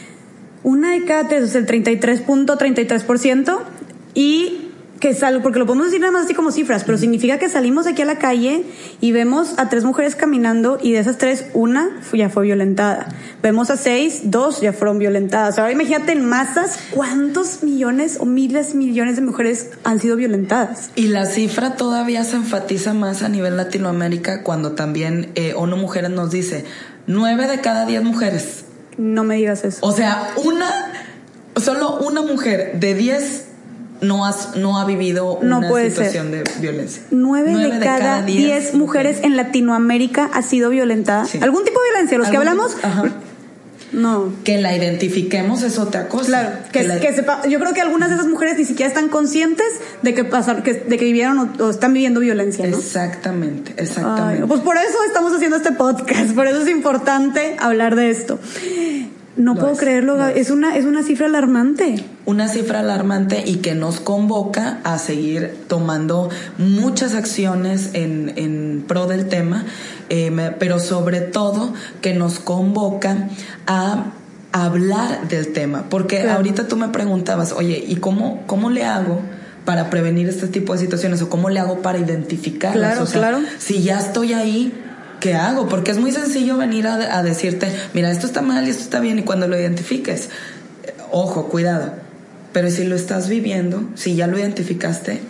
una 0.63 0.91
de 0.91 1.03
cada 1.03 1.27
tres, 1.27 1.43
o 1.43 1.47
sea, 1.47 1.61
el 1.61 1.67
33.33%, 1.67 3.59
y 4.13 4.63
que 5.03 5.13
salgo, 5.13 5.41
porque 5.41 5.59
lo 5.59 5.65
podemos 5.65 5.87
decir 5.87 5.99
nada 5.99 6.13
más 6.13 6.23
así 6.23 6.33
como 6.33 6.49
cifras, 6.49 6.85
pero 6.85 6.97
significa 6.97 7.37
que 7.37 7.49
salimos 7.49 7.87
aquí 7.87 8.01
a 8.03 8.05
la 8.05 8.19
calle 8.19 8.63
y 9.01 9.11
vemos 9.11 9.55
a 9.57 9.67
tres 9.67 9.83
mujeres 9.83 10.15
caminando 10.15 10.77
y 10.81 10.93
de 10.93 10.99
esas 10.99 11.17
tres, 11.17 11.47
una 11.53 11.99
ya 12.13 12.29
fue 12.29 12.43
violentada. 12.45 13.09
Vemos 13.41 13.69
a 13.69 13.75
seis, 13.75 14.21
dos 14.31 14.61
ya 14.61 14.71
fueron 14.71 14.99
violentadas. 14.99 15.59
Ahora 15.59 15.73
imagínate 15.73 16.13
en 16.13 16.23
masas 16.23 16.79
cuántos 16.91 17.63
millones 17.63 18.15
o 18.21 18.25
miles, 18.25 18.75
millones 18.75 19.17
de 19.17 19.23
mujeres 19.23 19.71
han 19.83 19.99
sido 19.99 20.15
violentadas. 20.15 20.89
Y 20.95 21.07
la 21.07 21.25
cifra 21.25 21.75
todavía 21.75 22.23
se 22.23 22.37
enfatiza 22.37 22.93
más 22.93 23.23
a 23.23 23.27
nivel 23.27 23.57
Latinoamérica 23.57 24.41
cuando 24.41 24.71
también 24.71 25.33
eh, 25.35 25.53
ONU 25.53 25.75
Mujeres 25.75 26.11
nos 26.11 26.31
dice, 26.31 26.63
nueve 27.07 27.49
de 27.49 27.59
cada 27.59 27.85
diez 27.85 28.01
mujeres. 28.01 28.63
No 28.97 29.25
me 29.25 29.35
digas 29.35 29.65
eso. 29.65 29.79
O 29.81 29.91
sea, 29.91 30.29
una, 30.45 30.93
solo 31.57 31.97
una 31.97 32.21
mujer 32.21 32.79
de 32.79 32.93
diez 32.93 33.47
no, 34.03 34.25
has, 34.25 34.55
no 34.55 34.79
ha 34.79 34.85
vivido 34.85 35.33
una 35.35 35.67
situación 35.89 36.31
de 36.31 36.43
violencia. 36.59 37.03
Nueve, 37.11 37.55
de, 37.55 37.79
cada, 37.79 38.23
diez, 38.23 38.73
mujeres 38.73 39.19
en 39.23 39.35
Latinoamérica 39.37 40.29
ha 40.33 40.41
sido 40.41 40.69
violentada. 40.69 41.25
¿Algún 41.41 41.63
tipo 41.63 41.79
de 41.81 41.89
violencia? 41.89 42.17
Los 42.17 42.29
que 42.29 42.37
hablamos... 42.37 42.75
No. 43.93 44.33
Que 44.43 44.57
la 44.57 44.75
identifiquemos 44.75 45.61
es 45.61 45.77
otra 45.77 46.07
cosa. 46.07 46.25
Claro, 46.71 46.99
que, 46.99 47.13
sepa, 47.13 47.47
yo 47.47 47.59
creo 47.59 47.73
que 47.73 47.81
algunas 47.81 48.09
de 48.09 48.15
esas 48.15 48.27
mujeres 48.27 48.57
ni 48.57 48.65
siquiera 48.65 48.87
están 48.87 49.07
conscientes 49.07 49.67
de 50.01 50.13
que 50.13 50.23
pasaron, 50.23 50.63
que, 50.63 50.73
de 50.73 50.97
que 50.97 51.05
vivieron 51.05 51.53
o, 51.59 51.69
están 51.69 51.93
viviendo 51.93 52.19
violencia, 52.19 52.65
¿no? 52.65 52.75
Exactamente, 52.75 53.73
exactamente. 53.77 54.47
pues 54.47 54.61
por 54.61 54.77
eso 54.77 54.97
estamos 55.05 55.31
haciendo 55.33 55.57
este 55.57 55.73
podcast, 55.73 56.31
por 56.33 56.47
eso 56.47 56.63
es 56.63 56.69
importante 56.69 57.55
hablar 57.59 57.95
de 57.95 58.09
esto. 58.09 58.39
No 59.35 59.55
puedo 59.55 59.75
creerlo, 59.75 60.27
es. 60.27 60.51
una, 60.51 60.75
es 60.77 60.85
una 60.85 61.01
cifra 61.03 61.25
alarmante. 61.25 62.03
Una 62.25 62.47
cifra 62.47 62.79
alarmante 62.79 63.43
y 63.45 63.57
que 63.57 63.73
nos 63.73 63.99
convoca 63.99 64.79
a 64.83 64.99
seguir 64.99 65.55
tomando 65.67 66.29
muchas 66.57 67.15
acciones 67.15 67.91
en, 67.93 68.33
en 68.35 68.85
pro 68.87 69.07
del 69.07 69.27
tema, 69.29 69.65
eh, 70.09 70.51
pero 70.59 70.79
sobre 70.79 71.21
todo 71.21 71.73
que 72.01 72.13
nos 72.13 72.39
convoca 72.39 73.29
a 73.65 74.13
hablar 74.51 75.27
del 75.27 75.51
tema. 75.51 75.85
Porque 75.89 76.29
ahorita 76.29 76.67
tú 76.67 76.77
me 76.77 76.89
preguntabas, 76.89 77.53
oye, 77.53 77.83
¿y 77.87 77.95
cómo, 77.95 78.43
cómo 78.45 78.69
le 78.69 78.85
hago? 78.85 79.21
para 79.65 79.89
prevenir 79.89 80.27
este 80.27 80.47
tipo 80.47 80.73
de 80.73 80.79
situaciones 80.79 81.21
o 81.21 81.29
cómo 81.29 81.49
le 81.49 81.59
hago 81.59 81.81
para 81.81 81.97
identificarlas. 81.97 82.95
Claro, 82.95 83.09
claro. 83.09 83.39
Si 83.59 83.81
ya 83.81 83.97
estoy 83.97 84.33
ahí, 84.33 84.73
¿qué 85.23 85.35
hago? 85.35 85.69
Porque 85.69 85.91
es 85.91 85.97
muy 85.97 86.11
sencillo 86.11 86.57
venir 86.57 86.85
a, 86.85 87.23
decirte, 87.23 87.71
mira, 87.93 88.11
esto 88.11 88.27
está 88.27 88.41
mal 88.41 88.67
y 88.67 88.71
esto 88.71 88.83
está 88.83 88.99
bien, 88.99 89.19
y 89.19 89.23
cuando 89.23 89.47
lo 89.47 89.57
identifiques, 89.57 90.27
ojo, 91.11 91.47
cuidado. 91.47 91.93
Pero 92.51 92.69
si 92.69 92.83
lo 92.83 92.93
estás 92.93 93.29
viviendo, 93.29 93.89
si 93.95 94.17
ya 94.17 94.27
lo 94.27 94.37
identificaste, 94.37 95.21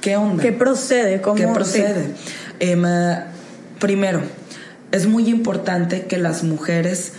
¿qué 0.00 0.16
onda? 0.16 0.42
¿Qué 0.42 0.52
procede? 0.52 1.20
¿Cómo 1.20 1.36
¿Qué 1.36 1.46
procede? 1.48 2.14
Em, 2.60 2.82
primero, 3.78 4.22
es 4.90 5.06
muy 5.06 5.28
importante 5.28 6.06
que 6.06 6.16
las 6.16 6.44
mujeres 6.44 7.12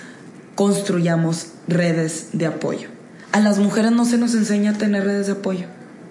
construyamos 0.55 1.49
redes 1.67 2.29
de 2.33 2.47
apoyo. 2.47 2.89
A 3.31 3.41
las 3.41 3.59
mujeres 3.59 3.91
no 3.91 4.05
se 4.05 4.17
nos 4.17 4.33
enseña 4.33 4.71
a 4.71 4.73
tener 4.79 5.05
redes 5.05 5.27
de 5.27 5.33
apoyo. 5.33 5.67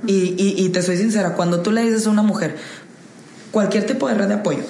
Y, 0.06 0.36
y 0.38 0.68
te 0.68 0.82
soy 0.82 0.98
sincera, 0.98 1.34
cuando 1.34 1.62
tú 1.62 1.72
le 1.72 1.82
dices 1.82 2.06
a 2.06 2.10
una 2.10 2.22
mujer, 2.22 2.54
cualquier 3.50 3.86
tipo 3.86 4.06
de 4.06 4.14
red 4.14 4.28
de 4.28 4.34
apoyo, 4.34 4.62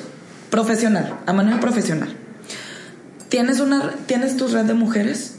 profesional, 0.53 1.19
a 1.25 1.33
manera 1.33 1.59
profesional. 1.61 2.15
¿Tienes, 3.31 3.59
una, 3.59 3.95
¿Tienes 4.05 4.37
tu 4.37 4.49
red 4.49 4.67
de 4.67 4.75
mujeres? 4.75 5.37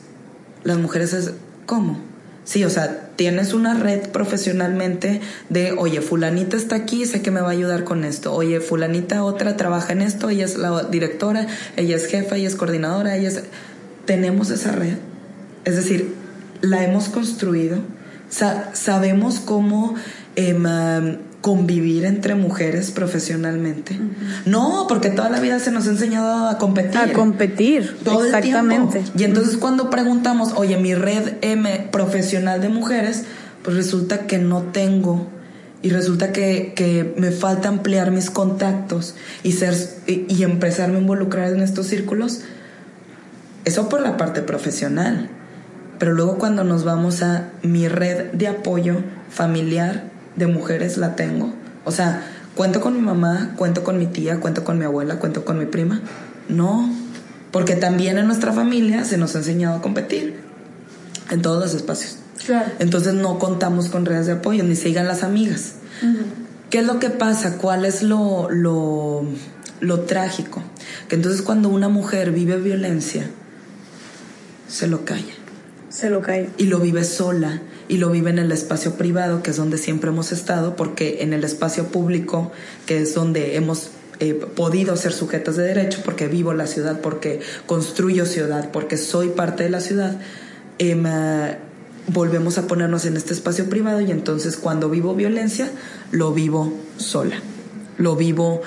Las 0.63 0.79
mujeres 0.79 1.13
es, 1.13 1.33
¿cómo? 1.67 1.99
Sí, 2.45 2.65
o 2.65 2.69
sea, 2.71 3.11
tienes 3.15 3.53
una 3.53 3.75
red 3.75 4.09
profesionalmente 4.09 5.21
de, 5.49 5.73
oye, 5.73 6.01
fulanita 6.01 6.57
está 6.57 6.75
aquí, 6.77 7.05
sé 7.05 7.21
que 7.21 7.29
me 7.29 7.41
va 7.41 7.49
a 7.49 7.51
ayudar 7.51 7.83
con 7.83 8.05
esto. 8.05 8.33
Oye, 8.33 8.59
fulanita 8.59 9.23
otra 9.23 9.55
trabaja 9.55 9.93
en 9.93 10.01
esto, 10.01 10.31
ella 10.31 10.45
es 10.45 10.57
la 10.57 10.85
directora, 10.85 11.45
ella 11.77 11.95
es 11.95 12.07
jefa, 12.07 12.35
ella 12.35 12.47
es 12.47 12.55
coordinadora, 12.55 13.15
ella 13.15 13.27
es... 13.27 13.43
Tenemos 14.05 14.49
esa 14.49 14.71
red. 14.71 14.97
Es 15.63 15.75
decir, 15.75 16.15
la 16.61 16.83
hemos 16.83 17.09
construido. 17.09 17.77
sabemos 18.73 19.39
cómo 19.39 19.93
em, 20.35 20.65
convivir 21.43 22.05
entre 22.05 22.35
mujeres 22.35 22.91
profesionalmente. 22.91 23.99
No, 24.45 24.85
porque 24.87 25.09
toda 25.09 25.29
la 25.29 25.41
vida 25.41 25.59
se 25.59 25.71
nos 25.71 25.87
ha 25.87 25.89
enseñado 25.89 26.47
a 26.47 26.57
competir. 26.57 26.97
A 26.97 27.11
competir, 27.11 27.97
Todo 28.01 28.23
exactamente. 28.23 29.03
Y 29.17 29.25
entonces 29.25 29.57
cuando 29.57 29.89
preguntamos, 29.89 30.53
oye, 30.55 30.77
mi 30.77 30.95
red 30.95 31.33
M 31.41 31.89
profesional 31.91 32.61
de 32.61 32.69
mujeres, 32.69 33.25
pues 33.61 33.75
resulta 33.75 34.19
que 34.19 34.37
no 34.37 34.61
tengo 34.61 35.27
y 35.81 35.89
resulta 35.89 36.31
que, 36.31 36.71
que 36.77 37.13
me 37.17 37.31
falta 37.31 37.67
ampliar 37.67 38.11
mis 38.11 38.29
contactos 38.29 39.15
y, 39.43 39.51
ser, 39.51 39.75
y, 40.07 40.25
y 40.33 40.43
empezarme 40.43 40.95
a 40.95 41.01
involucrar 41.01 41.51
en 41.51 41.59
estos 41.59 41.87
círculos. 41.87 42.39
Eso 43.65 43.89
por 43.89 43.99
la 43.99 44.15
parte 44.15 44.43
profesional. 44.43 45.29
Pero 45.99 46.13
luego 46.13 46.37
cuando 46.37 46.63
nos 46.63 46.85
vamos 46.85 47.21
a 47.21 47.49
mi 47.63 47.89
red 47.89 48.31
de 48.31 48.47
apoyo 48.47 49.03
familiar, 49.29 50.12
de 50.35 50.47
mujeres 50.47 50.97
la 50.97 51.15
tengo. 51.15 51.53
O 51.85 51.91
sea, 51.91 52.23
cuento 52.55 52.81
con 52.81 52.93
mi 52.93 53.01
mamá, 53.01 53.53
cuento 53.57 53.83
con 53.83 53.97
mi 53.97 54.07
tía, 54.07 54.39
cuento 54.39 54.63
con 54.63 54.77
mi 54.77 54.85
abuela, 54.85 55.17
cuento 55.17 55.45
con 55.45 55.59
mi 55.59 55.65
prima. 55.65 56.01
No, 56.49 56.89
porque 57.51 57.75
también 57.75 58.17
en 58.17 58.27
nuestra 58.27 58.53
familia 58.53 59.05
se 59.05 59.17
nos 59.17 59.35
ha 59.35 59.39
enseñado 59.39 59.77
a 59.77 59.81
competir 59.81 60.35
en 61.29 61.41
todos 61.41 61.63
los 61.63 61.73
espacios. 61.73 62.17
Claro. 62.45 62.71
Entonces 62.79 63.13
no 63.13 63.39
contamos 63.39 63.89
con 63.89 64.05
redes 64.05 64.25
de 64.25 64.33
apoyo, 64.33 64.63
ni 64.63 64.75
sigan 64.75 65.07
las 65.07 65.23
amigas. 65.23 65.75
¿Qué 66.69 66.79
es 66.79 66.85
lo 66.85 66.99
que 66.99 67.09
pasa? 67.09 67.57
¿Cuál 67.57 67.85
es 67.85 68.01
lo, 68.01 68.49
lo, 68.49 69.23
lo 69.79 69.99
trágico? 70.01 70.61
Que 71.07 71.15
entonces 71.15 71.41
cuando 71.41 71.69
una 71.69 71.87
mujer 71.87 72.31
vive 72.31 72.57
violencia, 72.57 73.29
se 74.67 74.87
lo 74.87 75.05
calla. 75.05 75.33
Se 75.89 76.09
lo 76.09 76.21
calla. 76.21 76.49
Y 76.57 76.65
lo 76.65 76.79
vive 76.79 77.03
sola 77.03 77.61
y 77.87 77.97
lo 77.97 78.09
vive 78.09 78.29
en 78.29 78.39
el 78.39 78.51
espacio 78.51 78.95
privado, 78.95 79.43
que 79.43 79.51
es 79.51 79.57
donde 79.57 79.77
siempre 79.77 80.09
hemos 80.09 80.31
estado, 80.31 80.75
porque 80.75 81.21
en 81.21 81.33
el 81.33 81.43
espacio 81.43 81.87
público, 81.87 82.51
que 82.85 83.01
es 83.01 83.13
donde 83.13 83.55
hemos 83.55 83.89
eh, 84.19 84.33
podido 84.33 84.95
ser 84.95 85.11
sujetas 85.11 85.55
de 85.57 85.63
derecho, 85.63 86.01
porque 86.05 86.27
vivo 86.27 86.53
la 86.53 86.67
ciudad, 86.67 87.01
porque 87.01 87.41
construyo 87.65 88.25
ciudad, 88.25 88.69
porque 88.71 88.97
soy 88.97 89.29
parte 89.29 89.63
de 89.63 89.69
la 89.69 89.81
ciudad, 89.81 90.17
em, 90.79 91.05
eh, 91.05 91.57
volvemos 92.07 92.57
a 92.57 92.67
ponernos 92.67 93.05
en 93.05 93.17
este 93.17 93.33
espacio 93.33 93.69
privado 93.69 94.01
y 94.01 94.11
entonces 94.11 94.57
cuando 94.57 94.89
vivo 94.89 95.15
violencia, 95.15 95.69
lo 96.11 96.33
vivo 96.33 96.73
sola, 96.97 97.37
lo 97.97 98.15
vivo 98.15 98.61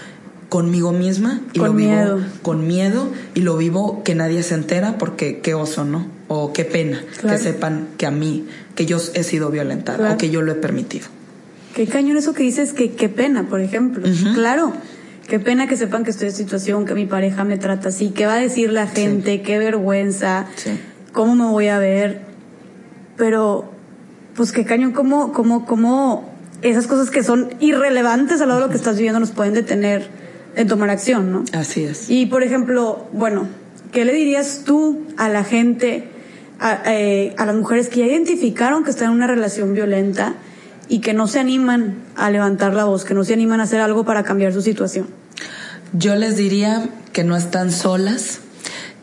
conmigo 0.48 0.92
misma 0.92 1.40
y 1.52 1.58
lo 1.58 1.72
vivo 1.72 2.20
con 2.42 2.66
miedo 2.66 3.08
y 3.34 3.40
lo 3.40 3.56
vivo 3.56 4.02
que 4.04 4.14
nadie 4.14 4.42
se 4.42 4.54
entera 4.54 4.96
porque 4.98 5.40
qué 5.40 5.54
oso, 5.54 5.84
¿no? 5.84 6.15
O 6.28 6.52
qué 6.52 6.64
pena 6.64 7.02
que 7.22 7.38
sepan 7.38 7.88
que 7.96 8.06
a 8.06 8.10
mí, 8.10 8.46
que 8.74 8.86
yo 8.86 8.98
he 9.14 9.22
sido 9.22 9.50
violentada 9.50 10.14
o 10.14 10.18
que 10.18 10.30
yo 10.30 10.42
lo 10.42 10.52
he 10.52 10.56
permitido. 10.56 11.06
Qué 11.74 11.86
cañón 11.86 12.16
eso 12.16 12.32
que 12.32 12.42
dices, 12.42 12.72
que 12.72 12.92
qué 12.92 13.08
pena, 13.08 13.48
por 13.48 13.60
ejemplo. 13.60 14.08
Claro, 14.34 14.72
qué 15.28 15.38
pena 15.38 15.66
que 15.66 15.76
sepan 15.76 16.04
que 16.04 16.10
estoy 16.10 16.28
en 16.28 16.34
situación, 16.34 16.84
que 16.84 16.94
mi 16.94 17.06
pareja 17.06 17.44
me 17.44 17.58
trata 17.58 17.90
así, 17.90 18.10
qué 18.10 18.26
va 18.26 18.34
a 18.34 18.38
decir 18.38 18.72
la 18.72 18.86
gente, 18.86 19.42
qué 19.42 19.58
vergüenza, 19.58 20.46
cómo 21.12 21.34
me 21.36 21.44
voy 21.44 21.68
a 21.68 21.78
ver. 21.78 22.22
Pero, 23.16 23.70
pues 24.34 24.52
qué 24.52 24.64
cañón, 24.64 24.92
cómo, 24.92 25.32
cómo, 25.32 25.64
cómo 25.66 26.34
esas 26.62 26.86
cosas 26.86 27.10
que 27.10 27.22
son 27.22 27.54
irrelevantes 27.60 28.40
al 28.40 28.48
lado 28.48 28.60
de 28.60 28.66
lo 28.66 28.70
que 28.70 28.78
estás 28.78 28.96
viviendo 28.96 29.20
nos 29.20 29.30
pueden 29.30 29.54
detener 29.54 30.08
en 30.56 30.68
tomar 30.68 30.90
acción, 30.90 31.30
¿no? 31.30 31.44
Así 31.52 31.84
es. 31.84 32.10
Y 32.10 32.26
por 32.26 32.42
ejemplo, 32.42 33.06
bueno, 33.12 33.46
¿qué 33.92 34.04
le 34.04 34.12
dirías 34.12 34.62
tú 34.64 35.02
a 35.16 35.28
la 35.28 35.44
gente, 35.44 36.08
a, 36.58 36.82
eh, 36.86 37.34
a 37.38 37.46
las 37.46 37.54
mujeres 37.54 37.88
que 37.88 38.00
ya 38.00 38.06
identificaron 38.06 38.84
que 38.84 38.90
están 38.90 39.08
en 39.08 39.14
una 39.14 39.26
relación 39.26 39.74
violenta 39.74 40.34
y 40.88 41.00
que 41.00 41.14
no 41.14 41.26
se 41.26 41.40
animan 41.40 41.96
a 42.16 42.30
levantar 42.30 42.74
la 42.74 42.84
voz, 42.84 43.04
que 43.04 43.14
no 43.14 43.24
se 43.24 43.34
animan 43.34 43.60
a 43.60 43.64
hacer 43.64 43.80
algo 43.80 44.04
para 44.04 44.22
cambiar 44.22 44.52
su 44.52 44.62
situación? 44.62 45.08
Yo 45.92 46.14
les 46.16 46.36
diría 46.36 46.88
que 47.12 47.24
no 47.24 47.36
están 47.36 47.72
solas, 47.72 48.40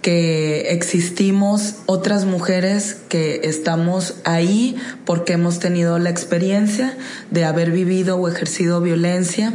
que 0.01 0.73
existimos 0.73 1.75
otras 1.85 2.25
mujeres 2.25 2.97
que 3.07 3.41
estamos 3.45 4.15
ahí 4.25 4.75
porque 5.05 5.33
hemos 5.33 5.59
tenido 5.59 5.97
la 5.97 6.09
experiencia 6.09 6.97
de 7.31 7.45
haber 7.45 7.71
vivido 7.71 8.17
o 8.17 8.27
ejercido 8.27 8.81
violencia 8.81 9.53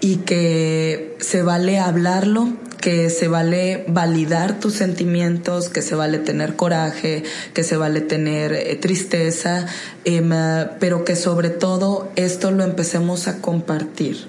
y 0.00 0.16
que 0.16 1.16
se 1.20 1.42
vale 1.42 1.78
hablarlo, 1.78 2.52
que 2.86 3.10
se 3.10 3.26
vale 3.26 3.84
validar 3.88 4.60
tus 4.60 4.74
sentimientos, 4.74 5.68
que 5.68 5.82
se 5.82 5.96
vale 5.96 6.20
tener 6.20 6.54
coraje, 6.54 7.24
que 7.52 7.64
se 7.64 7.76
vale 7.76 8.00
tener 8.00 8.52
eh, 8.52 8.76
tristeza, 8.76 9.66
em, 10.04 10.30
pero 10.78 11.04
que 11.04 11.16
sobre 11.16 11.50
todo 11.50 12.12
esto 12.14 12.52
lo 12.52 12.62
empecemos 12.62 13.26
a 13.26 13.38
compartir. 13.40 14.28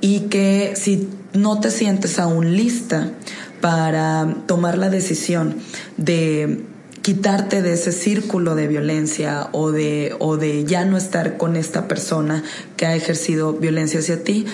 Y 0.00 0.20
que 0.30 0.72
si 0.74 1.10
no 1.34 1.60
te 1.60 1.70
sientes 1.70 2.18
aún 2.18 2.56
lista 2.56 3.10
para 3.60 4.36
tomar 4.46 4.78
la 4.78 4.88
decisión 4.88 5.56
de 5.98 6.64
quitarte 7.02 7.60
de 7.60 7.74
ese 7.74 7.92
círculo 7.92 8.54
de 8.54 8.68
violencia 8.68 9.48
o 9.52 9.70
de, 9.70 10.14
o 10.18 10.38
de 10.38 10.64
ya 10.64 10.86
no 10.86 10.96
estar 10.96 11.36
con 11.36 11.56
esta 11.56 11.88
persona 11.88 12.42
que 12.78 12.86
ha 12.86 12.96
ejercido 12.96 13.52
violencia 13.52 14.00
hacia 14.00 14.24
ti, 14.24 14.46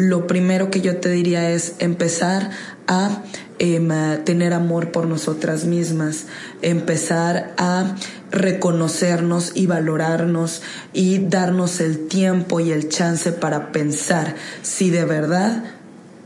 lo 0.00 0.26
primero 0.26 0.70
que 0.70 0.80
yo 0.80 0.96
te 0.96 1.10
diría 1.10 1.50
es 1.50 1.74
empezar 1.78 2.48
a 2.86 3.22
em, 3.58 3.90
tener 4.24 4.54
amor 4.54 4.92
por 4.92 5.06
nosotras 5.06 5.66
mismas, 5.66 6.24
empezar 6.62 7.52
a 7.58 7.96
reconocernos 8.30 9.52
y 9.54 9.66
valorarnos 9.66 10.62
y 10.94 11.18
darnos 11.18 11.80
el 11.80 12.08
tiempo 12.08 12.60
y 12.60 12.72
el 12.72 12.88
chance 12.88 13.30
para 13.30 13.72
pensar 13.72 14.36
si 14.62 14.88
de 14.88 15.04
verdad 15.04 15.64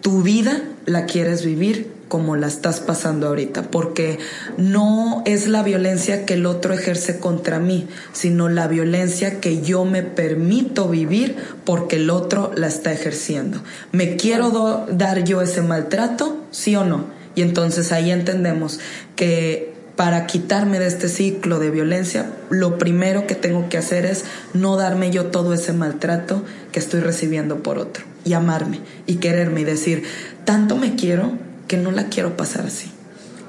tu 0.03 0.23
vida 0.23 0.63
la 0.87 1.07
quieres 1.07 1.45
vivir 1.45 1.94
como 2.15 2.37
la 2.37 2.47
estás 2.47 2.79
pasando 2.79 3.27
ahorita, 3.27 3.73
porque 3.73 4.21
no 4.57 5.25
es 5.27 5.49
la 5.49 5.65
violencia 5.65 6.25
que 6.25 6.35
el 6.35 6.47
otro 6.47 6.73
ejerce 6.73 7.19
contra 7.19 7.59
mí, 7.59 7.89
sino 8.13 8.49
la 8.49 8.69
violencia 8.69 9.41
que 9.41 9.63
yo 9.63 9.85
me 9.85 10.05
permito 10.05 10.89
vivir 10.89 11.35
porque 11.65 11.97
el 11.97 12.11
otro 12.11 12.53
la 12.55 12.69
está 12.69 12.93
ejerciendo. 12.93 13.65
¿Me 13.91 14.15
quiero 14.15 14.87
dar 14.93 15.25
yo 15.25 15.43
ese 15.43 15.61
maltrato? 15.61 16.37
¿Sí 16.53 16.77
o 16.77 16.85
no? 16.85 17.07
Y 17.35 17.43
entonces 17.43 17.91
ahí 17.91 18.13
entendemos 18.13 18.79
que 19.17 19.75
para 19.97 20.29
quitarme 20.29 20.79
de 20.79 20.87
este 20.87 21.09
ciclo 21.09 21.59
de 21.59 21.71
violencia, 21.71 22.31
lo 22.49 22.79
primero 22.79 23.27
que 23.27 23.35
tengo 23.35 23.69
que 23.69 23.77
hacer 23.77 24.07
es 24.07 24.25
no 24.53 24.77
darme 24.77 25.11
yo 25.11 25.27
todo 25.33 25.53
ese 25.53 25.73
maltrato 25.73 26.45
que 26.71 26.79
estoy 26.79 27.01
recibiendo 27.01 27.65
por 27.65 27.79
otro 27.79 28.05
y 28.25 28.35
amarme 28.35 28.79
y 29.09 29.17
quererme 29.17 29.63
y 29.63 29.65
decir, 29.65 30.05
tanto 30.45 30.77
me 30.77 30.95
quiero 30.95 31.33
que 31.67 31.77
no 31.77 31.91
la 31.91 32.05
quiero 32.05 32.37
pasar 32.37 32.67
así. 32.67 32.91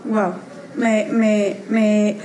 Wow, 0.05 0.33
me, 0.75 1.07
me, 1.11 1.57
me, 1.69 2.17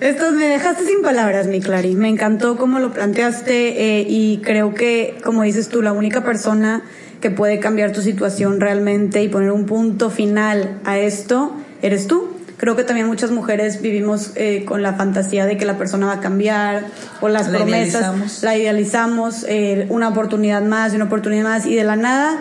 esto 0.00 0.30
me 0.32 0.46
dejaste 0.46 0.84
sin 0.84 1.02
palabras, 1.02 1.46
mi 1.46 1.60
Clary. 1.60 1.94
Me 1.94 2.08
encantó 2.08 2.56
cómo 2.56 2.78
lo 2.78 2.92
planteaste 2.92 4.00
eh, 4.00 4.06
y 4.08 4.38
creo 4.44 4.74
que, 4.74 5.18
como 5.24 5.42
dices 5.42 5.68
tú, 5.68 5.82
la 5.82 5.92
única 5.92 6.22
persona 6.22 6.82
que 7.20 7.30
puede 7.30 7.58
cambiar 7.60 7.92
tu 7.92 8.02
situación 8.02 8.60
realmente 8.60 9.22
y 9.22 9.28
poner 9.28 9.50
un 9.52 9.64
punto 9.64 10.10
final 10.10 10.80
a 10.84 10.98
esto 10.98 11.54
eres 11.80 12.06
tú. 12.06 12.28
Creo 12.58 12.76
que 12.76 12.84
también 12.84 13.06
muchas 13.06 13.30
mujeres 13.30 13.82
vivimos 13.82 14.32
eh, 14.34 14.64
con 14.66 14.82
la 14.82 14.94
fantasía 14.94 15.44
de 15.44 15.56
que 15.56 15.66
la 15.66 15.76
persona 15.76 16.06
va 16.06 16.14
a 16.14 16.20
cambiar 16.20 16.86
o 17.20 17.28
las 17.28 17.48
promesas, 17.48 18.42
la 18.42 18.56
idealizamos, 18.56 19.44
eh, 19.48 19.86
una 19.90 20.08
oportunidad 20.08 20.62
más 20.62 20.92
y 20.92 20.96
una 20.96 21.04
oportunidad 21.06 21.44
más 21.44 21.66
y 21.66 21.74
de 21.74 21.84
la 21.84 21.96
nada 21.96 22.38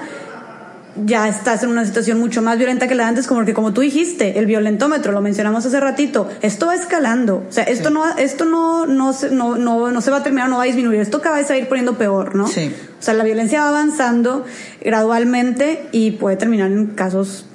ya 1.04 1.28
estás 1.28 1.64
en 1.64 1.70
una 1.70 1.86
situación 1.86 2.20
mucho 2.20 2.42
más 2.42 2.58
violenta 2.58 2.88
que 2.88 2.96
la 2.96 3.04
de 3.04 3.10
antes, 3.10 3.28
como 3.28 3.44
que 3.46 3.54
como 3.54 3.74
tú 3.74 3.82
dijiste, 3.82 4.40
el 4.40 4.46
violentómetro, 4.46 5.12
lo 5.12 5.22
mencionamos 5.22 5.66
hace 5.66 5.80
ratito, 5.80 6.30
esto 6.42 6.68
va 6.68 6.76
escalando, 6.76 7.44
o 7.48 7.52
sea, 7.52 7.64
esto 7.66 7.90
no, 7.90 8.06
esto 8.18 8.46
no, 8.46 8.86
no, 8.86 9.14
se, 9.14 9.32
no, 9.32 9.58
no, 9.58 9.92
no 9.92 10.02
se 10.02 10.12
va 10.12 10.18
a 10.18 10.24
terminar, 10.24 10.50
no 10.50 10.58
va 10.58 10.64
a 10.64 10.68
disminuir, 10.68 11.02
esto 11.02 11.22
cada 11.22 11.38
vez 11.38 11.50
va 11.50 11.56
a 11.56 11.58
ir 11.58 11.68
poniendo 11.68 11.98
peor, 11.98 12.36
¿no? 12.36 12.48
Sí. 12.48 12.74
O 13.00 13.04
sea, 13.04 13.14
la 13.14 13.24
violencia 13.24 13.62
va 13.62 13.70
avanzando 13.70 14.46
gradualmente 14.82 15.88
y 15.92 16.12
puede 16.12 16.38
terminar 16.38 16.72
en 16.72 16.88
casos 16.88 17.46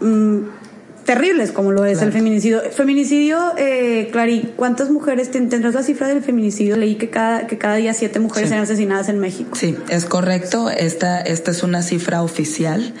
mm, 0.00 0.38
terribles 1.04 1.52
como 1.52 1.72
lo 1.72 1.84
es 1.84 2.02
el 2.02 2.12
feminicidio. 2.12 2.62
Feminicidio, 2.70 3.38
eh, 3.56 4.08
Clary, 4.12 4.52
¿cuántas 4.56 4.90
mujeres 4.90 5.30
tendrás 5.30 5.74
la 5.74 5.82
cifra 5.82 6.08
del 6.08 6.22
feminicidio? 6.22 6.76
Leí 6.76 6.96
que 6.96 7.10
cada, 7.10 7.46
que 7.46 7.58
cada 7.58 7.76
día 7.76 7.94
siete 7.94 8.18
mujeres 8.20 8.50
eran 8.50 8.62
asesinadas 8.64 9.08
en 9.08 9.18
México. 9.18 9.50
Sí, 9.54 9.76
es 9.88 10.04
correcto. 10.04 10.70
Esta, 10.70 11.20
esta 11.20 11.50
es 11.50 11.62
una 11.62 11.82
cifra 11.82 12.22
oficial. 12.22 12.94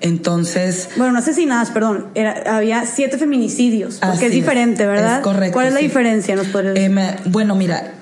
Entonces. 0.00 0.90
Bueno, 0.96 1.12
no 1.12 1.18
asesinadas, 1.18 1.70
perdón. 1.70 2.06
Era, 2.14 2.56
había 2.56 2.86
siete 2.86 3.18
feminicidios. 3.18 3.96
Porque 3.96 4.26
es 4.26 4.32
diferente, 4.32 4.86
¿verdad? 4.86 5.18
Es 5.18 5.24
correcto. 5.24 5.54
¿Cuál 5.54 5.68
es 5.68 5.74
la 5.74 5.80
diferencia? 5.80 6.36
¿Nos 6.36 6.46
eh, 6.54 7.16
bueno, 7.26 7.56
mira, 7.56 7.94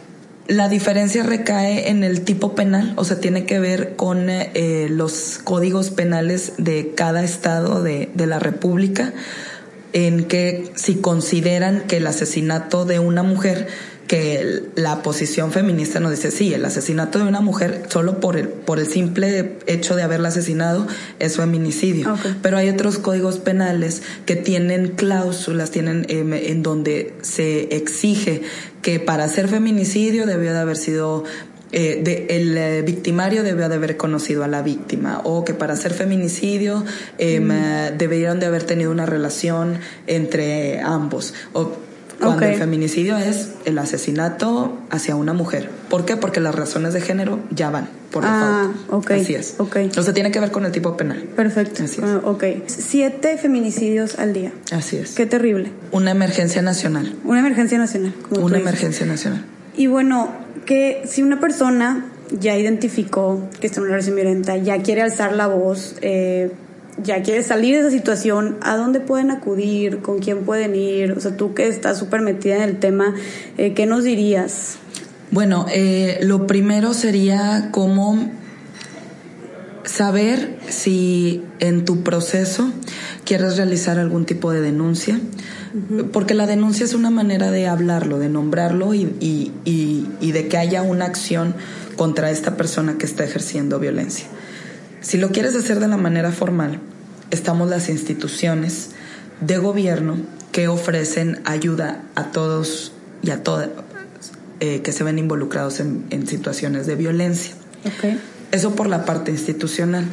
la 0.48 0.68
diferencia 0.68 1.22
recae 1.22 1.90
en 1.90 2.04
el 2.04 2.22
tipo 2.22 2.54
penal, 2.54 2.92
o 2.96 3.04
sea, 3.04 3.20
tiene 3.20 3.46
que 3.46 3.58
ver 3.58 3.96
con 3.96 4.28
eh, 4.30 4.86
los 4.90 5.38
códigos 5.42 5.90
penales 5.90 6.52
de 6.58 6.92
cada 6.94 7.24
estado 7.24 7.82
de, 7.82 8.10
de, 8.14 8.26
la 8.26 8.38
República, 8.38 9.12
en 9.92 10.24
que 10.24 10.70
si 10.74 10.96
consideran 10.96 11.82
que 11.82 11.96
el 11.96 12.06
asesinato 12.06 12.84
de 12.84 12.98
una 12.98 13.22
mujer 13.22 13.66
que 14.06 14.62
la 14.76 15.02
posición 15.02 15.52
feminista 15.52 16.00
nos 16.00 16.12
dice, 16.12 16.30
sí, 16.30 16.54
el 16.54 16.64
asesinato 16.64 17.18
de 17.18 17.24
una 17.24 17.40
mujer 17.40 17.84
solo 17.88 18.20
por 18.20 18.36
el, 18.36 18.48
por 18.48 18.78
el 18.78 18.86
simple 18.86 19.58
hecho 19.66 19.96
de 19.96 20.02
haberla 20.02 20.28
asesinado 20.28 20.86
es 21.18 21.36
feminicidio. 21.36 22.16
Pero 22.42 22.56
hay 22.56 22.68
otros 22.68 22.98
códigos 22.98 23.38
penales 23.38 24.02
que 24.24 24.36
tienen 24.36 24.88
cláusulas, 24.88 25.70
tienen 25.70 26.06
em, 26.08 26.32
en 26.34 26.62
donde 26.62 27.14
se 27.22 27.74
exige 27.76 28.42
que 28.86 29.00
para 29.00 29.26
ser 29.26 29.48
feminicidio 29.48 30.26
debió 30.26 30.52
de 30.52 30.60
haber 30.60 30.76
sido 30.76 31.24
eh, 31.72 32.00
de, 32.04 32.28
el 32.30 32.56
eh, 32.56 32.82
victimario 32.82 33.42
debió 33.42 33.68
de 33.68 33.74
haber 33.74 33.96
conocido 33.96 34.44
a 34.44 34.46
la 34.46 34.62
víctima 34.62 35.22
o 35.24 35.44
que 35.44 35.54
para 35.54 35.74
ser 35.74 35.92
feminicidio 35.92 36.84
em, 37.18 37.48
mm. 37.48 37.98
debieron 37.98 38.38
de 38.38 38.46
haber 38.46 38.62
tenido 38.62 38.92
una 38.92 39.04
relación 39.04 39.80
entre 40.06 40.78
ambos 40.82 41.34
o 41.52 41.72
cuando 42.20 42.46
el 42.46 42.56
feminicidio 42.56 43.16
es 43.16 43.52
el 43.64 43.78
asesinato 43.78 44.78
hacia 44.90 45.16
una 45.16 45.32
mujer. 45.32 45.70
¿Por 45.88 46.04
qué? 46.04 46.16
Porque 46.16 46.40
las 46.40 46.54
razones 46.54 46.94
de 46.94 47.00
género 47.00 47.38
ya 47.50 47.70
van 47.70 47.88
por 48.10 48.24
ah, 48.24 48.72
ok. 48.88 49.10
Así 49.10 49.34
es. 49.34 49.56
Okay. 49.58 49.90
O 49.96 50.02
sea, 50.02 50.14
tiene 50.14 50.30
que 50.30 50.40
ver 50.40 50.50
con 50.50 50.64
el 50.64 50.72
tipo 50.72 50.96
penal. 50.96 51.22
Perfecto. 51.36 51.84
Así 51.84 52.00
es. 52.00 52.06
Ah, 52.06 52.20
ok. 52.24 52.44
Siete 52.66 53.36
feminicidios 53.36 54.18
al 54.18 54.32
día. 54.32 54.52
Así 54.72 54.96
es. 54.96 55.14
Qué 55.14 55.26
terrible. 55.26 55.70
Una 55.92 56.12
emergencia 56.12 56.62
nacional. 56.62 57.14
Una 57.24 57.40
emergencia 57.40 57.78
nacional. 57.78 58.14
una 58.30 58.58
emergencia 58.58 59.04
nacional. 59.04 59.44
Y 59.76 59.88
bueno, 59.88 60.32
que 60.64 61.02
si 61.06 61.22
una 61.22 61.40
persona 61.40 62.06
ya 62.30 62.56
identificó 62.56 63.48
que 63.60 63.66
está 63.66 63.80
en 63.80 63.86
una 63.86 63.92
relación 63.92 64.16
violenta, 64.16 64.56
ya 64.56 64.78
quiere 64.82 65.02
alzar 65.02 65.32
la 65.32 65.46
voz, 65.46 65.96
eh, 66.00 66.50
ya 67.02 67.22
quieres 67.22 67.46
salir 67.46 67.74
de 67.74 67.80
esa 67.80 67.90
situación, 67.90 68.56
¿a 68.62 68.76
dónde 68.76 69.00
pueden 69.00 69.30
acudir? 69.30 69.98
¿Con 69.98 70.18
quién 70.18 70.44
pueden 70.44 70.74
ir? 70.74 71.12
O 71.12 71.20
sea, 71.20 71.36
tú 71.36 71.54
que 71.54 71.68
estás 71.68 71.98
súper 71.98 72.20
metida 72.20 72.56
en 72.56 72.62
el 72.62 72.78
tema, 72.78 73.14
eh, 73.58 73.74
¿qué 73.74 73.86
nos 73.86 74.04
dirías? 74.04 74.78
Bueno, 75.30 75.66
eh, 75.70 76.18
lo 76.22 76.46
primero 76.46 76.94
sería 76.94 77.70
cómo 77.72 78.30
saber 79.84 80.58
si 80.68 81.42
en 81.58 81.84
tu 81.84 82.02
proceso 82.02 82.70
quieres 83.24 83.56
realizar 83.56 83.98
algún 83.98 84.24
tipo 84.24 84.52
de 84.52 84.60
denuncia, 84.60 85.20
porque 86.12 86.34
la 86.34 86.46
denuncia 86.46 86.84
es 86.84 86.94
una 86.94 87.10
manera 87.10 87.50
de 87.50 87.66
hablarlo, 87.66 88.18
de 88.18 88.28
nombrarlo 88.28 88.94
y, 88.94 89.16
y, 89.20 89.52
y, 89.64 90.08
y 90.20 90.32
de 90.32 90.48
que 90.48 90.56
haya 90.56 90.82
una 90.82 91.04
acción 91.04 91.54
contra 91.96 92.30
esta 92.30 92.56
persona 92.56 92.98
que 92.98 93.06
está 93.06 93.24
ejerciendo 93.24 93.78
violencia. 93.78 94.26
Si 95.00 95.18
lo 95.18 95.30
quieres 95.30 95.54
hacer 95.54 95.80
de 95.80 95.88
la 95.88 95.96
manera 95.96 96.32
formal, 96.32 96.80
estamos 97.30 97.68
las 97.68 97.88
instituciones 97.88 98.90
de 99.40 99.58
gobierno 99.58 100.16
que 100.52 100.68
ofrecen 100.68 101.40
ayuda 101.44 102.02
a 102.14 102.30
todos 102.32 102.92
y 103.22 103.30
a 103.30 103.42
todas 103.42 103.68
eh, 104.60 104.80
que 104.80 104.92
se 104.92 105.04
ven 105.04 105.18
involucrados 105.18 105.80
en, 105.80 106.26
situaciones 106.26 106.86
de 106.86 106.96
violencia. 106.96 107.54
Eso 108.52 108.74
por 108.74 108.86
la 108.86 109.04
parte 109.04 109.30
institucional. 109.30 110.06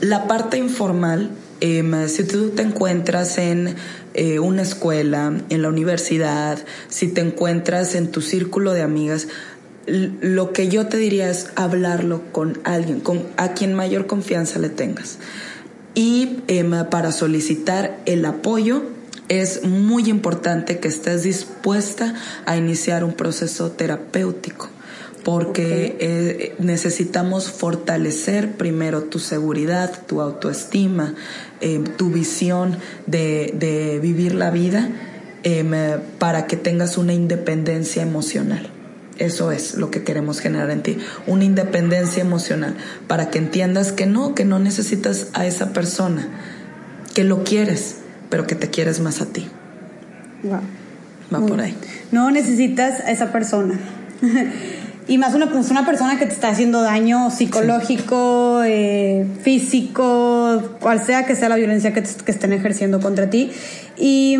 La 0.00 0.28
parte 0.28 0.56
informal, 0.56 1.30
em, 1.60 2.08
si 2.08 2.22
tú 2.24 2.50
te 2.50 2.62
encuentras 2.62 3.38
en 3.38 3.74
eh, 4.14 4.38
una 4.38 4.62
escuela, 4.62 5.32
en 5.48 5.62
la 5.62 5.68
universidad, 5.68 6.58
si 6.88 7.08
te 7.08 7.22
encuentras 7.22 7.94
en 7.96 8.10
tu 8.12 8.20
círculo 8.20 8.72
de 8.72 8.82
amigas, 8.82 9.26
lo 9.86 10.52
que 10.52 10.68
yo 10.68 10.86
te 10.86 10.96
diría 10.96 11.30
es 11.30 11.50
hablarlo 11.54 12.22
con 12.32 12.58
alguien, 12.64 13.00
con 13.00 13.22
a 13.36 13.52
quien 13.52 13.74
mayor 13.74 14.06
confianza 14.06 14.58
le 14.58 14.68
tengas. 14.68 15.18
Y 15.94 16.40
em, 16.48 16.72
para 16.90 17.12
solicitar 17.12 17.98
el 18.04 18.24
apoyo 18.24 18.82
es 19.28 19.64
muy 19.64 20.08
importante 20.08 20.78
que 20.78 20.88
estés 20.88 21.22
dispuesta 21.22 22.14
a 22.44 22.56
iniciar 22.56 23.02
un 23.04 23.14
proceso 23.14 23.70
terapéutico 23.72 24.68
porque 25.24 25.96
eh, 25.98 26.54
necesitamos 26.60 27.50
fortalecer 27.50 28.52
primero 28.52 29.02
tu 29.04 29.18
seguridad, 29.18 29.90
tu 30.06 30.20
autoestima, 30.20 31.16
eh, 31.60 31.82
tu 31.96 32.10
visión 32.10 32.78
de, 33.06 33.52
de, 33.58 33.98
vivir 33.98 34.36
la 34.36 34.52
vida 34.52 34.88
em, 35.42 35.72
para 36.20 36.46
que 36.46 36.56
tengas 36.56 36.96
una 36.96 37.12
independencia 37.12 38.02
emocional. 38.02 38.70
Eso 39.18 39.50
es 39.50 39.74
lo 39.74 39.90
que 39.90 40.02
queremos 40.02 40.40
generar 40.40 40.70
en 40.70 40.82
ti, 40.82 40.98
una 41.26 41.44
independencia 41.44 42.20
emocional, 42.20 42.76
para 43.06 43.30
que 43.30 43.38
entiendas 43.38 43.92
que 43.92 44.06
no, 44.06 44.34
que 44.34 44.44
no 44.44 44.58
necesitas 44.58 45.28
a 45.32 45.46
esa 45.46 45.72
persona, 45.72 46.28
que 47.14 47.24
lo 47.24 47.42
quieres, 47.42 47.96
pero 48.28 48.46
que 48.46 48.54
te 48.54 48.68
quieres 48.68 49.00
más 49.00 49.22
a 49.22 49.26
ti. 49.26 49.48
Va 51.34 51.40
por 51.40 51.60
ahí. 51.60 51.74
No 52.12 52.30
necesitas 52.30 53.00
a 53.00 53.10
esa 53.10 53.32
persona. 53.32 53.78
y 55.08 55.18
más 55.18 55.34
una, 55.34 55.50
pues, 55.50 55.70
una 55.70 55.86
persona 55.86 56.18
que 56.18 56.26
te 56.26 56.32
está 56.32 56.50
haciendo 56.50 56.82
daño 56.82 57.30
psicológico, 57.30 58.62
eh, 58.64 59.26
físico, 59.42 60.76
cual 60.80 61.04
sea 61.04 61.26
que 61.26 61.34
sea 61.34 61.48
la 61.48 61.56
violencia 61.56 61.92
que, 61.92 62.02
que 62.02 62.30
estén 62.30 62.52
ejerciendo 62.52 63.00
contra 63.00 63.30
ti. 63.30 63.50
Y 63.96 64.38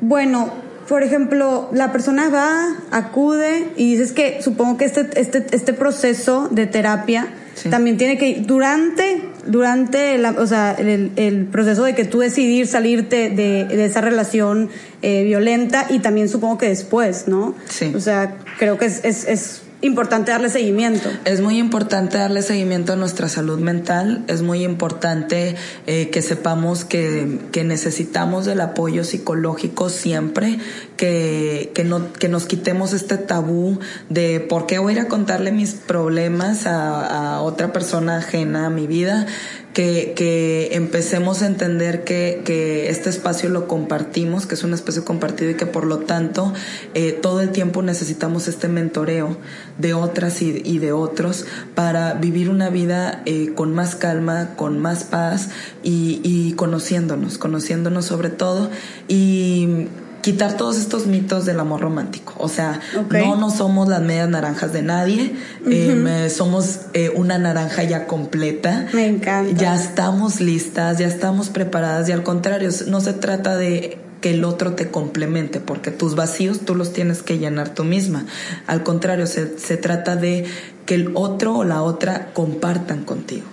bueno, 0.00 0.52
por 0.90 1.04
ejemplo, 1.04 1.68
la 1.72 1.92
persona 1.92 2.30
va, 2.30 2.74
acude 2.90 3.68
y 3.76 3.92
dices 3.92 4.10
que 4.10 4.42
supongo 4.42 4.76
que 4.76 4.86
este, 4.86 5.08
este, 5.20 5.46
este 5.52 5.72
proceso 5.72 6.48
de 6.50 6.66
terapia 6.66 7.28
también 7.70 7.96
tiene 7.96 8.18
que, 8.18 8.42
durante, 8.44 9.22
durante 9.46 10.18
la, 10.18 10.32
o 10.32 10.48
sea, 10.48 10.72
el, 10.72 11.12
el, 11.14 11.46
proceso 11.46 11.84
de 11.84 11.94
que 11.94 12.04
tú 12.04 12.18
decidir 12.18 12.66
salirte 12.66 13.30
de, 13.30 13.66
de 13.66 13.84
esa 13.84 14.00
relación 14.00 14.68
eh, 15.00 15.22
violenta 15.22 15.86
y 15.90 16.00
también 16.00 16.28
supongo 16.28 16.58
que 16.58 16.68
después, 16.68 17.28
¿no? 17.28 17.54
Sí. 17.68 17.92
O 17.94 18.00
sea, 18.00 18.38
creo 18.58 18.76
que 18.76 18.86
es, 18.86 19.04
es, 19.04 19.28
es 19.28 19.62
importante 19.82 20.30
darle 20.30 20.50
seguimiento. 20.50 21.10
Es 21.24 21.40
muy 21.40 21.58
importante 21.58 22.18
darle 22.18 22.42
seguimiento 22.42 22.92
a 22.92 22.96
nuestra 22.96 23.28
salud 23.28 23.58
mental, 23.58 24.24
es 24.26 24.42
muy 24.42 24.62
importante 24.64 25.56
eh, 25.86 26.10
que 26.10 26.22
sepamos 26.22 26.84
que, 26.84 27.38
que, 27.52 27.64
necesitamos 27.64 28.44
del 28.44 28.60
apoyo 28.60 29.04
psicológico 29.04 29.88
siempre, 29.88 30.58
que, 30.96 31.70
que, 31.74 31.84
no, 31.84 32.12
que 32.12 32.28
nos 32.28 32.46
quitemos 32.46 32.92
este 32.92 33.16
tabú 33.16 33.78
de 34.08 34.40
por 34.40 34.66
qué 34.66 34.78
voy 34.78 34.94
a 34.94 34.96
ir 34.96 35.00
a 35.02 35.08
contarle 35.08 35.52
mis 35.52 35.72
problemas 35.72 36.66
a, 36.66 37.36
a 37.36 37.42
otra 37.42 37.72
persona 37.72 38.18
ajena 38.18 38.66
a 38.66 38.70
mi 38.70 38.86
vida 38.86 39.26
que, 39.72 40.14
que 40.16 40.70
empecemos 40.72 41.42
a 41.42 41.46
entender 41.46 42.04
que, 42.04 42.42
que, 42.44 42.90
este 42.90 43.08
espacio 43.08 43.48
lo 43.48 43.68
compartimos, 43.68 44.46
que 44.46 44.54
es 44.54 44.64
un 44.64 44.74
espacio 44.74 45.04
compartido 45.04 45.50
y 45.50 45.54
que 45.54 45.66
por 45.66 45.86
lo 45.86 45.98
tanto 45.98 46.52
eh, 46.94 47.12
todo 47.12 47.40
el 47.40 47.50
tiempo 47.50 47.82
necesitamos 47.82 48.48
este 48.48 48.68
mentoreo 48.68 49.36
de 49.78 49.94
otras 49.94 50.42
y, 50.42 50.60
y 50.64 50.78
de 50.78 50.92
otros 50.92 51.46
para 51.74 52.14
vivir 52.14 52.50
una 52.50 52.68
vida 52.68 53.22
eh, 53.26 53.52
con 53.54 53.74
más 53.74 53.94
calma, 53.94 54.54
con 54.56 54.78
más 54.78 55.04
paz 55.04 55.50
y, 55.82 56.20
y 56.24 56.52
conociéndonos, 56.54 57.38
conociéndonos 57.38 58.04
sobre 58.04 58.30
todo. 58.30 58.70
Y 59.08 59.86
quitar 60.20 60.56
todos 60.56 60.78
estos 60.78 61.06
mitos 61.06 61.46
del 61.46 61.60
amor 61.60 61.80
romántico. 61.80 62.34
O 62.38 62.48
sea, 62.48 62.80
okay. 62.98 63.24
no, 63.24 63.36
no 63.36 63.50
somos 63.50 63.88
las 63.88 64.02
medias 64.02 64.28
naranjas 64.28 64.72
de 64.72 64.82
nadie, 64.82 65.34
uh 65.64 65.68
-huh. 65.68 66.08
eh, 66.08 66.30
somos 66.30 66.80
eh, 66.92 67.10
una 67.14 67.38
naranja 67.38 67.82
ya 67.84 68.06
completa. 68.06 68.86
Me 68.92 69.06
encanta. 69.06 69.60
Ya 69.60 69.74
estamos 69.74 70.40
listas, 70.40 70.98
ya 70.98 71.06
estamos 71.06 71.48
preparadas 71.48 72.08
y 72.08 72.12
al 72.12 72.22
contrario, 72.22 72.70
no 72.86 73.00
se 73.00 73.12
trata 73.12 73.56
de 73.56 73.98
que 74.20 74.32
el 74.32 74.44
otro 74.44 74.74
te 74.74 74.90
complemente, 74.90 75.60
porque 75.60 75.90
tus 75.90 76.14
vacíos 76.14 76.60
tú 76.60 76.74
los 76.74 76.92
tienes 76.92 77.22
que 77.22 77.38
llenar 77.38 77.70
tú 77.70 77.84
misma. 77.84 78.26
Al 78.66 78.82
contrario, 78.82 79.26
se, 79.26 79.58
se 79.58 79.78
trata 79.78 80.16
de 80.16 80.44
que 80.84 80.94
el 80.94 81.12
otro 81.14 81.56
o 81.56 81.64
la 81.64 81.82
otra 81.82 82.32
compartan 82.34 83.04
contigo. 83.04 83.46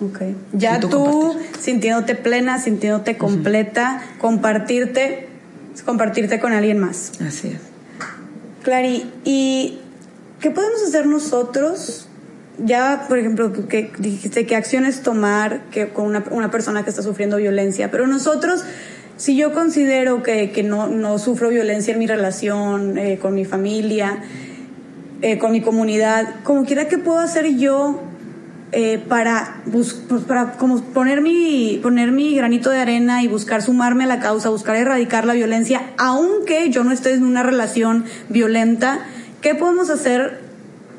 Okay. 0.00 0.34
Ya 0.52 0.80
tú, 0.80 0.88
tú 0.88 1.36
sintiéndote 1.58 2.14
plena, 2.14 2.58
sintiéndote 2.58 3.18
completa, 3.18 4.02
uh 4.02 4.16
-huh. 4.16 4.18
compartirte 4.18 5.29
compartirte 5.84 6.40
con 6.40 6.52
alguien 6.52 6.78
más. 6.78 7.12
Así 7.20 7.48
es. 7.48 7.60
Clary, 8.62 9.10
¿y 9.24 9.78
qué 10.40 10.50
podemos 10.50 10.82
hacer 10.82 11.06
nosotros? 11.06 12.08
Ya, 12.58 13.06
por 13.08 13.18
ejemplo, 13.18 13.52
que 13.68 13.90
dijiste 13.98 14.44
qué 14.46 14.56
acciones 14.56 15.02
tomar 15.02 15.62
que, 15.70 15.88
con 15.88 16.04
una, 16.04 16.24
una, 16.30 16.50
persona 16.50 16.84
que 16.84 16.90
está 16.90 17.02
sufriendo 17.02 17.38
violencia, 17.38 17.90
pero 17.90 18.06
nosotros, 18.06 18.64
si 19.16 19.34
yo 19.34 19.54
considero 19.54 20.22
que, 20.22 20.50
que 20.50 20.62
no, 20.62 20.88
no, 20.88 21.18
sufro 21.18 21.48
violencia 21.48 21.94
en 21.94 21.98
mi 21.98 22.06
relación, 22.06 22.98
eh, 22.98 23.18
con 23.18 23.34
mi 23.34 23.46
familia, 23.46 24.22
eh, 25.22 25.38
con 25.38 25.52
mi 25.52 25.62
comunidad, 25.62 26.42
como 26.44 26.66
quiera 26.66 26.86
que 26.86 26.98
puedo 26.98 27.18
hacer 27.18 27.56
yo 27.56 28.02
eh, 28.72 28.98
para, 28.98 29.62
pues, 29.70 29.94
para 30.28 30.52
como 30.52 30.80
poner 30.80 31.20
mi, 31.20 31.80
poner 31.82 32.12
mi 32.12 32.36
granito 32.36 32.70
de 32.70 32.78
arena 32.78 33.22
y 33.22 33.26
buscar 33.26 33.62
sumarme 33.62 34.04
a 34.04 34.06
la 34.06 34.20
causa, 34.20 34.48
buscar 34.48 34.76
erradicar 34.76 35.24
la 35.24 35.32
violencia, 35.32 35.90
aunque 35.98 36.70
yo 36.70 36.84
no 36.84 36.92
esté 36.92 37.14
en 37.14 37.24
una 37.24 37.42
relación 37.42 38.04
violenta, 38.28 39.00
¿qué 39.40 39.56
podemos 39.56 39.90
hacer 39.90 40.38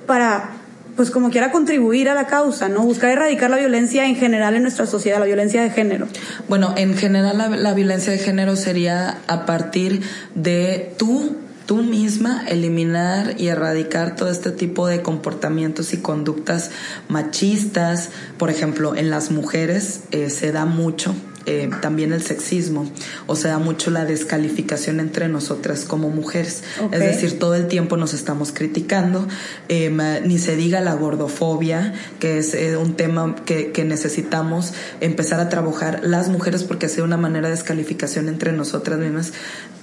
para, 0.05 0.49
pues 0.97 1.11
como 1.11 1.30
quiera, 1.30 1.51
contribuir 1.51 2.09
a 2.09 2.13
la 2.13 2.28
causa, 2.28 2.67
¿no? 2.67 2.82
Buscar 2.82 3.11
erradicar 3.11 3.49
la 3.49 3.57
violencia 3.57 4.05
en 4.05 4.17
general 4.17 4.55
en 4.55 4.63
nuestra 4.63 4.86
sociedad, 4.86 5.19
la 5.19 5.26
violencia 5.26 5.61
de 5.61 5.69
género. 5.69 6.07
Bueno, 6.49 6.74
en 6.76 6.97
general 6.97 7.38
la, 7.38 7.47
la 7.47 7.74
violencia 7.74 8.11
de 8.11 8.19
género 8.19 8.57
sería 8.57 9.19
a 9.28 9.45
partir 9.45 10.01
de 10.36 10.93
tú 10.97 11.38
tú 11.72 11.84
misma 11.84 12.43
eliminar 12.49 13.36
y 13.38 13.47
erradicar 13.47 14.17
todo 14.17 14.30
este 14.30 14.51
tipo 14.51 14.88
de 14.88 15.01
comportamientos 15.01 15.93
y 15.93 15.99
conductas 15.99 16.69
machistas. 17.07 18.09
Por 18.38 18.49
ejemplo, 18.49 18.93
en 18.97 19.09
las 19.09 19.32
mujeres 19.32 20.01
eh, 20.11 20.30
se 20.30 20.51
da 20.51 20.65
mucho 20.65 21.15
eh, 21.45 21.69
también 21.82 22.11
el 22.11 22.22
sexismo, 22.22 22.91
o 23.26 23.38
se 23.38 23.47
da 23.47 23.57
mucho 23.57 23.89
la 23.89 24.03
descalificación 24.03 24.99
entre 24.99 25.30
nosotras 25.30 25.86
como 25.86 26.09
mujeres. 26.09 26.61
Okay. 26.84 26.99
Es 26.99 27.05
decir, 27.05 27.39
todo 27.39 27.55
el 27.55 27.69
tiempo 27.69 27.95
nos 27.95 28.13
estamos 28.13 28.51
criticando, 28.51 29.26
eh, 29.69 30.22
ni 30.26 30.39
se 30.39 30.57
diga 30.57 30.82
la 30.82 30.95
gordofobia, 30.95 31.93
que 32.19 32.38
es 32.38 32.53
eh, 32.53 32.76
un 32.76 32.95
tema 32.95 33.38
que, 33.45 33.72
que, 33.72 33.86
necesitamos 33.86 34.74
empezar 34.99 35.39
a 35.39 35.47
trabajar 35.47 36.01
las 36.03 36.28
mujeres 36.28 36.65
porque 36.65 36.88
ha 36.88 36.89
sido 36.89 37.05
una 37.05 37.17
manera 37.17 37.47
de 37.47 37.55
descalificación 37.55 38.28
entre 38.28 38.51
nosotras 38.51 38.99
mismas. 38.99 39.32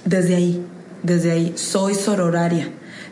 Desde 0.05 0.35
ahí, 0.35 0.63
desde 1.03 1.31
ahí, 1.31 1.53
soy 1.55 1.95
sororaria. 1.95 2.69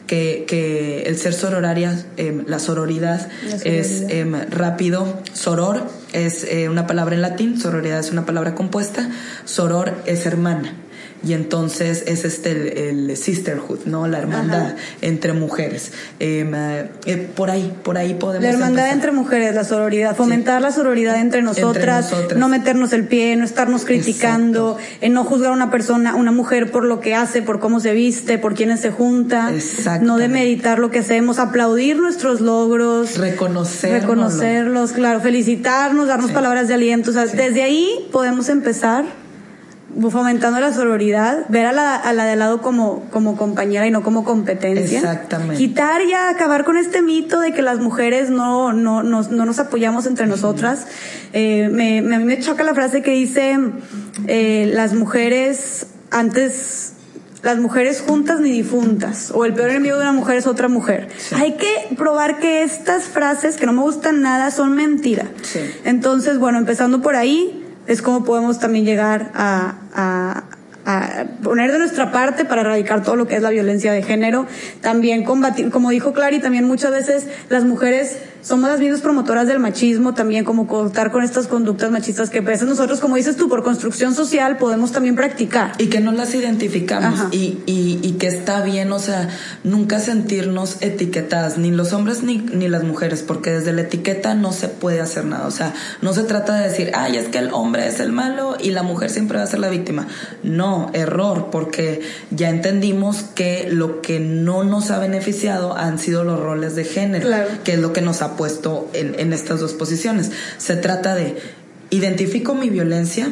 Que, 0.08 0.46
que 0.48 1.02
el 1.04 1.18
ser 1.18 1.34
sororaria, 1.34 2.06
eh, 2.16 2.44
la, 2.48 2.60
sororidad 2.60 3.28
la, 3.28 3.50
sororidad 3.50 3.66
es 3.66 4.06
eh, 4.08 4.26
rápido. 4.50 5.22
Soror 5.34 5.84
es 6.14 6.46
eh, 6.46 6.70
una 6.70 6.88
palabra 6.88 7.14
en 7.14 7.22
latín, 7.22 7.60
sororidad 7.60 8.00
es 8.00 8.12
una 8.12 8.26
palabra 8.26 8.56
compuesta, 8.56 9.10
soror 9.44 9.94
es 10.06 10.26
hermana 10.26 10.74
y 11.24 11.34
entonces 11.34 12.04
es 12.06 12.26
este 12.26 12.90
el, 12.90 13.10
el 13.10 13.18
sisterhood, 13.18 13.80
¿no? 13.86 14.08
La 14.08 14.20
hermandad 14.20 14.68
Ajá. 14.68 14.76
entre 15.02 15.34
mujeres. 15.34 15.92
Eh, 16.20 16.46
eh, 17.06 17.30
por 17.36 17.50
ahí, 17.50 17.76
por 17.84 17.98
ahí 17.98 18.14
podemos. 18.14 18.44
La 18.44 18.50
hermandad 18.50 18.86
empezar. 18.86 18.94
entre 18.94 19.12
mujeres, 19.12 19.56
la 19.56 19.64
sororidad, 19.64 20.16
fomentar 20.16 20.60
sí. 20.60 20.64
la 20.64 20.72
sororidad 20.72 21.20
entre 21.20 21.42
nosotras, 21.42 22.06
entre 22.06 22.18
nosotras, 22.18 22.40
no 22.40 22.50
meternos 22.50 22.94
el 22.94 23.06
pie, 23.06 23.36
no 23.36 23.46
estarnos 23.46 23.86
criticando, 23.86 24.78
en 25.02 25.14
no 25.14 25.24
juzgar 25.24 25.52
a 25.52 25.54
una 25.54 25.72
persona, 25.72 26.16
una 26.16 26.32
mujer 26.32 26.72
por 26.72 26.86
lo 26.86 27.00
que 27.00 27.16
hace, 27.16 27.42
por 27.42 27.60
cómo 27.60 27.80
se 27.80 27.94
viste, 27.94 28.38
por 28.38 28.54
quiénes 28.54 28.80
se 28.82 28.92
junta, 28.92 29.52
no 30.02 30.18
demeritar 30.18 30.80
lo 30.80 30.92
que 30.92 31.00
hacemos, 31.00 31.40
aplaudir 31.40 31.98
nuestros 31.98 32.42
logros, 32.42 33.18
reconocerlos, 33.18 34.02
reconocerlos, 34.02 34.92
claro, 34.92 35.20
felicitarnos, 35.20 36.08
darnos 36.08 36.30
sí. 36.30 36.34
palabras 36.34 36.68
de 36.68 36.76
aliento, 36.76 37.10
o 37.10 37.14
sea, 37.14 37.28
sí. 37.28 37.36
desde 37.36 37.64
ahí 37.64 38.08
podemos 38.12 38.50
empezar 38.50 39.06
fomentando 40.10 40.60
la 40.60 40.74
sororidad, 40.74 41.46
ver 41.50 41.66
a 41.66 41.72
la, 41.72 41.96
a 41.96 42.14
la 42.14 42.26
de 42.26 42.32
al 42.32 42.40
lado 42.40 42.62
como, 42.62 43.04
como 43.12 43.36
compañera 43.36 43.88
y 43.88 43.92
no 43.92 44.04
como 44.04 44.24
competencia. 44.24 45.00
Exactamente. 45.00 45.58
Quitar 45.58 46.02
ya, 46.08 46.30
acabar 46.30 46.64
con 46.64 46.78
este 46.78 47.02
mito 47.02 47.40
de 47.40 47.54
que 47.54 47.62
las 47.62 47.80
mujeres 47.80 48.30
no, 48.30 48.74
no, 48.74 49.04
no, 49.04 49.24
no 49.24 49.46
nos 49.46 49.60
apoyamos 49.60 50.06
entre 50.06 50.28
nosotras. 50.28 50.88
Eh, 51.34 51.70
me, 51.72 52.02
me, 52.02 52.16
a 52.16 52.20
mí 52.20 52.26
me 52.26 52.40
choca 52.40 52.64
la 52.64 52.74
frase 52.74 53.02
que 53.02 53.12
dice, 53.12 53.58
eh, 54.28 54.72
las 54.74 54.94
mujeres 54.94 55.88
antes 56.12 56.94
las 57.44 57.60
mujeres 57.60 58.04
juntas 58.06 58.40
ni 58.40 58.52
difuntas, 58.52 59.32
o 59.32 59.46
el 59.46 59.54
peor 59.54 59.70
enemigo 59.70 59.96
de 59.96 60.02
una 60.02 60.12
mujer 60.12 60.38
es 60.38 60.48
otra 60.48 60.68
mujer. 60.68 61.08
Sí. 61.18 61.36
Hay 61.38 61.54
que 61.54 61.96
probar 61.96 62.40
que 62.40 62.64
estas 62.64 63.04
frases, 63.04 63.58
que 63.58 63.66
no 63.66 63.74
me 63.74 63.82
gustan 63.84 64.22
nada, 64.22 64.52
son 64.52 64.76
mentira. 64.76 65.28
Sí. 65.44 65.60
Entonces, 65.86 66.40
bueno, 66.40 66.58
empezando 66.58 67.02
por 67.02 67.16
ahí, 67.16 67.67
es 67.88 68.02
como 68.02 68.24
podemos 68.24 68.60
también 68.60 68.86
llegar 68.86 69.32
a, 69.34 69.76
a, 69.94 70.44
a, 70.86 71.26
poner 71.44 71.72
de 71.72 71.80
nuestra 71.80 72.12
parte 72.12 72.46
para 72.46 72.62
erradicar 72.62 73.04
todo 73.04 73.16
lo 73.16 73.28
que 73.28 73.36
es 73.36 73.42
la 73.42 73.50
violencia 73.50 73.92
de 73.92 74.04
género. 74.04 74.46
También 74.82 75.24
combatir, 75.24 75.70
como 75.70 75.90
dijo 75.90 76.14
Clary, 76.14 76.40
también 76.40 76.66
muchas 76.66 76.92
veces 76.92 77.28
las 77.50 77.64
mujeres 77.64 78.20
somos 78.42 78.70
las 78.70 78.80
mismas 78.80 79.02
promotoras 79.02 79.48
del 79.48 79.60
machismo, 79.60 80.14
también 80.14 80.46
como 80.46 80.68
contar 80.68 81.12
con 81.12 81.24
estas 81.24 81.48
conductas 81.48 81.92
machistas 81.92 82.30
que 82.30 82.40
a 82.40 82.42
veces 82.42 82.68
nosotros, 82.68 83.00
como 83.00 83.16
dices 83.16 83.36
tú, 83.36 83.50
por 83.50 83.64
construcción 83.64 84.14
social 84.14 84.58
podemos 84.58 84.92
también 84.92 85.16
practicar. 85.16 85.74
Y 85.78 85.88
que 85.88 86.00
no 86.00 86.12
las 86.12 86.34
identificamos 86.34 87.34
y, 87.34 87.60
y, 87.66 88.00
y, 88.02 88.14
que 88.14 88.28
está 88.28 88.62
bien, 88.62 88.92
o 88.92 89.00
sea, 89.00 89.30
nunca 89.64 90.00
sentirnos 90.00 90.82
etiquetadas, 90.82 91.58
ni 91.58 91.72
los 91.72 91.94
hombres 91.94 92.24
ni, 92.24 92.38
ni 92.38 92.68
las 92.68 92.84
mujeres, 92.84 93.22
porque 93.22 93.52
desde 93.52 93.74
la 93.74 93.82
etiqueta 93.82 94.34
no 94.34 94.52
se 94.54 94.68
puede 94.68 95.02
hacer 95.02 95.26
nada, 95.26 95.48
o 95.48 95.52
sea, 95.52 95.74
no 96.02 96.14
se 96.14 96.24
trata 96.24 96.56
de 96.58 96.70
decir, 96.70 96.92
ay, 96.94 97.18
es 97.18 97.28
que 97.28 97.40
el 97.40 97.50
hombre 97.52 97.88
es 97.88 98.00
el 98.00 98.12
malo 98.12 98.56
y 98.60 98.72
la 98.72 98.84
mujer 98.84 99.10
siempre 99.10 99.38
va 99.38 99.44
a 99.44 99.48
ser 99.48 99.60
la 99.60 99.70
víctima. 99.70 100.08
No, 100.44 100.90
error, 100.94 101.50
porque 101.52 102.02
ya 102.32 102.50
entendimos 102.50 103.24
que 103.36 103.68
lo 103.70 104.02
que 104.02 104.20
no 104.20 104.64
nos 104.64 104.92
ha 104.92 105.00
beneficiado 105.00 105.76
han 105.76 106.00
sido 106.00 106.24
los 106.24 106.40
roles 106.40 106.76
de 106.76 106.86
género, 106.86 107.28
que 107.64 107.74
es 107.74 107.80
lo 107.80 107.94
que 107.94 108.02
nos 108.02 108.22
ha 108.22 108.37
puesto 108.38 108.90
en, 108.94 109.34
estas 109.34 109.60
dos 109.60 109.74
posiciones. 109.74 110.32
Se 110.58 110.78
trata 110.78 111.16
de, 111.16 111.38
identifico 111.90 112.56
mi 112.56 112.70
violencia, 112.70 113.30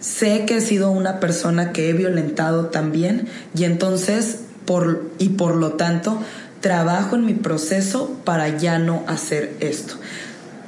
sé 0.00 0.44
que 0.46 0.56
he 0.56 0.60
sido 0.60 0.90
una 0.90 1.20
persona 1.20 1.72
que 1.72 1.90
he 1.90 1.92
violentado 1.92 2.66
también 2.66 3.28
y 3.54 3.64
entonces, 3.64 4.40
por, 4.64 5.04
y 5.18 5.30
por 5.30 5.54
lo 5.54 5.74
tanto, 5.74 6.20
trabajo 6.60 7.14
en 7.16 7.24
mi 7.24 7.34
proceso 7.34 8.18
para 8.24 8.58
ya 8.58 8.78
no 8.78 9.04
hacer 9.06 9.54
esto. 9.60 9.94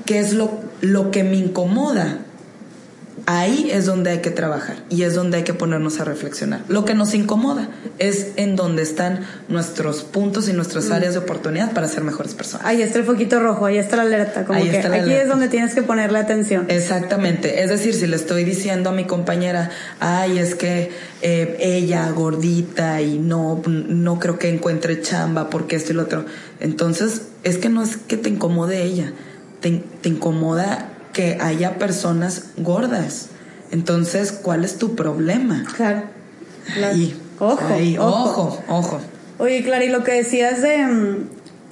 ¿Qué 0.06 0.20
es 0.20 0.32
lo, 0.32 0.60
lo 0.80 1.10
que 1.10 1.24
me 1.24 1.36
incomoda? 1.36 2.18
Ahí 3.34 3.70
es 3.72 3.86
donde 3.86 4.10
hay 4.10 4.18
que 4.18 4.30
trabajar 4.30 4.76
y 4.90 5.04
es 5.04 5.14
donde 5.14 5.38
hay 5.38 5.42
que 5.42 5.54
ponernos 5.54 6.00
a 6.00 6.04
reflexionar. 6.04 6.60
Lo 6.68 6.84
que 6.84 6.92
nos 6.92 7.14
incomoda 7.14 7.70
es 7.98 8.32
en 8.36 8.56
donde 8.56 8.82
están 8.82 9.20
nuestros 9.48 10.02
puntos 10.02 10.50
y 10.50 10.52
nuestras 10.52 10.90
mm. 10.90 10.92
áreas 10.92 11.14
de 11.14 11.20
oportunidad 11.20 11.72
para 11.72 11.88
ser 11.88 12.04
mejores 12.04 12.34
personas. 12.34 12.66
Ahí 12.66 12.82
está 12.82 12.98
el 12.98 13.06
foquito 13.06 13.40
rojo, 13.40 13.64
ahí 13.64 13.78
está 13.78 13.96
la 13.96 14.02
alerta. 14.02 14.44
Como 14.44 14.62
que 14.62 14.76
aquí 14.76 15.12
es 15.12 15.28
donde 15.28 15.48
tienes 15.48 15.74
que 15.74 15.80
ponerle 15.80 16.18
atención. 16.18 16.66
Exactamente. 16.68 17.62
Es 17.62 17.70
decir, 17.70 17.94
si 17.94 18.06
le 18.06 18.16
estoy 18.16 18.44
diciendo 18.44 18.90
a 18.90 18.92
mi 18.92 19.06
compañera, 19.06 19.70
ay, 19.98 20.38
es 20.38 20.54
que 20.54 20.90
eh, 21.22 21.56
ella 21.58 22.10
gordita 22.10 23.00
y 23.00 23.18
no, 23.18 23.62
no 23.66 24.18
creo 24.18 24.38
que 24.38 24.50
encuentre 24.50 25.00
chamba 25.00 25.48
porque 25.48 25.76
esto 25.76 25.92
y 25.92 25.96
lo 25.96 26.02
otro. 26.02 26.26
Entonces, 26.60 27.22
es 27.44 27.56
que 27.56 27.70
no 27.70 27.82
es 27.82 27.96
que 27.96 28.18
te 28.18 28.28
incomode 28.28 28.82
ella, 28.82 29.14
te, 29.60 29.82
te 30.02 30.10
incomoda 30.10 30.91
que 31.12 31.38
haya 31.40 31.78
personas 31.78 32.46
gordas. 32.56 33.28
Entonces, 33.70 34.32
¿cuál 34.32 34.64
es 34.64 34.78
tu 34.78 34.94
problema? 34.94 35.64
Claro. 35.76 36.02
ojo, 37.38 37.74
ojo, 37.98 38.64
ojo, 38.68 39.00
Oye, 39.38 39.62
Clara, 39.64 39.84
y 39.84 39.88
lo 39.88 40.04
que 40.04 40.12
decías 40.12 40.62
de, 40.62 40.86
mm, 40.86 41.16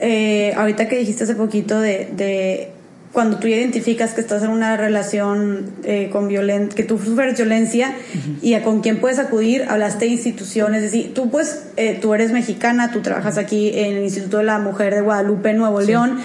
eh, 0.01 0.55
ahorita 0.57 0.88
que 0.88 0.97
dijiste 0.97 1.24
hace 1.24 1.34
poquito 1.34 1.78
de, 1.80 2.11
de 2.12 2.72
cuando 3.12 3.38
tú 3.38 3.49
identificas 3.49 4.14
que 4.14 4.20
estás 4.20 4.43
en 4.45 4.51
una 4.51 4.76
relación 4.76 5.70
eh, 5.82 6.11
con 6.12 6.28
violencia, 6.28 6.76
que 6.76 6.84
tú 6.84 6.97
sufres 6.99 7.36
violencia 7.36 7.93
y 8.41 8.55
a 8.55 8.62
con 8.62 8.82
quién 8.82 9.01
puedes 9.01 9.18
acudir, 9.18 9.64
hablaste 9.68 10.05
de 10.05 10.12
instituciones, 10.12 10.84
es 10.84 10.93
decir, 10.93 11.12
tú 11.12 11.28
pues, 11.28 11.64
eh, 11.76 11.99
tú 12.01 12.14
eres 12.14 12.30
mexicana, 12.30 12.93
tú 12.93 13.01
trabajas 13.01 13.36
aquí 13.36 13.72
en 13.74 13.97
el 13.97 14.05
Instituto 14.05 14.38
de 14.38 14.45
la 14.45 14.61
Mujer 14.61 14.95
de 14.95 15.01
Guadalupe, 15.01 15.53
Nuevo 15.55 15.80
León, 15.80 16.20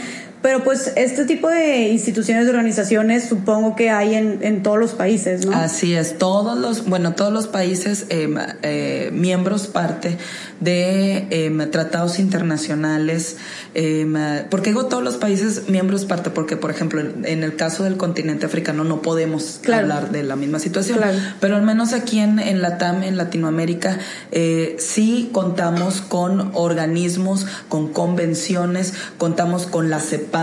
pero 0.46 0.64
pues 0.64 0.94
este 0.96 1.26
tipo 1.26 1.50
de 1.50 1.88
instituciones, 1.88 2.44
de 2.44 2.52
organizaciones, 2.52 3.28
supongo 3.28 3.76
que 3.76 3.90
hay 3.90 4.14
en, 4.14 4.38
en 4.44 4.62
todos 4.62 4.78
los 4.78 4.92
países, 4.92 5.44
¿no? 5.44 5.58
Así 5.58 5.96
es, 5.96 6.20
todos 6.20 6.56
los, 6.56 6.86
bueno, 6.86 7.16
todos 7.16 7.34
los 7.34 7.48
países 7.48 8.06
em, 8.10 8.38
eh, 8.62 9.10
miembros 9.12 9.66
parte 9.66 10.20
de 10.60 11.26
em, 11.32 11.72
tratados 11.72 12.20
internacionales. 12.20 13.38
Eh, 13.74 14.06
¿Por 14.52 14.62
digo 14.62 14.86
todos 14.86 15.04
los 15.04 15.18
países 15.18 15.68
miembros 15.68 16.06
parte? 16.06 16.30
Porque, 16.30 16.58
por 16.58 16.70
ejemplo, 16.70 17.02
en 17.02 17.44
el 17.44 17.56
caso 17.56 17.84
del 17.84 17.98
continente 17.98 18.46
africano 18.46 18.84
no 18.84 19.02
podemos 19.02 19.60
hablar 19.68 20.12
de 20.12 20.22
la 20.22 20.36
misma 20.36 20.60
situación, 20.60 21.00
pero 21.40 21.56
al 21.56 21.64
menos 21.64 21.94
aquí 21.94 22.20
en, 22.20 22.38
en 22.38 22.62
la 22.62 22.78
TAM, 22.78 23.02
en 23.02 23.18
Latinoamérica, 23.18 23.98
eh, 24.32 24.76
sí 24.78 25.30
contamos 25.32 26.02
con 26.02 26.52
organismos, 26.54 27.48
con 27.68 27.92
convenciones, 27.92 28.94
contamos 29.18 29.66
con 29.66 29.90
la 29.90 30.00
CEPAL, 30.00 30.35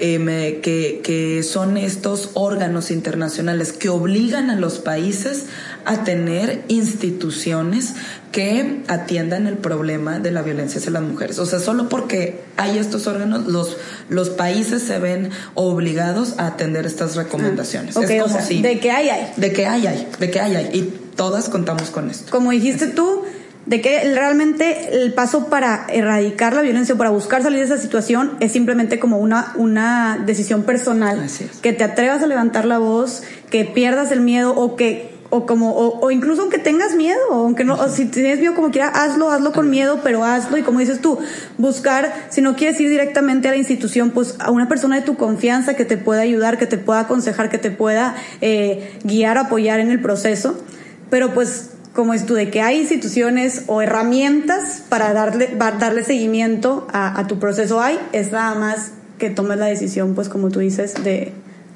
em, 0.00 0.26
que, 0.60 1.00
que 1.02 1.42
son 1.42 1.76
estos 1.76 2.30
órganos 2.34 2.90
internacionales 2.90 3.72
que 3.72 3.88
obligan 3.88 4.50
a 4.50 4.56
los 4.56 4.78
países 4.78 5.46
a 5.84 6.04
tener 6.04 6.62
instituciones 6.68 7.94
que 8.30 8.82
atiendan 8.88 9.46
el 9.46 9.58
problema 9.58 10.18
de 10.18 10.30
la 10.30 10.42
violencia 10.42 10.80
hacia 10.80 10.90
las 10.90 11.02
mujeres. 11.02 11.38
O 11.38 11.46
sea, 11.46 11.58
solo 11.58 11.88
porque 11.88 12.40
hay 12.56 12.78
estos 12.78 13.06
órganos, 13.06 13.46
los, 13.46 13.76
los 14.08 14.30
países 14.30 14.82
se 14.82 14.98
ven 14.98 15.30
obligados 15.54 16.34
a 16.38 16.46
atender 16.46 16.86
estas 16.86 17.14
recomendaciones. 17.16 17.96
Ah, 17.96 18.02
es 18.02 18.22
como 18.22 18.40
si, 18.40 18.62
de 18.62 18.80
que 18.80 18.90
hay, 18.90 19.08
hay. 19.08 19.32
De 19.36 19.52
que 19.52 19.66
hay, 19.66 19.86
hay. 19.86 20.08
De 20.18 20.30
que 20.30 20.40
hay, 20.40 20.56
hay. 20.56 20.70
Y 20.72 20.82
todas 21.14 21.48
contamos 21.48 21.90
con 21.90 22.10
esto. 22.10 22.30
Como 22.30 22.50
dijiste 22.50 22.86
tú, 22.86 23.22
de 23.66 23.80
que 23.80 24.12
realmente 24.14 25.02
el 25.02 25.12
paso 25.14 25.46
para 25.46 25.86
erradicar 25.88 26.52
la 26.52 26.62
violencia 26.62 26.94
o 26.94 26.98
para 26.98 27.10
buscar 27.10 27.42
salir 27.42 27.60
de 27.60 27.66
esa 27.66 27.78
situación 27.78 28.32
es 28.40 28.52
simplemente 28.52 28.98
como 28.98 29.18
una, 29.18 29.52
una 29.56 30.20
decisión 30.24 30.64
personal. 30.64 31.26
Que 31.62 31.72
te 31.72 31.84
atrevas 31.84 32.22
a 32.22 32.26
levantar 32.26 32.64
la 32.64 32.78
voz, 32.78 33.22
que 33.50 33.64
pierdas 33.64 34.10
el 34.10 34.20
miedo 34.20 34.54
o 34.54 34.76
que 34.76 35.12
o 35.34 35.46
como 35.46 35.74
o, 35.74 36.10
incluso 36.10 36.42
aunque 36.42 36.58
tengas 36.58 36.94
miedo 36.94 37.18
aunque 37.30 37.64
no 37.64 37.76
o 37.76 37.88
si 37.88 38.04
tienes 38.04 38.38
miedo 38.38 38.54
como 38.54 38.70
quiera 38.70 38.88
hazlo 38.88 39.30
hazlo 39.30 39.52
con 39.52 39.70
miedo 39.70 40.00
pero 40.02 40.24
hazlo. 40.24 40.58
Y 40.58 40.62
como 40.62 40.80
dices 40.80 41.00
tú 41.00 41.18
buscar 41.56 42.12
si 42.28 42.42
no 42.42 42.54
quieres 42.54 42.78
ir 42.80 42.90
directamente 42.90 43.48
a 43.48 43.52
la 43.52 43.56
institución 43.56 44.10
pues 44.10 44.36
a 44.40 44.50
una 44.50 44.68
persona 44.68 44.96
de 44.96 45.02
tu 45.02 45.16
confianza 45.16 45.74
que 45.74 45.86
te 45.86 45.96
pueda 45.96 46.20
ayudar 46.20 46.58
que 46.58 46.66
te 46.66 46.76
pueda 46.76 47.00
aconsejar 47.00 47.48
que 47.48 47.56
te 47.56 47.70
pueda 47.70 48.14
eh, 48.42 48.98
guiar 49.04 49.38
apoyar 49.38 49.80
en 49.80 49.90
el 49.90 50.02
proceso. 50.02 50.62
Pero 51.08 51.32
pues 51.32 51.70
como 51.92 52.14
es 52.14 52.26
tú 52.26 52.34
de 52.34 52.50
que 52.50 52.62
hay 52.62 52.80
instituciones 52.80 53.64
o 53.66 53.82
herramientas 53.82 54.82
para 54.88 55.12
darle 55.12 55.50
darle 55.56 56.04
seguimiento 56.04 56.86
a, 56.92 57.18
a 57.18 57.26
tu 57.26 57.38
proceso 57.38 57.80
hay 57.80 57.98
es 58.12 58.32
nada 58.32 58.54
más 58.54 58.92
que 59.18 59.30
tomes 59.30 59.58
la 59.58 59.66
decisión 59.66 60.14
pues 60.14 60.28
como 60.28 60.48
tú 60.48 60.60
dices 60.60 60.94
de 61.04 61.32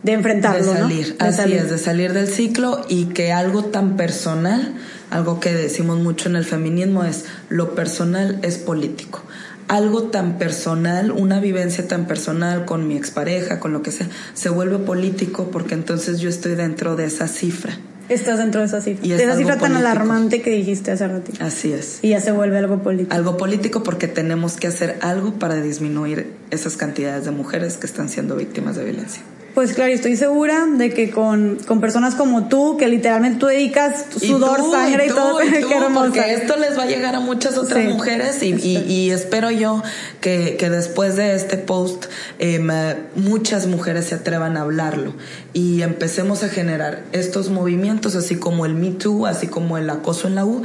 de 0.07 0.12
enfrentarlo. 0.12 0.73
De 0.73 0.79
salir, 0.79 1.17
así 1.19 1.53
es, 1.53 1.69
de 1.69 1.79
salir 1.79 2.12
del 2.12 2.29
ciclo 2.29 2.85
y 2.89 3.07
que 3.07 3.33
algo 3.33 3.64
tan 3.64 3.97
personal, 3.97 4.75
algo 5.11 5.41
que 5.41 5.53
decimos 5.53 5.99
mucho 5.99 6.29
en 6.29 6.37
el 6.37 6.45
feminismo 6.45 7.03
es 7.03 7.25
lo 7.49 7.75
personal 7.75 8.39
es 8.43 8.57
político. 8.57 9.21
Algo 9.67 10.05
tan 10.05 10.39
personal, 10.39 11.11
una 11.11 11.41
vivencia 11.41 11.89
tan 11.89 12.07
personal 12.07 12.67
con 12.67 12.87
mi 12.87 12.97
expareja, 12.97 13.59
con 13.59 13.73
lo 13.73 13.83
que 13.83 13.91
sea, 13.91 14.09
se 14.33 14.49
vuelve 14.49 14.79
político 14.79 15.51
porque 15.51 15.75
entonces 15.75 16.21
yo 16.21 16.29
estoy 16.29 16.55
dentro 16.55 16.95
de 16.95 17.07
esa 17.07 17.27
cifra. 17.27 17.77
Estás 18.09 18.39
dentro 18.39 18.61
de 18.61 18.67
esa 18.67 18.81
cifra. 18.81 19.07
de 19.07 19.23
esa 19.23 19.37
cifra 19.37 19.59
tan 19.59 19.77
alarmante 19.77 20.43
que 20.43 20.51
dijiste 20.51 20.91
hace 20.91 21.09
ratito. 21.09 21.45
Así 21.45 21.73
es. 21.73 21.99
Y 22.03 22.11
ya 22.11 22.21
se 22.21 22.33
vuelve 22.33 22.59
algo 22.59 22.83
político. 22.83 23.15
Algo 23.15 23.37
político 23.37 23.83
porque 23.83 24.09
tenemos 24.09 24.57
que 24.57 24.69
hacer 24.69 24.99
algo 25.01 25.35
para 25.35 25.57
disminuir 25.57 26.33
esas 26.51 26.77
cantidades 26.77 27.25
de 27.25 27.31
mujeres 27.33 27.77
que 27.77 27.87
están 27.87 28.09
siendo 28.09 28.37
víctimas 28.37 28.77
de 28.77 28.85
violencia. 28.85 29.23
Pues 29.57 29.73
claro, 29.73 29.91
estoy 29.91 30.17
segura 30.17 30.67
de 30.67 30.91
que 30.91 31.11
con, 31.11 31.57
con 31.67 31.81
personas 31.81 32.15
como 32.15 32.47
tú, 32.47 32.77
que 32.77 32.89
literalmente 32.89 33.39
tú 33.39 33.47
dedicas 33.47 34.05
sudor, 34.15 34.61
sangre 34.71 35.07
y, 35.07 35.09
todo, 35.09 35.43
y 35.43 35.51
tú, 35.63 35.69
porque 35.95 36.35
esto 36.35 36.59
les 36.59 36.79
va 36.79 36.83
a 36.83 36.87
llegar 36.87 37.15
a 37.15 37.21
muchas 37.21 37.57
otras 37.57 37.83
mujeres 37.87 38.43
y, 38.43 38.53
y, 38.53 39.11
espero 39.13 39.51
yo 39.51 39.83
que, 40.21 40.59
que, 40.59 40.69
después 40.69 41.17
de 41.17 41.35
este 41.35 41.57
post 41.57 42.05
em, 42.39 42.69
muchas 43.15 43.67
mujeres 43.67 44.05
se 44.05 44.17
atrevan 44.17 44.59
a 44.59 44.61
hablarlo 44.61 45.15
y 45.55 45.81
empecemos 45.81 46.43
a 46.43 46.51
generar 46.51 47.05
estos 47.13 47.49
movimientos, 47.49 48.15
así 48.15 48.37
como 48.37 48.67
el 48.67 48.75
Me 48.75 48.91
Too, 48.91 49.25
así 49.25 49.47
como 49.47 49.79
el 49.79 49.89
acoso 49.89 50.29
en 50.29 50.35
la 50.35 50.45
U, 50.45 50.65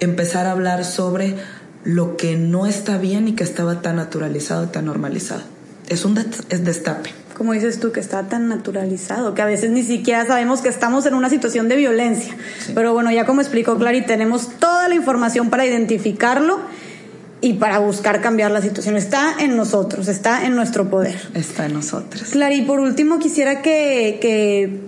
empezar 0.00 0.46
a 0.46 0.52
hablar 0.52 0.86
sobre 0.86 1.36
lo 1.84 2.16
que 2.16 2.36
no 2.36 2.64
está 2.64 2.96
bien 2.96 3.28
y 3.28 3.34
que 3.34 3.44
estaba 3.44 3.82
tan 3.82 3.96
naturalizado, 3.96 4.70
tan 4.70 4.86
normalizado. 4.86 5.42
Es 5.90 6.06
un 6.06 6.14
destape 6.14 7.21
como 7.36 7.52
dices 7.52 7.80
tú, 7.80 7.92
que 7.92 8.00
está 8.00 8.28
tan 8.28 8.48
naturalizado, 8.48 9.34
que 9.34 9.42
a 9.42 9.46
veces 9.46 9.70
ni 9.70 9.82
siquiera 9.82 10.26
sabemos 10.26 10.60
que 10.60 10.68
estamos 10.68 11.06
en 11.06 11.14
una 11.14 11.30
situación 11.30 11.68
de 11.68 11.76
violencia. 11.76 12.36
Pero 12.74 12.92
bueno, 12.92 13.10
ya 13.10 13.26
como 13.26 13.40
explicó 13.40 13.76
Clary, 13.78 14.02
tenemos 14.02 14.50
toda 14.58 14.88
la 14.88 14.94
información 14.94 15.50
para 15.50 15.66
identificarlo 15.66 16.60
y 17.40 17.54
para 17.54 17.78
buscar 17.78 18.20
cambiar 18.20 18.50
la 18.50 18.62
situación. 18.62 18.96
Está 18.96 19.34
en 19.40 19.56
nosotros, 19.56 20.08
está 20.08 20.46
en 20.46 20.54
nuestro 20.54 20.88
poder. 20.88 21.16
Está 21.34 21.66
en 21.66 21.74
nosotros. 21.74 22.30
Clary, 22.30 22.62
por 22.62 22.80
último 22.80 23.18
quisiera 23.18 23.62
que, 23.62 24.18
que 24.20 24.80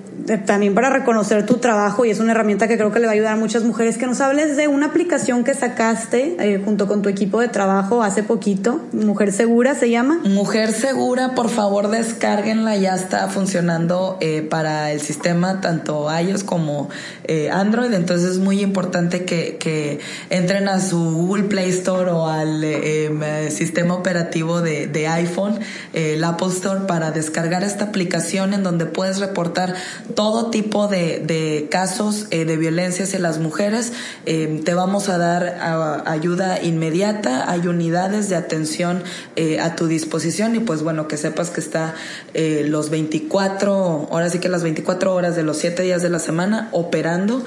también 0.47 0.75
para 0.75 0.91
reconocer 0.91 1.45
tu 1.45 1.59
trabajo 1.59 2.05
y 2.05 2.11
es 2.11 2.21
una 2.21 2.33
herramienta 2.33 2.69
que 2.69 2.77
creo 2.77 2.93
que 2.93 3.01
le 3.01 3.07
va 3.07 3.13
a 3.13 3.15
ayudar 3.15 3.33
a 3.35 3.37
muchas 3.37 3.63
mujeres, 3.65 3.99
que 3.99 4.07
nos 4.07 4.21
hables 4.21 4.57
de 4.57 4.69
una 4.69 4.87
aplicación 4.87 5.45
que 5.45 5.55
sacaste 5.55 6.37
eh, 6.39 6.63
junto 6.65 6.87
con 6.87 7.03
tu 7.03 7.09
equipo 7.09 7.41
de 7.41 7.49
trabajo 7.49 8.03
hace 8.03 8.23
poquito, 8.23 8.81
Mujer 8.93 9.33
Segura 9.33 9.75
se 9.75 9.91
llama. 9.91 10.21
Mujer 10.25 10.73
Segura, 10.73 11.35
por 11.35 11.51
favor 11.51 11.89
descárguenla, 11.89 12.77
ya 12.77 12.95
está 12.95 13.29
funcionando 13.29 14.17
eh, 14.21 14.43
para 14.43 14.93
el 14.93 15.01
sistema 15.01 15.61
tanto 15.61 16.09
iOS 16.17 16.45
como 16.45 16.89
eh, 17.25 17.51
Android, 17.51 17.93
entonces 17.93 18.33
es 18.33 18.39
muy 18.39 18.61
importante 18.61 19.25
que, 19.25 19.57
que, 19.59 20.01
entren 20.31 20.69
a 20.69 20.81
su 20.81 20.99
Google 20.99 21.45
Play 21.45 21.71
Store 21.71 22.11
o 22.11 22.29
al 22.29 22.63
em, 22.65 23.21
sistema 23.51 23.95
operativo 23.95 24.61
de, 24.61 24.87
de 24.87 25.07
iPhone, 25.07 25.59
el 25.93 26.23
Apple 26.25 26.49
Store, 26.49 26.87
para 26.87 27.11
descargar 27.11 27.63
esta 27.63 27.85
aplicación 27.85 28.55
en 28.55 28.63
donde 28.63 28.87
puedes 28.87 29.21
reportar 29.21 29.75
todo 30.15 30.51
tipo 30.51 30.89
de, 30.89 31.69
casos 31.71 32.27
eh, 32.31 32.45
de 32.45 32.57
violencia 32.57 33.05
hacia 33.05 33.19
las 33.19 33.39
mujeres. 33.39 33.93
Eh, 34.27 34.61
te 34.65 34.75
vamos 34.75 35.09
a 35.09 35.19
dar 35.19 36.03
ayuda 36.07 36.63
inmediata, 36.63 37.51
hay 37.51 37.67
unidades 37.67 38.29
de 38.29 38.37
atención 38.37 39.03
eh, 39.37 39.61
a 39.61 39.77
tu 39.77 39.87
disposición 39.87 40.55
y 40.57 40.61
pues 40.61 40.83
bueno, 40.83 41.09
que 41.09 41.17
sepas 41.17 41.51
que 41.51 41.61
está 41.61 41.95
los 42.35 42.91
24, 42.91 44.09
ahora 44.11 44.31
sí 44.31 44.39
que 44.39 44.49
las 44.49 44.63
24 44.63 45.15
horas 45.15 45.37
de 45.37 45.43
los 45.43 45.59
7 45.59 45.83
días 45.83 46.03
de 46.03 46.11
la 46.11 46.19
semana 46.19 46.69
operando. 46.73 47.45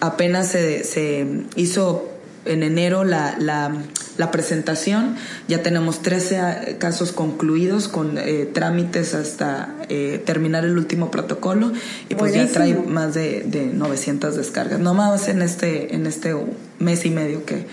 apenas 0.00 0.48
se, 0.48 0.84
se 0.84 1.26
hizo 1.56 2.13
en 2.44 2.62
enero 2.62 3.04
la, 3.04 3.36
la, 3.38 3.74
la, 4.16 4.30
presentación. 4.30 5.16
Ya 5.48 5.62
tenemos 5.62 6.02
13 6.02 6.76
casos 6.78 7.12
concluidos 7.12 7.88
con 7.88 8.18
eh, 8.18 8.48
trámites 8.52 9.14
hasta 9.14 9.74
eh, 9.88 10.22
terminar 10.24 10.64
el 10.64 10.76
último 10.76 11.10
protocolo 11.10 11.72
y 12.08 12.14
pues 12.14 12.34
ya 12.34 12.46
trae 12.48 12.74
más 12.74 13.14
de, 13.14 13.42
de 13.46 13.66
900 13.66 14.36
descargas. 14.36 14.80
No 14.80 14.94
más 14.94 15.28
en 15.28 15.42
este, 15.42 15.94
en 15.94 16.06
este 16.06 16.34
mes 16.78 17.04
y 17.04 17.10
medio 17.10 17.44
que, 17.44 17.66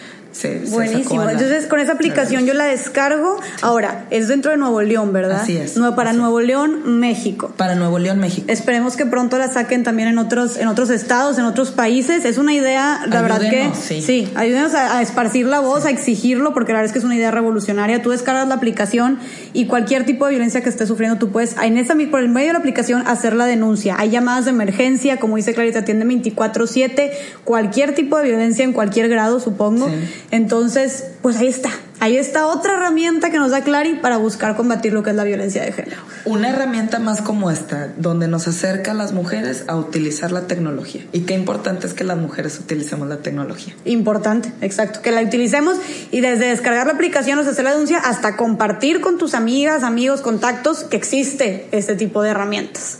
Buenísimo. 0.69 1.29
Entonces, 1.29 1.67
con 1.67 1.79
esa 1.79 1.93
aplicación 1.93 2.45
yo 2.45 2.53
la 2.53 2.65
descargo. 2.65 3.39
Ahora, 3.61 4.05
es 4.09 4.27
dentro 4.27 4.51
de 4.51 4.57
Nuevo 4.57 4.81
León, 4.81 5.13
¿verdad? 5.13 5.41
Así 5.41 5.57
es. 5.57 5.77
para 5.95 6.13
Nuevo 6.13 6.41
León, 6.41 6.99
México. 6.99 7.53
Para 7.57 7.75
Nuevo 7.75 7.99
León, 7.99 8.19
México. 8.19 8.45
Esperemos 8.49 8.95
que 8.95 9.05
pronto 9.05 9.37
la 9.37 9.51
saquen 9.51 9.83
también 9.83 10.07
en 10.09 10.17
otros, 10.17 10.57
en 10.57 10.67
otros 10.67 10.89
estados, 10.89 11.37
en 11.37 11.45
otros 11.45 11.71
países. 11.71 12.25
Es 12.25 12.37
una 12.37 12.53
idea, 12.53 13.05
la 13.07 13.21
verdad 13.21 13.41
que. 13.41 13.69
Sí, 13.73 14.01
sí 14.01 14.31
ayúdenos 14.35 14.73
a, 14.73 15.01
esparcir 15.01 15.45
la 15.45 15.59
voz, 15.59 15.85
a 15.85 15.89
exigirlo, 15.89 16.53
porque 16.53 16.73
la 16.73 16.79
verdad 16.79 16.87
es 16.87 16.93
que 16.93 16.99
es 16.99 17.05
una 17.05 17.15
idea 17.15 17.31
revolucionaria. 17.31 18.01
Tú 18.01 18.09
descargas 18.09 18.47
la 18.47 18.55
aplicación 18.55 19.19
y 19.53 19.65
cualquier 19.65 20.05
tipo 20.05 20.25
de 20.25 20.31
violencia 20.31 20.61
que 20.61 20.69
estés 20.69 20.87
sufriendo, 20.87 21.17
tú 21.17 21.29
puedes, 21.29 21.55
en 21.61 21.77
esa, 21.77 21.95
por 22.09 22.21
el 22.21 22.29
medio 22.29 22.47
de 22.47 22.53
la 22.53 22.59
aplicación, 22.59 23.07
hacer 23.07 23.33
la 23.33 23.45
denuncia. 23.45 23.95
Hay 23.97 24.09
llamadas 24.09 24.45
de 24.45 24.51
emergencia, 24.51 25.17
como 25.17 25.35
dice 25.35 25.53
Clarita, 25.53 25.79
atiende 25.79 26.05
24-7, 26.05 27.11
cualquier 27.43 27.93
tipo 27.93 28.17
de 28.17 28.23
violencia 28.23 28.63
en 28.63 28.73
cualquier 28.73 29.09
grado, 29.09 29.39
supongo. 29.39 29.89
Entonces, 30.31 31.05
pues 31.21 31.37
ahí 31.37 31.47
está. 31.47 31.69
Ahí 31.99 32.17
está 32.17 32.47
otra 32.47 32.77
herramienta 32.77 33.29
que 33.29 33.37
nos 33.37 33.51
da 33.51 33.61
Clary 33.61 33.99
para 34.01 34.17
buscar 34.17 34.55
combatir 34.55 34.91
lo 34.91 35.03
que 35.03 35.11
es 35.11 35.15
la 35.15 35.23
violencia 35.23 35.63
de 35.63 35.71
género. 35.71 36.01
Una 36.25 36.49
herramienta 36.49 36.97
más 36.97 37.21
como 37.21 37.51
esta, 37.51 37.93
donde 37.95 38.27
nos 38.27 38.47
acerca 38.47 38.89
a 38.89 38.93
las 38.95 39.11
mujeres 39.11 39.65
a 39.67 39.75
utilizar 39.75 40.31
la 40.31 40.47
tecnología. 40.47 41.05
Y 41.11 41.21
qué 41.21 41.35
importante 41.35 41.85
es 41.85 41.93
que 41.93 42.03
las 42.03 42.17
mujeres 42.17 42.57
utilicemos 42.57 43.07
la 43.07 43.17
tecnología. 43.17 43.75
Importante, 43.85 44.51
exacto. 44.61 45.03
Que 45.03 45.11
la 45.11 45.21
utilicemos 45.21 45.77
y 46.09 46.21
desde 46.21 46.47
descargar 46.47 46.87
la 46.87 46.93
aplicación 46.93 47.37
o 47.37 47.41
hacer 47.41 47.63
la 47.63 47.73
denuncia 47.73 47.99
hasta 47.99 48.35
compartir 48.35 49.01
con 49.01 49.19
tus 49.19 49.35
amigas, 49.35 49.83
amigos, 49.83 50.21
contactos 50.21 50.83
que 50.83 50.97
existe 50.97 51.67
este 51.71 51.95
tipo 51.95 52.23
de 52.23 52.31
herramientas. 52.31 52.97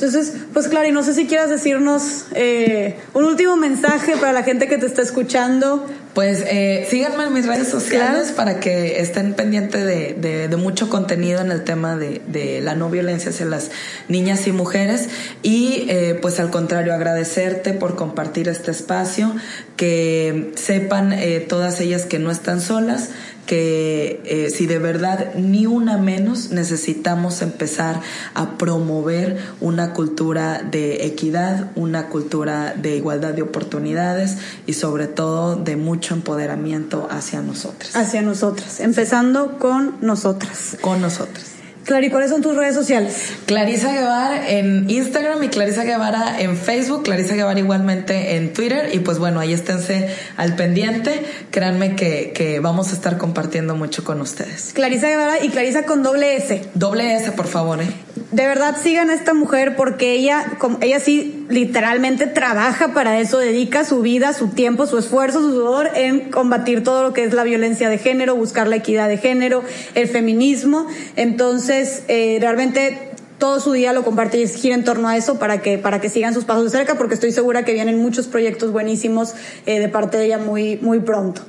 Entonces, 0.00 0.32
pues 0.52 0.68
Clary, 0.68 0.92
no 0.92 1.02
sé 1.02 1.12
si 1.12 1.26
quieras 1.26 1.50
decirnos 1.50 2.26
eh, 2.36 2.98
un 3.14 3.24
último 3.24 3.56
mensaje 3.56 4.16
para 4.16 4.32
la 4.32 4.44
gente 4.44 4.68
que 4.68 4.78
te 4.78 4.86
está 4.86 5.02
escuchando. 5.02 5.88
Pues 6.14 6.42
eh, 6.46 6.86
síganme 6.88 7.24
en 7.24 7.32
mis 7.32 7.46
redes 7.46 7.68
sociales 7.68 8.32
para 8.32 8.60
que 8.60 9.00
estén 9.00 9.34
pendientes 9.34 9.84
de, 9.84 10.56
mucho 10.56 10.88
contenido 10.88 11.40
en 11.40 11.50
el 11.52 11.64
tema 11.64 11.96
de, 11.96 12.60
la 12.62 12.74
no 12.74 12.90
violencia 12.90 13.30
hacia 13.30 13.46
las 13.46 13.70
niñas 14.08 14.46
y 14.46 14.52
mujeres. 14.52 15.08
Y 15.42 15.86
eh, 15.88 16.18
pues 16.20 16.38
al 16.38 16.50
contrario, 16.50 16.94
agradecerte 16.94 17.72
por 17.72 17.96
compartir 17.96 18.48
este 18.48 18.70
espacio, 18.70 19.34
que 19.76 20.52
sepan 20.56 21.12
eh, 21.12 21.40
todas 21.40 21.80
ellas 21.80 22.04
que 22.04 22.18
no 22.18 22.30
están 22.30 22.60
solas, 22.60 23.10
que 23.48 24.20
eh, 24.26 24.50
si 24.50 24.66
de 24.66 24.78
verdad 24.78 25.32
ni 25.34 25.64
una 25.64 25.96
menos 25.96 26.50
necesitamos 26.50 27.40
empezar 27.40 28.02
a 28.34 28.58
promover 28.58 29.38
una 29.60 29.94
cultura 29.94 30.62
de 30.62 31.06
equidad, 31.06 31.70
una 31.74 32.08
cultura 32.08 32.74
de 32.76 32.96
igualdad 32.96 33.32
de 33.32 33.40
oportunidades 33.40 34.36
y 34.66 34.74
sobre 34.74 35.06
todo 35.06 35.56
de 35.56 35.76
mucho 35.76 36.12
empoderamiento 36.12 37.08
hacia 37.10 37.40
nosotras. 37.40 37.96
Hacia 37.96 38.20
nosotras, 38.20 38.80
empezando 38.80 39.56
con 39.58 39.94
nosotras. 40.02 40.76
Con 40.82 41.00
nosotras. 41.00 41.57
Clary, 41.88 42.10
¿cuáles 42.10 42.28
son 42.28 42.42
tus 42.42 42.54
redes 42.54 42.74
sociales? 42.74 43.32
Clarisa 43.46 43.90
Guevara 43.90 44.50
en 44.50 44.90
Instagram 44.90 45.42
y 45.42 45.48
Clarisa 45.48 45.84
Guevara 45.84 46.38
en 46.38 46.54
Facebook, 46.54 47.04
Clarisa 47.04 47.34
Guevara 47.34 47.58
igualmente 47.58 48.36
en 48.36 48.52
Twitter 48.52 48.90
y 48.92 48.98
pues 48.98 49.18
bueno, 49.18 49.40
ahí 49.40 49.54
esténse 49.54 50.14
al 50.36 50.54
pendiente, 50.54 51.24
créanme 51.50 51.96
que, 51.96 52.32
que 52.34 52.60
vamos 52.60 52.90
a 52.90 52.92
estar 52.92 53.16
compartiendo 53.16 53.74
mucho 53.74 54.04
con 54.04 54.20
ustedes. 54.20 54.72
Clarisa 54.74 55.08
Guevara 55.08 55.42
y 55.42 55.48
Clarisa 55.48 55.84
con 55.84 56.02
doble 56.02 56.36
S. 56.36 56.60
Doble 56.74 57.16
S, 57.16 57.32
por 57.32 57.46
favor, 57.46 57.80
¿eh? 57.80 57.86
de 58.30 58.46
verdad 58.46 58.76
sigan 58.80 59.10
a 59.10 59.14
esta 59.14 59.34
mujer 59.34 59.76
porque 59.76 60.12
ella, 60.12 60.52
como, 60.58 60.78
ella 60.80 61.00
sí 61.00 61.37
literalmente 61.48 62.26
trabaja 62.26 62.92
para 62.92 63.18
eso, 63.20 63.38
dedica 63.38 63.84
su 63.84 64.00
vida, 64.00 64.32
su 64.32 64.48
tiempo, 64.48 64.86
su 64.86 64.98
esfuerzo, 64.98 65.40
su 65.40 65.50
sudor 65.50 65.90
en 65.94 66.30
combatir 66.30 66.84
todo 66.84 67.02
lo 67.02 67.12
que 67.12 67.24
es 67.24 67.32
la 67.32 67.44
violencia 67.44 67.88
de 67.88 67.98
género, 67.98 68.36
buscar 68.36 68.68
la 68.68 68.76
equidad 68.76 69.08
de 69.08 69.18
género, 69.18 69.62
el 69.94 70.08
feminismo. 70.08 70.86
Entonces, 71.16 72.02
eh, 72.08 72.38
realmente 72.40 73.08
todo 73.38 73.60
su 73.60 73.72
día 73.72 73.92
lo 73.92 74.02
comparte 74.02 74.40
y 74.40 74.46
gira 74.48 74.74
en 74.74 74.84
torno 74.84 75.08
a 75.08 75.16
eso 75.16 75.38
para 75.38 75.62
que, 75.62 75.78
para 75.78 76.00
que 76.00 76.08
sigan 76.08 76.34
sus 76.34 76.44
pasos 76.44 76.64
de 76.64 76.70
cerca, 76.70 76.96
porque 76.96 77.14
estoy 77.14 77.32
segura 77.32 77.64
que 77.64 77.72
vienen 77.72 77.98
muchos 77.98 78.26
proyectos 78.26 78.72
buenísimos 78.72 79.34
eh, 79.64 79.78
de 79.78 79.88
parte 79.88 80.16
de 80.18 80.26
ella 80.26 80.38
muy, 80.38 80.76
muy 80.76 81.00
pronto. 81.00 81.42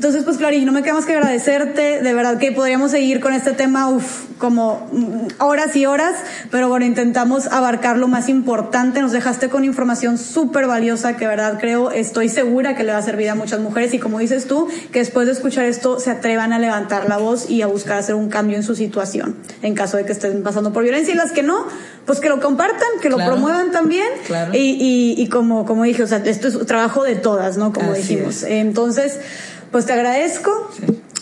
Entonces, 0.00 0.24
pues 0.24 0.38
Clarín, 0.38 0.64
no 0.64 0.72
me 0.72 0.82
queda 0.82 0.94
más 0.94 1.04
que 1.04 1.12
agradecerte. 1.12 2.00
De 2.00 2.14
verdad 2.14 2.38
que 2.38 2.52
podríamos 2.52 2.90
seguir 2.90 3.20
con 3.20 3.34
este 3.34 3.52
tema, 3.52 3.90
uf, 3.90 4.24
como 4.38 4.88
horas 5.38 5.76
y 5.76 5.84
horas, 5.84 6.14
pero 6.50 6.70
bueno, 6.70 6.86
intentamos 6.86 7.48
abarcar 7.48 7.98
lo 7.98 8.08
más 8.08 8.30
importante. 8.30 9.02
Nos 9.02 9.12
dejaste 9.12 9.50
con 9.50 9.62
información 9.62 10.16
súper 10.16 10.66
valiosa 10.66 11.18
que, 11.18 11.26
de 11.26 11.28
verdad, 11.28 11.58
creo, 11.60 11.90
estoy 11.90 12.30
segura 12.30 12.74
que 12.74 12.82
le 12.82 12.92
va 12.92 12.96
a 12.96 13.02
servir 13.02 13.28
a 13.28 13.34
muchas 13.34 13.60
mujeres. 13.60 13.92
Y 13.92 13.98
como 13.98 14.20
dices 14.20 14.46
tú, 14.46 14.68
que 14.90 15.00
después 15.00 15.26
de 15.26 15.34
escuchar 15.34 15.66
esto 15.66 16.00
se 16.00 16.10
atrevan 16.10 16.54
a 16.54 16.58
levantar 16.58 17.06
la 17.06 17.18
voz 17.18 17.50
y 17.50 17.60
a 17.60 17.66
buscar 17.66 17.98
hacer 17.98 18.14
un 18.14 18.30
cambio 18.30 18.56
en 18.56 18.62
su 18.62 18.74
situación, 18.74 19.36
en 19.60 19.74
caso 19.74 19.98
de 19.98 20.06
que 20.06 20.12
estén 20.12 20.42
pasando 20.42 20.72
por 20.72 20.82
violencia. 20.82 21.12
Y 21.12 21.16
las 21.18 21.32
que 21.32 21.42
no, 21.42 21.66
pues 22.06 22.20
que 22.20 22.30
lo 22.30 22.40
compartan, 22.40 22.88
que 23.02 23.10
lo 23.10 23.18
promuevan 23.18 23.70
también. 23.70 24.08
Claro. 24.26 24.52
Y, 24.54 25.14
y, 25.18 25.28
como, 25.28 25.66
como 25.66 25.84
dije, 25.84 26.02
o 26.02 26.06
sea, 26.06 26.22
esto 26.24 26.48
es 26.48 26.58
trabajo 26.64 27.04
de 27.04 27.16
todas, 27.16 27.58
¿no? 27.58 27.74
Como 27.74 27.92
dijimos. 27.92 28.44
Entonces, 28.44 29.18
pues 29.70 29.86
te 29.86 29.92
agradezco. 29.92 30.70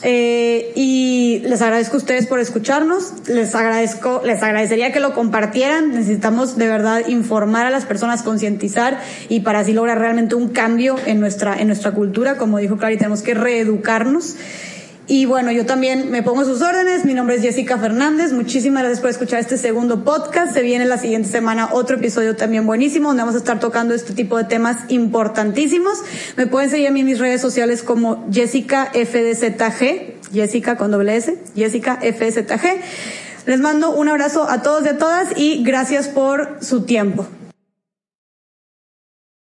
Eh, 0.05 0.73
y 0.77 1.41
les 1.41 1.61
agradezco 1.61 1.97
a 1.97 1.99
ustedes 1.99 2.27
por 2.27 2.39
escucharnos. 2.39 3.13
Les 3.29 3.55
agradezco, 3.55 4.23
les 4.25 4.43
agradecería 4.43 4.93
que 4.93 5.01
lo 5.01 5.13
compartieran. 5.13 5.95
Necesitamos 5.95 6.57
de 6.57 6.69
verdad 6.69 7.07
informar 7.09 7.67
a 7.67 7.71
las 7.71 7.85
personas, 7.85 8.23
concientizar 8.23 9.01
y 9.29 9.41
para 9.41 9.61
así 9.61 9.73
lograr 9.73 9.99
realmente 9.99 10.35
un 10.35 10.49
cambio 10.49 10.97
en 11.07 11.21
nuestra, 11.21 11.61
en 11.61 11.67
nuestra 11.67 11.93
cultura. 11.93 12.37
Como 12.37 12.59
dijo 12.59 12.77
Clary, 12.77 12.97
tenemos 12.97 13.23
que 13.23 13.35
reeducarnos. 13.35 14.37
Y 15.11 15.25
bueno, 15.25 15.51
yo 15.51 15.65
también 15.65 16.11
me 16.11 16.23
pongo 16.23 16.45
sus 16.45 16.61
órdenes. 16.61 17.07
Mi 17.07 17.15
nombre 17.15 17.37
es 17.37 17.43
Jessica 17.43 17.79
Fernández. 17.79 18.35
Muchísimas 18.35 18.83
gracias 18.83 19.01
por 19.01 19.09
escuchar 19.09 19.41
este 19.41 19.57
segundo 19.57 20.05
podcast. 20.05 20.53
Se 20.53 20.61
viene 20.61 20.85
la 20.85 20.99
siguiente 20.99 21.31
semana 21.31 21.71
otro 21.73 21.97
episodio 21.97 22.37
también 22.37 22.67
buenísimo 22.67 23.09
donde 23.09 23.23
vamos 23.23 23.35
a 23.35 23.39
estar 23.39 23.59
tocando 23.59 23.95
este 23.95 24.13
tipo 24.13 24.37
de 24.37 24.45
temas 24.45 24.77
importantísimos. 24.89 26.03
Me 26.37 26.47
pueden 26.47 26.69
seguir 26.69 26.89
a 26.89 26.91
mí 26.91 27.01
en 27.01 27.07
mis 27.07 27.19
redes 27.19 27.41
sociales 27.41 27.83
como 27.83 28.29
Jessica 28.31 28.93
FDZG, 28.93 30.31
Jessica 30.31 30.77
con 30.77 30.91
doble 30.91 31.17
S, 31.17 31.39
Jessica 31.57 32.01
FDZG. 32.03 33.47
Les 33.47 33.61
mando 33.61 33.93
un 33.93 34.11
abrazo 34.11 34.47
a 34.51 34.61
todos 34.61 34.85
y 34.85 34.89
a 34.89 34.99
todas 34.99 35.29
y 35.39 35.65
gracias 35.65 36.09
por 36.09 36.59
su 36.61 36.83
tiempo. 36.83 37.27